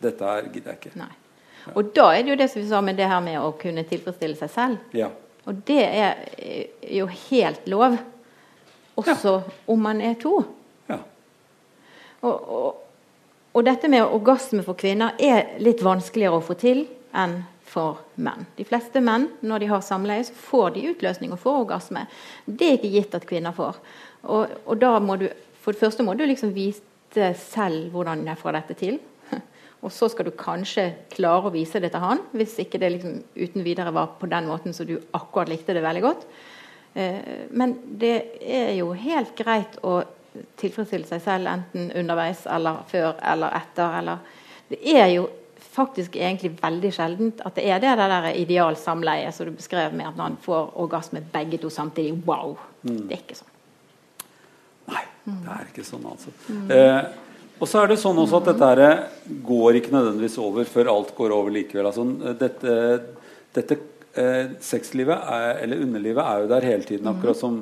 dette 0.02 0.30
her 0.30 0.48
gidder 0.48 0.72
jeg 0.72 0.80
ikke. 0.80 0.94
Nei. 1.02 1.10
Og 1.76 1.92
da 1.94 2.08
er 2.10 2.24
det 2.24 2.32
jo 2.32 2.38
det 2.40 2.48
som 2.50 2.62
vi 2.62 2.70
sa 2.70 2.80
med 2.82 2.96
det 2.98 3.06
her 3.06 3.20
med 3.22 3.38
å 3.38 3.52
kunne 3.60 3.84
tilfredsstille 3.86 4.38
seg 4.40 4.50
selv. 4.50 4.96
Ja. 4.96 5.12
Og 5.46 5.60
det 5.68 5.82
er 5.84 6.24
jo 6.88 7.06
helt 7.28 7.68
lov. 7.70 8.00
Også 8.98 9.36
ja. 9.36 9.54
om 9.72 9.84
man 9.84 10.00
er 10.04 10.16
to. 10.20 10.40
Ja. 10.88 10.98
Og, 12.22 12.50
og, 12.56 12.82
og 13.52 13.64
dette 13.68 13.92
med 13.92 14.08
orgasme 14.08 14.64
for 14.66 14.78
kvinner 14.78 15.14
er 15.20 15.58
litt 15.62 15.84
vanskeligere 15.84 16.40
å 16.40 16.44
få 16.44 16.56
til 16.58 16.86
enn 17.12 17.42
for 17.72 18.02
menn. 18.20 18.46
De 18.58 18.66
fleste 18.68 19.00
menn, 19.04 19.28
når 19.40 19.62
de 19.62 19.70
har 19.70 19.84
samleie, 19.84 20.24
så 20.26 20.36
får 20.36 20.74
de 20.74 20.88
utløsning 20.92 21.32
og 21.32 21.40
får 21.42 21.62
orgasme. 21.64 22.04
Det 22.44 22.68
er 22.68 22.78
ikke 22.78 22.92
gitt 22.96 23.16
at 23.18 23.28
kvinner 23.28 23.56
får. 23.56 23.80
Og, 24.28 24.52
og 24.66 24.78
da 24.82 24.98
må 25.02 25.18
du 25.20 25.30
For 25.62 25.70
det 25.70 25.78
første 25.78 26.02
må 26.02 26.16
du 26.18 26.24
liksom 26.26 26.50
vite 26.56 27.28
selv 27.38 27.92
hvordan 27.94 28.24
jeg 28.26 28.38
får 28.40 28.56
dette 28.56 28.74
til. 28.80 28.96
Og 29.86 29.92
så 29.94 30.08
skal 30.10 30.26
du 30.26 30.32
kanskje 30.34 30.88
klare 31.12 31.46
å 31.46 31.52
vise 31.54 31.78
det 31.78 31.92
til 31.94 32.02
han, 32.02 32.18
hvis 32.34 32.56
ikke 32.58 32.80
det 32.82 32.88
liksom 32.96 33.20
uten 33.36 33.62
videre 33.62 33.92
var 33.94 34.16
på 34.18 34.26
den 34.26 34.48
måten 34.50 34.74
så 34.74 34.82
du 34.82 34.96
akkurat 35.14 35.52
likte 35.52 35.76
det 35.76 35.84
veldig 35.86 36.02
godt. 36.02 36.24
Eh, 36.98 37.46
men 37.54 37.76
det 38.00 38.16
er 38.42 38.72
jo 38.74 38.90
helt 38.90 39.36
greit 39.38 39.78
å 39.86 40.00
tilfredsstille 40.58 41.06
seg 41.06 41.22
selv 41.22 41.52
enten 41.52 41.92
underveis 42.02 42.42
eller 42.50 42.82
før 42.90 43.14
eller 43.22 43.54
etter. 43.60 43.96
Eller 44.00 44.18
det 44.72 44.82
er 44.96 45.08
jo 45.14 45.28
faktisk 45.72 46.16
egentlig 46.20 46.52
veldig 46.60 46.90
sjeldent 46.92 47.40
at 47.46 47.56
det 47.56 47.64
er 47.64 47.80
det, 47.80 47.94
det 48.00 48.08
der 48.12 48.28
idealsamleiet 48.42 49.34
som 49.34 49.48
du 49.48 49.56
beskrev 49.56 49.94
med 49.96 50.10
at 50.10 50.18
man 50.18 50.36
får 50.42 50.74
orgasme 50.80 51.24
begge 51.32 51.60
to 51.62 51.70
samtidig. 51.72 52.18
Wow! 52.26 52.58
Mm. 52.82 53.06
Det 53.08 53.16
er 53.16 53.24
ikke 53.24 53.40
sånn. 53.40 53.52
Nei, 54.92 55.02
det 55.22 55.54
er 55.54 55.68
ikke 55.70 55.84
sånn, 55.86 56.06
altså. 56.10 56.32
Mm. 56.50 56.70
Eh, 56.74 57.04
og 57.62 57.68
så 57.70 57.82
er 57.82 57.92
det 57.92 58.00
sånn 58.02 58.18
også 58.18 58.40
at 58.40 58.48
dette 58.50 58.86
går 59.46 59.78
ikke 59.78 59.94
nødvendigvis 59.94 60.38
over 60.42 60.66
før 60.66 60.90
alt 60.96 61.12
går 61.14 61.34
over 61.36 61.54
likevel. 61.54 61.86
Altså, 61.92 62.06
dette, 62.40 62.74
dette 63.54 63.76
eh, 64.18 64.56
sexlivet, 64.64 65.14
er, 65.14 65.60
eller 65.62 65.84
underlivet, 65.84 66.24
er 66.24 66.42
jo 66.42 66.50
der 66.50 66.66
hele 66.66 66.88
tiden. 66.88 67.10
Akkurat 67.12 67.38
som 67.38 67.60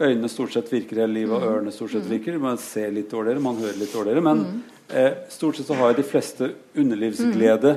øynene 0.00 0.30
stort 0.32 0.56
sett 0.56 0.72
virker 0.72 1.02
hele 1.02 1.18
livet, 1.18 1.34
og 1.36 1.44
mm. 1.44 1.50
ørene 1.50 1.74
stort 1.74 1.92
sett 1.92 2.08
mm. 2.08 2.14
virker. 2.14 2.40
Man 2.40 2.62
ser 2.64 2.94
litt 2.96 3.12
dårligere, 3.12 3.44
man 3.44 3.60
hører 3.60 3.76
litt 3.82 3.92
dårligere. 3.92 4.24
Men 4.24 4.40
mm. 4.46 4.62
Eh, 4.94 5.12
stort 5.32 5.56
sett 5.56 5.68
så 5.68 5.76
har 5.78 5.94
de 5.96 6.04
fleste 6.06 6.50
underlivsglede 6.74 7.76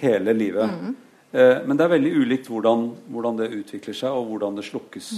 hele 0.00 0.34
livet. 0.36 0.70
Eh, 1.32 1.58
men 1.66 1.76
det 1.76 1.84
er 1.84 1.92
veldig 1.92 2.12
ulikt 2.22 2.48
hvordan, 2.48 2.86
hvordan, 3.12 3.40
det 3.42 3.50
utvikler 3.58 3.96
seg, 3.96 4.16
og 4.16 4.30
hvordan 4.30 4.56
det 4.56 4.64
slukkes. 4.68 5.12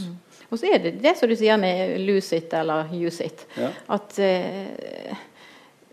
Og 0.51 0.59
så 0.59 0.73
er 0.73 0.83
det 0.83 0.97
det 1.05 1.15
som 1.19 1.31
du 1.31 1.37
sier 1.39 1.61
med 1.61 2.01
lose 2.03 2.41
it 2.41 2.55
eller 2.59 2.91
use 2.91 3.25
it. 3.25 3.45
Ja. 3.55 3.71
At 3.95 4.19
eh, 4.19 5.15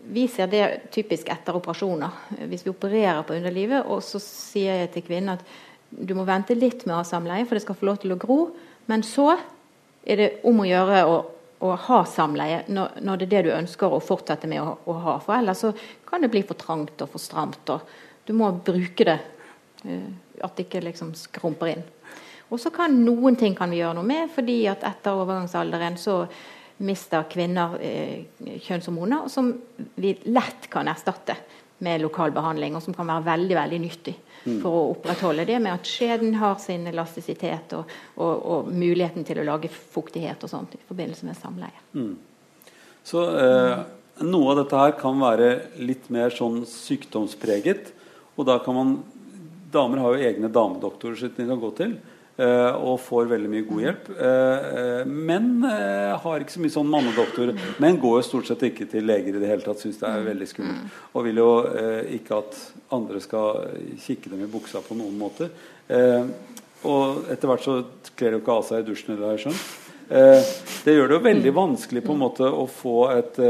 vi 0.08 0.26
ser 0.30 0.50
det 0.50 0.64
typisk 0.94 1.30
etter 1.30 1.56
operasjoner. 1.58 2.34
Hvis 2.50 2.64
vi 2.66 2.72
opererer 2.72 3.22
på 3.26 3.36
underlivet, 3.36 3.86
og 3.86 4.02
så 4.02 4.20
sier 4.22 4.82
jeg 4.82 4.92
til 4.96 5.06
kvinnen 5.06 5.36
at 5.36 5.46
du 5.88 6.14
må 6.16 6.26
vente 6.28 6.56
litt 6.56 6.84
med 6.86 6.96
å 6.96 7.00
ha 7.02 7.06
samleie, 7.06 7.46
for 7.46 7.56
det 7.56 7.64
skal 7.64 7.78
få 7.78 7.88
lov 7.88 8.02
til 8.02 8.14
å 8.14 8.20
gro. 8.20 8.38
Men 8.90 9.04
så 9.06 9.30
er 10.08 10.20
det 10.20 10.28
om 10.48 10.62
å 10.62 10.66
gjøre 10.66 11.04
å, 11.06 11.18
å 11.64 11.72
ha 11.88 11.98
samleie 12.06 12.62
når, 12.70 13.00
når, 13.02 13.18
det 13.18 13.26
er 13.26 13.32
det 13.32 13.42
du 13.48 13.56
ønsker 13.56 13.92
å 13.94 14.02
fortsette 14.04 14.50
med 14.50 14.62
å, 14.62 14.76
å, 14.86 14.96
ha. 15.04 15.16
For 15.24 15.38
ellers 15.38 15.64
så 15.64 15.72
kan 16.06 16.22
det 16.22 16.30
bli 16.32 16.44
for 16.46 16.58
trangt 16.58 17.02
og 17.02 17.10
for 17.14 17.22
stramt. 17.22 17.74
og 17.74 18.26
Du 18.26 18.34
må 18.36 18.52
bruke 18.64 19.06
det. 19.08 19.18
Uh, 19.84 20.10
at 20.42 20.54
det 20.56 20.68
ikke 20.68 20.84
liksom 20.86 21.14
skrumper 21.18 21.72
inn. 21.72 21.82
Og 22.48 22.60
så 22.62 22.70
kan 22.74 22.94
noen 23.04 23.36
ting 23.36 23.56
kan 23.58 23.70
vi 23.70 23.80
gjøre 23.80 23.98
noe 23.98 24.06
med, 24.06 24.30
fordi 24.32 24.62
at 24.70 24.84
etter 24.86 25.18
overgangsalderen 25.18 25.98
så 26.00 26.22
mister 26.86 27.26
kvinner 27.30 27.74
eh, 27.82 28.28
kjønnshormoner 28.62 29.26
som 29.32 29.50
vi 29.98 30.14
lett 30.30 30.68
kan 30.70 30.88
erstatte 30.88 31.34
med 31.84 32.02
lokal 32.02 32.32
behandling, 32.34 32.76
og 32.76 32.84
som 32.84 32.94
kan 32.94 33.10
være 33.10 33.26
veldig 33.26 33.58
veldig 33.58 33.80
nyttig. 33.82 34.14
For 34.62 34.74
å 34.74 34.86
opprettholde 34.92 35.44
det 35.48 35.58
med 35.62 35.74
at 35.74 35.88
skjeden 35.88 36.34
har 36.40 36.56
sin 36.62 36.86
elastisitet 36.90 37.74
og, 37.76 37.92
og, 38.16 38.34
og, 38.34 38.72
muligheten 38.72 39.26
til 39.28 39.42
å 39.42 39.46
lage 39.48 39.70
fuktighet 39.72 40.42
og 40.44 40.52
sånt 40.52 40.74
i 40.76 40.82
forbindelse 40.88 41.28
med 41.28 41.38
samleie. 41.38 41.84
Mm. 41.92 42.16
Så 43.06 43.24
eh, 43.40 43.74
noe 44.28 44.50
av 44.52 44.62
dette 44.62 44.82
her 44.82 44.96
kan 45.00 45.20
være 45.20 45.52
litt 45.80 46.10
mer 46.14 46.34
sånn 46.34 46.64
sykdomspreget, 46.68 47.92
og 48.36 48.48
da 48.48 48.58
kan 48.64 48.76
man 48.78 48.98
Damer 49.68 50.00
har 50.00 50.14
jo 50.16 50.24
egne 50.24 50.48
damedoktorer 50.48 51.18
som 51.20 51.32
de 51.36 51.44
kan 51.44 51.58
gå 51.60 51.68
til. 51.76 51.90
Uh, 52.38 52.70
og 52.86 53.00
får 53.02 53.26
veldig 53.32 53.48
mye 53.50 53.64
god 53.66 53.80
hjelp. 53.82 54.04
Men 55.10 55.46
uh, 55.64 56.14
har 56.22 56.44
ikke 56.44 56.54
så 56.54 56.60
mye 56.62 56.70
sånn 56.70 56.90
mannedoktor. 56.92 57.50
Men 57.82 57.98
går 57.98 58.20
jo 58.20 58.26
stort 58.28 58.46
sett 58.46 58.62
ikke 58.68 58.86
til 58.92 59.08
leger 59.10 59.34
i 59.34 59.40
det 59.42 59.48
hele 59.50 59.64
tatt, 59.64 59.80
syns 59.82 59.98
det 59.98 60.06
er 60.06 60.26
veldig 60.28 60.46
skummelt. 60.46 60.84
Mm. 60.84 61.00
Og 61.18 61.26
vil 61.26 61.40
jo 61.42 61.48
ikke 62.14 62.38
at 62.38 62.60
andre 62.94 63.22
skal 63.24 63.64
kikke 64.04 64.30
dem 64.30 64.44
i 64.46 64.50
buksa 64.52 64.84
på 64.86 64.94
noen 64.98 65.16
måte. 65.18 65.50
og 66.86 67.26
etter 67.32 67.50
hvert 67.50 67.64
så 67.64 67.74
kler 68.14 68.36
de 68.36 68.38
ikke 68.38 68.54
av 68.54 68.62
seg 68.68 68.84
i 68.84 68.86
dusjen, 68.86 69.18
har 69.18 69.34
jeg 69.34 69.48
skjønt. 69.48 69.64
det 70.84 70.94
gjør 70.94 71.10
det 71.10 71.16
jo 71.18 71.24
veldig 71.24 71.54
vanskelig 71.56 72.04
på 72.06 72.14
en 72.14 72.22
måte 72.22 72.46
å 72.46 72.68
få, 72.70 72.96
et, 73.16 73.40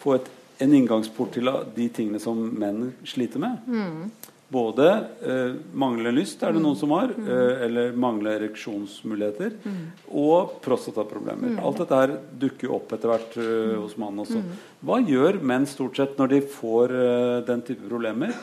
få 0.00 0.16
et, 0.16 0.32
en 0.64 0.78
inngangsport 0.80 1.36
til 1.36 1.52
de 1.76 1.90
tingene 1.92 2.22
som 2.22 2.40
menn 2.40 2.94
sliter 3.04 3.44
med. 3.44 3.68
Mm. 3.68 4.32
Både 4.48 4.86
eh, 5.26 5.56
manglende 5.74 6.12
lyst, 6.14 6.42
er 6.46 6.54
det 6.54 6.60
noen 6.62 6.76
som 6.78 6.92
har, 6.94 7.10
mm. 7.10 7.24
eh, 7.26 7.62
eller 7.66 7.96
manglende 7.98 8.36
ereksjonsmuligheter, 8.38 9.56
mm. 9.64 9.80
og 10.22 10.60
prostataproblemer. 10.62 11.56
Mm. 11.56 11.62
Alt 11.66 11.80
dette 11.82 11.98
her 11.98 12.12
dukker 12.44 12.76
opp 12.76 12.94
etter 12.94 13.10
hvert 13.10 13.34
eh, 13.42 13.72
hos 13.74 13.96
mannen 13.98 14.22
også. 14.22 14.42
Hva 14.86 15.00
gjør 15.02 15.40
menn 15.42 15.66
stort 15.66 15.98
sett 15.98 16.14
når 16.20 16.30
de 16.36 16.40
får 16.52 16.94
eh, 16.94 17.32
den 17.48 17.64
type 17.66 17.88
problemer? 17.88 18.36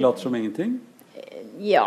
Later 0.00 0.24
som 0.24 0.38
ingenting? 0.38 0.78
Ja. 1.60 1.84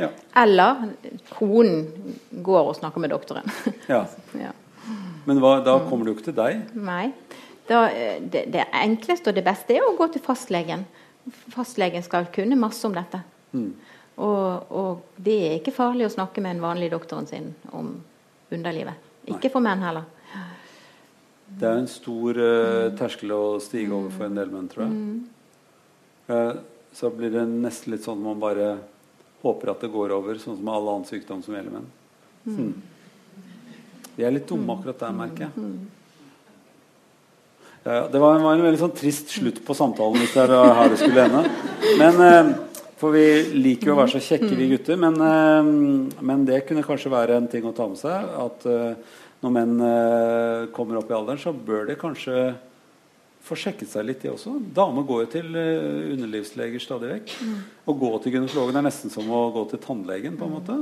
ja. 0.00 0.08
Eller 0.40 0.88
konen 1.34 1.84
går 2.32 2.72
og 2.72 2.78
snakker 2.80 3.04
med 3.04 3.12
doktoren. 3.12 3.52
ja. 3.92 4.06
ja. 4.46 4.54
Men 5.28 5.42
hva, 5.44 5.58
da 5.60 5.76
kommer 5.84 6.06
det 6.06 6.14
jo 6.14 6.16
ikke 6.16 6.30
til 6.30 6.38
deg? 6.38 6.64
Nei. 6.80 7.10
Da, 7.68 7.84
eh, 7.92 8.16
det, 8.24 8.46
det 8.56 8.64
enkleste 8.72 9.28
og 9.28 9.36
det 9.36 9.44
beste 9.44 9.76
er 9.76 9.84
å 9.84 9.92
gå 9.98 10.08
til 10.14 10.24
fastlegen 10.24 10.86
fastlegen 11.54 12.02
skal 12.02 12.28
kunne 12.34 12.58
masse 12.58 12.86
om 12.86 12.94
dette. 12.96 13.20
Mm. 13.52 13.70
Og, 14.18 14.72
og, 14.74 15.02
det 15.16 15.36
er 15.46 15.56
ikke 15.58 15.74
farlig 15.76 16.08
å 16.08 16.12
snakke 16.12 16.42
med 16.42 16.56
en 16.56 16.64
vanlig 16.64 16.90
doktoren 16.90 17.28
sin 17.30 17.52
om 17.70 17.92
underlivet. 18.50 19.06
Ikke 19.28 19.50
for 19.52 19.62
menn 19.62 19.84
heller. 19.84 20.08
Det 21.48 21.64
er 21.64 21.78
en 21.80 21.88
stor 21.90 22.38
uh, 22.38 22.88
terskel 22.98 23.32
å 23.32 23.42
stige 23.62 23.94
over 23.94 24.12
for 24.12 24.26
en 24.26 24.36
del 24.36 24.50
menn, 24.52 24.66
tror 24.68 24.84
jeg. 24.84 24.96
Mm. 24.96 25.20
Uh, 26.28 26.58
så 26.92 27.10
blir 27.14 27.32
det 27.32 27.44
nesten 27.48 27.94
litt 27.94 28.04
sånn 28.04 28.18
at 28.20 28.26
man 28.26 28.42
bare 28.42 28.72
håper 29.42 29.72
at 29.72 29.84
det 29.84 29.92
går 29.92 30.12
over, 30.16 30.40
sånn 30.42 30.58
som 30.58 30.72
all 30.72 30.90
annen 30.90 31.06
sykdom 31.08 31.44
som 31.44 31.56
gjelder 31.56 31.78
menn. 31.78 31.88
Mm. 32.44 32.58
Mm. 32.58 33.46
Vi 34.18 34.26
er 34.26 34.34
litt 34.34 34.48
dumme 34.50 34.74
akkurat 34.74 35.00
der, 35.04 35.14
merker 35.14 35.46
jeg. 35.46 35.72
Det 37.84 38.18
var 38.18 38.34
en, 38.34 38.42
var 38.42 38.56
en, 38.56 38.64
veldig 38.66 38.80
sånn 38.80 38.96
trist 38.96 39.30
slutt 39.32 39.60
på 39.64 39.76
samtalen 39.76 40.18
hvis 40.20 40.34
det 40.34 40.44
er 40.44 40.74
her 40.76 40.90
det 40.92 40.98
skulle 41.00 41.26
ende. 41.28 41.42
Men, 42.00 42.20
eh, 42.24 42.50
for 42.98 43.14
vi 43.14 43.24
liker 43.54 43.92
jo 43.92 43.94
å 43.94 44.00
være 44.00 44.16
så 44.16 44.22
kjekke, 44.24 44.50
vi 44.58 44.70
gutter. 44.72 44.98
Men, 45.00 45.18
eh, 45.22 46.20
men, 46.20 46.44
det 46.48 46.64
kunne 46.68 46.84
kanskje 46.84 47.12
være 47.14 47.38
en 47.38 47.48
ting 47.50 47.66
å 47.68 47.74
ta 47.76 47.86
med 47.88 48.00
seg. 48.00 48.32
At 48.44 48.66
eh, 48.68 49.18
når 49.44 49.54
menn 49.54 49.76
kommer 50.74 50.98
opp 50.98 51.12
i 51.12 51.14
alderen, 51.14 51.38
så 51.38 51.54
bør 51.54 51.86
de 51.86 51.94
kanskje 51.98 52.48
få 53.46 53.56
sjekket 53.56 53.92
seg 53.92 54.08
litt, 54.08 54.24
de 54.24 54.32
også. 54.32 54.56
Damer 54.74 55.06
går 55.06 55.22
jo 55.22 55.28
til 55.36 55.54
underlivsleger 55.54 56.82
stadig 56.82 57.12
vekk. 57.12 57.36
Å 57.86 57.94
gå 58.02 58.10
til 58.24 58.34
gynekologen 58.34 58.80
er 58.80 58.88
nesten 58.88 59.14
som 59.14 59.30
å 59.30 59.44
gå 59.54 59.62
til 59.70 59.80
tannlegen. 59.84 60.34
på 60.36 60.48
en 60.48 60.56
måte. 60.58 60.80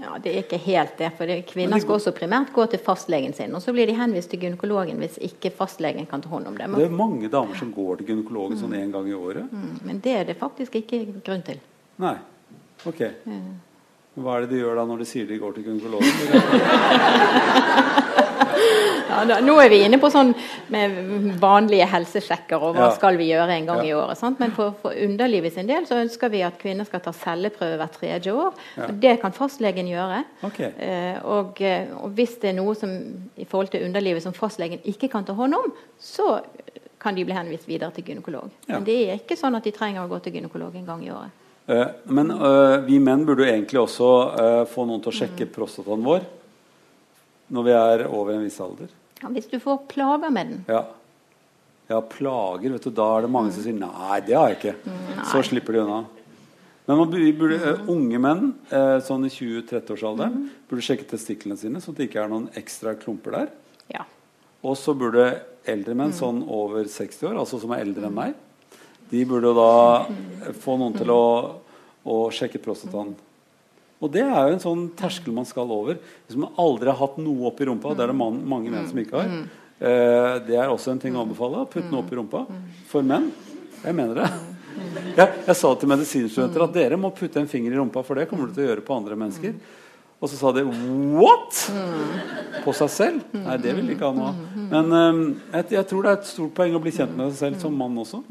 Ja, 0.00 0.18
Det 0.22 0.30
er 0.30 0.38
ikke 0.44 0.58
helt 0.62 0.98
det. 0.98 1.10
for 1.18 1.26
Kvinner 1.26 1.78
skal 1.80 1.94
også 1.96 2.12
primært 2.14 2.52
gå 2.54 2.66
til 2.70 2.78
fastlegen 2.78 3.32
sin. 3.34 3.54
Og 3.54 3.62
så 3.62 3.72
blir 3.72 3.86
de 3.86 3.92
henvist 3.98 4.30
til 4.30 4.38
gynekologen 4.40 4.98
hvis 5.02 5.18
ikke 5.18 5.50
fastlegen 5.50 6.06
kan 6.06 6.20
ta 6.22 6.28
hånd 6.28 6.46
om 6.46 6.56
dem. 6.56 6.74
Det 6.78 6.84
er 6.86 6.90
mange 6.90 7.28
damer 7.28 7.54
som 7.58 7.72
går 7.72 7.96
til 7.98 8.06
gynekologen 8.12 8.58
sånn 8.60 8.74
én 8.78 8.92
gang 8.94 9.08
i 9.08 9.14
året. 9.14 9.44
Mm, 9.50 9.78
men 9.82 10.00
det 10.04 10.12
er 10.20 10.24
det 10.24 10.36
faktisk 10.38 10.74
ikke 10.82 11.06
grunn 11.24 11.42
til. 11.42 11.58
Nei. 11.98 12.14
Ok. 12.86 13.00
Hva 14.18 14.36
er 14.36 14.40
det 14.46 14.50
de 14.54 14.58
gjør 14.62 14.74
da 14.78 14.84
når 14.86 14.98
de 15.02 15.06
sier 15.06 15.26
de 15.26 15.38
går 15.38 15.52
til 15.58 15.64
gynekologen? 15.66 16.08
Ja, 19.08 19.22
da, 19.24 19.38
nå 19.40 19.54
er 19.62 19.70
vi 19.72 19.78
inne 19.86 19.98
på 20.00 20.10
sånn 20.12 20.34
med 20.72 20.96
vanlige 21.40 21.86
helsesjekker 21.88 22.60
og 22.60 22.76
hva 22.76 22.88
ja. 22.90 22.96
skal 22.96 23.16
vi 23.18 23.30
gjøre 23.30 23.54
en 23.56 23.68
gang 23.70 23.80
ja. 23.80 23.86
i 23.88 23.94
året. 23.96 24.20
Sant? 24.20 24.40
Men 24.42 24.52
for, 24.56 24.74
for, 24.82 24.92
underlivet 24.92 25.54
sin 25.54 25.68
del 25.70 25.86
så 25.88 26.00
ønsker 26.02 26.32
vi 26.32 26.42
at 26.46 26.58
kvinner 26.60 26.86
skal 26.88 27.02
ta 27.04 27.14
celleprøve 27.16 27.78
hvert 27.80 27.96
tredje 27.96 28.34
år. 28.34 28.58
og 28.84 29.00
Det 29.00 29.16
kan 29.22 29.34
fastlegen 29.36 29.88
gjøre. 29.90 30.20
Okay. 30.50 30.70
Eh, 30.76 31.16
og, 31.24 31.62
eh, 31.64 31.88
og, 31.96 32.12
hvis 32.18 32.36
det 32.42 32.52
er 32.52 32.58
noe 32.60 32.76
som 32.78 32.92
i 33.38 33.48
forhold 33.48 33.72
til 33.72 33.86
underlivet 33.88 34.24
som 34.24 34.36
fastlegen 34.36 34.84
ikke 34.88 35.10
kan 35.12 35.26
ta 35.26 35.36
hånd 35.38 35.56
om, 35.56 35.72
så 35.98 36.38
kan 37.00 37.16
de 37.16 37.24
bli 37.24 37.36
henvist 37.36 37.68
videre 37.68 37.94
til 37.94 38.10
gynekolog. 38.10 38.50
Men 38.68 38.86
det 38.86 38.96
er 39.06 39.20
ikke 39.20 39.38
sånn 39.38 39.56
at 39.56 39.66
de 39.66 39.72
trenger 39.74 40.04
å 40.04 40.10
gå 40.10 40.18
til 40.24 40.38
gynekolog 40.38 40.74
en 40.76 40.88
gang 40.88 41.04
i 41.06 41.12
året. 41.14 41.44
Uh, 41.68 41.84
men 42.16 42.32
uh, 42.32 42.80
vi 42.86 42.96
menn 42.96 43.26
burde 43.28 43.44
jo 43.44 43.52
egentlig 43.52 43.80
også 43.82 44.06
uh, 44.32 44.62
få 44.70 44.86
noen 44.88 45.02
til 45.04 45.12
å 45.12 45.18
sjekke 45.18 45.44
mm. 45.44 45.50
prostataen 45.52 46.06
vår 46.06 46.24
når 47.54 47.66
vi 47.66 47.74
er 47.76 48.06
over 48.08 48.34
en 48.34 48.44
viss 48.44 48.60
alder. 48.62 48.92
Ja, 49.22 49.30
hvis 49.34 49.48
du 49.50 49.58
får 49.62 49.82
plager 49.90 50.30
med 50.30 50.52
den. 50.52 50.60
Ja. 50.68 50.84
ja 51.90 52.00
plager. 52.00 52.76
vet 52.76 52.86
du, 52.86 52.90
Da 52.94 53.08
er 53.16 53.26
det 53.26 53.32
mange 53.32 53.50
mm. 53.50 53.54
som 53.56 53.66
sier 53.66 53.78
'nei, 53.78 54.20
det 54.26 54.36
har 54.36 54.48
jeg 54.52 54.58
ikke'. 54.58 54.76
Nei. 54.86 55.26
Så 55.32 55.42
slipper 55.42 55.72
de 55.72 55.82
unna. 55.84 56.04
Men 56.88 56.96
man 56.96 57.10
burde, 57.10 57.56
uh, 57.60 57.88
unge 57.92 58.18
menn 58.18 58.54
uh, 58.72 58.96
sånn 59.04 59.26
i 59.28 59.32
20-30-årsalderen 59.32 60.32
mm. 60.32 60.44
burde 60.70 60.84
sjekke 60.86 61.04
testiklene 61.10 61.58
sine, 61.60 61.82
at 61.82 61.96
det 61.98 62.06
ikke 62.08 62.22
er 62.22 62.30
noen 62.32 62.46
ekstra 62.56 62.94
klumper 62.96 63.34
der. 63.34 63.50
Ja. 63.92 64.06
Og 64.64 64.78
så 64.80 64.94
burde 64.96 65.42
eldre 65.68 65.92
menn 65.92 66.14
mm. 66.14 66.16
sånn 66.16 66.40
over 66.48 66.88
60 66.88 67.28
år, 67.28 67.36
altså 67.42 67.60
som 67.60 67.74
er 67.76 67.84
eldre 67.84 68.08
enn 68.08 68.16
meg, 68.16 68.32
de 69.10 69.24
burde 69.28 69.52
da 69.56 69.72
mm. 70.08 70.56
få 70.64 70.78
noen 70.80 70.96
til 70.96 71.12
å, 71.12 71.24
å 72.08 72.16
sjekke 72.32 72.60
prostataen. 72.64 73.12
Og 73.98 74.12
det 74.14 74.22
er 74.22 74.36
jo 74.46 74.54
en 74.54 74.62
sånn 74.62 74.84
terskel 74.98 75.34
man 75.34 75.48
skal 75.48 75.70
over. 75.74 75.98
Hvis 76.28 76.38
man 76.38 76.54
aldri 76.60 76.90
har 76.90 77.00
hatt 77.00 77.16
noe 77.22 77.48
oppi 77.50 77.66
rumpa, 77.66 77.96
det 77.98 78.06
er 78.06 78.12
det 78.12 78.18
man, 78.20 78.36
mange 78.46 78.70
menn 78.70 78.86
som 78.86 79.00
ikke 79.02 79.18
har, 79.18 79.32
eh, 79.80 80.34
det 80.46 80.54
er 80.54 80.70
også 80.70 80.92
en 80.94 81.02
ting 81.02 81.18
å 81.18 81.24
anbefale. 81.24 81.64
Putte 81.72 81.90
noe 81.90 82.04
oppi 82.04 82.18
rumpa. 82.18 82.44
For 82.90 83.06
menn. 83.06 83.32
Jeg 83.82 83.94
mener 83.98 84.22
det. 84.22 84.30
Jeg, 85.18 85.26
jeg 85.48 85.56
sa 85.58 85.74
til 85.74 85.90
medisinstudenter 85.90 86.62
at 86.62 86.74
dere 86.76 86.98
må 87.00 87.10
putte 87.14 87.40
en 87.40 87.50
finger 87.50 87.74
i 87.74 87.78
rumpa, 87.80 88.04
for 88.06 88.18
det 88.18 88.28
kommer 88.30 88.46
du 88.46 88.54
til 88.54 88.66
å 88.66 88.70
gjøre 88.70 88.86
på 88.86 88.94
andre 88.94 89.18
mennesker. 89.18 89.58
Og 90.18 90.30
så 90.30 90.38
sa 90.38 90.50
de 90.54 90.64
'what?! 90.66 91.58
På 92.64 92.74
seg 92.74 92.90
selv? 92.90 93.20
Nei, 93.34 93.56
det 93.62 93.74
vil 93.76 93.86
de 93.86 93.94
ikke 93.94 94.08
ha 94.08 94.14
noe 94.14 94.32
av. 94.32 94.40
Men 94.70 94.90
um, 94.94 95.20
jeg, 95.52 95.68
jeg, 95.76 95.86
tror 95.90 96.02
det 96.02 96.10
er 96.10 96.18
et 96.18 96.30
stort 96.30 96.54
poeng 96.56 96.74
å 96.74 96.82
bli 96.82 96.94
kjent 96.94 97.14
med 97.14 97.30
seg 97.30 97.38
selv 97.38 97.62
som 97.62 97.78
mann 97.78 97.98
også. 98.02 98.22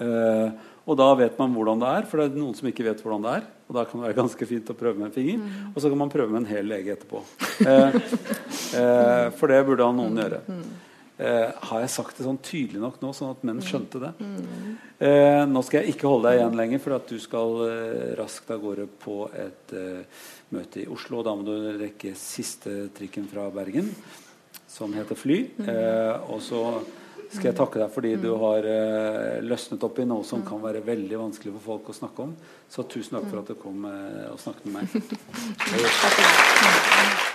Uh, 0.00 0.48
og 0.86 0.98
da 0.98 1.12
vet 1.20 1.38
man 1.38 1.54
hvordan 1.54 1.82
det 1.82 1.92
er, 2.00 2.08
for 2.10 2.18
det 2.18 2.30
er 2.30 2.40
noen 2.40 2.56
som 2.58 2.70
ikke 2.70 2.86
vet 2.88 3.02
hvordan 3.04 3.26
det 3.26 3.36
er. 3.38 3.46
Og 3.70 3.76
da 3.78 3.86
kan 3.86 4.00
det 4.00 4.08
være 4.08 4.18
ganske 4.18 4.46
fint 4.50 4.70
å 4.72 4.74
prøve 4.74 4.98
med 4.98 5.12
en 5.12 5.14
finger. 5.14 5.38
Mm. 5.38 5.66
Og 5.70 5.76
så 5.78 5.90
kan 5.92 6.00
man 6.00 6.10
prøve 6.10 6.34
med 6.34 6.42
en 6.42 6.50
hel 6.50 6.66
lege 6.66 6.96
etterpå. 6.96 7.22
Eh, 7.60 7.98
eh, 8.80 9.26
for 9.38 9.52
det 9.52 9.60
burde 9.68 9.86
han 9.86 10.00
noen 10.00 10.18
gjøre. 10.18 10.40
Eh, 11.20 11.50
har 11.68 11.82
jeg 11.84 11.92
sagt 11.92 12.16
det 12.16 12.24
sånn 12.24 12.40
tydelig 12.42 12.80
nok 12.80 12.96
nå, 13.02 13.10
sånn 13.14 13.34
at 13.34 13.42
menn 13.44 13.60
skjønte 13.62 14.00
det? 14.00 14.10
Eh, 15.04 15.42
nå 15.46 15.62
skal 15.66 15.84
jeg 15.84 15.94
ikke 15.94 16.08
holde 16.08 16.30
deg 16.30 16.40
igjen 16.40 16.56
lenger, 16.56 16.82
for 16.82 16.96
at 16.96 17.12
du 17.12 17.18
skal 17.20 17.60
eh, 17.66 18.06
raskt 18.18 18.50
av 18.50 18.62
gårde 18.62 18.86
på 19.04 19.18
et 19.38 19.74
eh, 19.76 20.22
møte 20.56 20.82
i 20.82 20.88
Oslo. 20.90 21.20
Da 21.26 21.36
må 21.36 21.44
du 21.46 21.54
rekke 21.82 22.14
siste 22.18 22.88
trikken 22.96 23.28
fra 23.30 23.46
Bergen, 23.54 23.92
som 24.66 24.96
heter 24.96 25.18
Fly. 25.18 25.38
og 26.26 26.40
så 26.42 26.64
skal 27.30 27.50
jeg 27.50 27.58
takke 27.58 27.78
deg 27.82 27.90
fordi 27.94 28.12
du 28.20 28.30
har 28.42 28.66
uh, 28.66 29.38
løsnet 29.46 29.86
opp 29.86 29.98
i 30.02 30.08
noe 30.08 30.26
som 30.26 30.42
kan 30.46 30.62
være 30.62 30.82
veldig 30.86 31.18
vanskelig 31.20 31.54
for 31.58 31.66
folk 31.72 31.92
å 31.92 31.98
snakke 32.02 32.26
om. 32.26 32.32
Så 32.70 32.86
tusen 32.90 33.18
takk 33.18 33.28
for 33.30 33.42
at 33.42 33.50
du 33.50 33.58
kom 33.60 33.86
uh, 33.86 34.32
og 34.34 34.38
snakket 34.42 34.64
med 34.66 34.74
meg. 34.82 34.86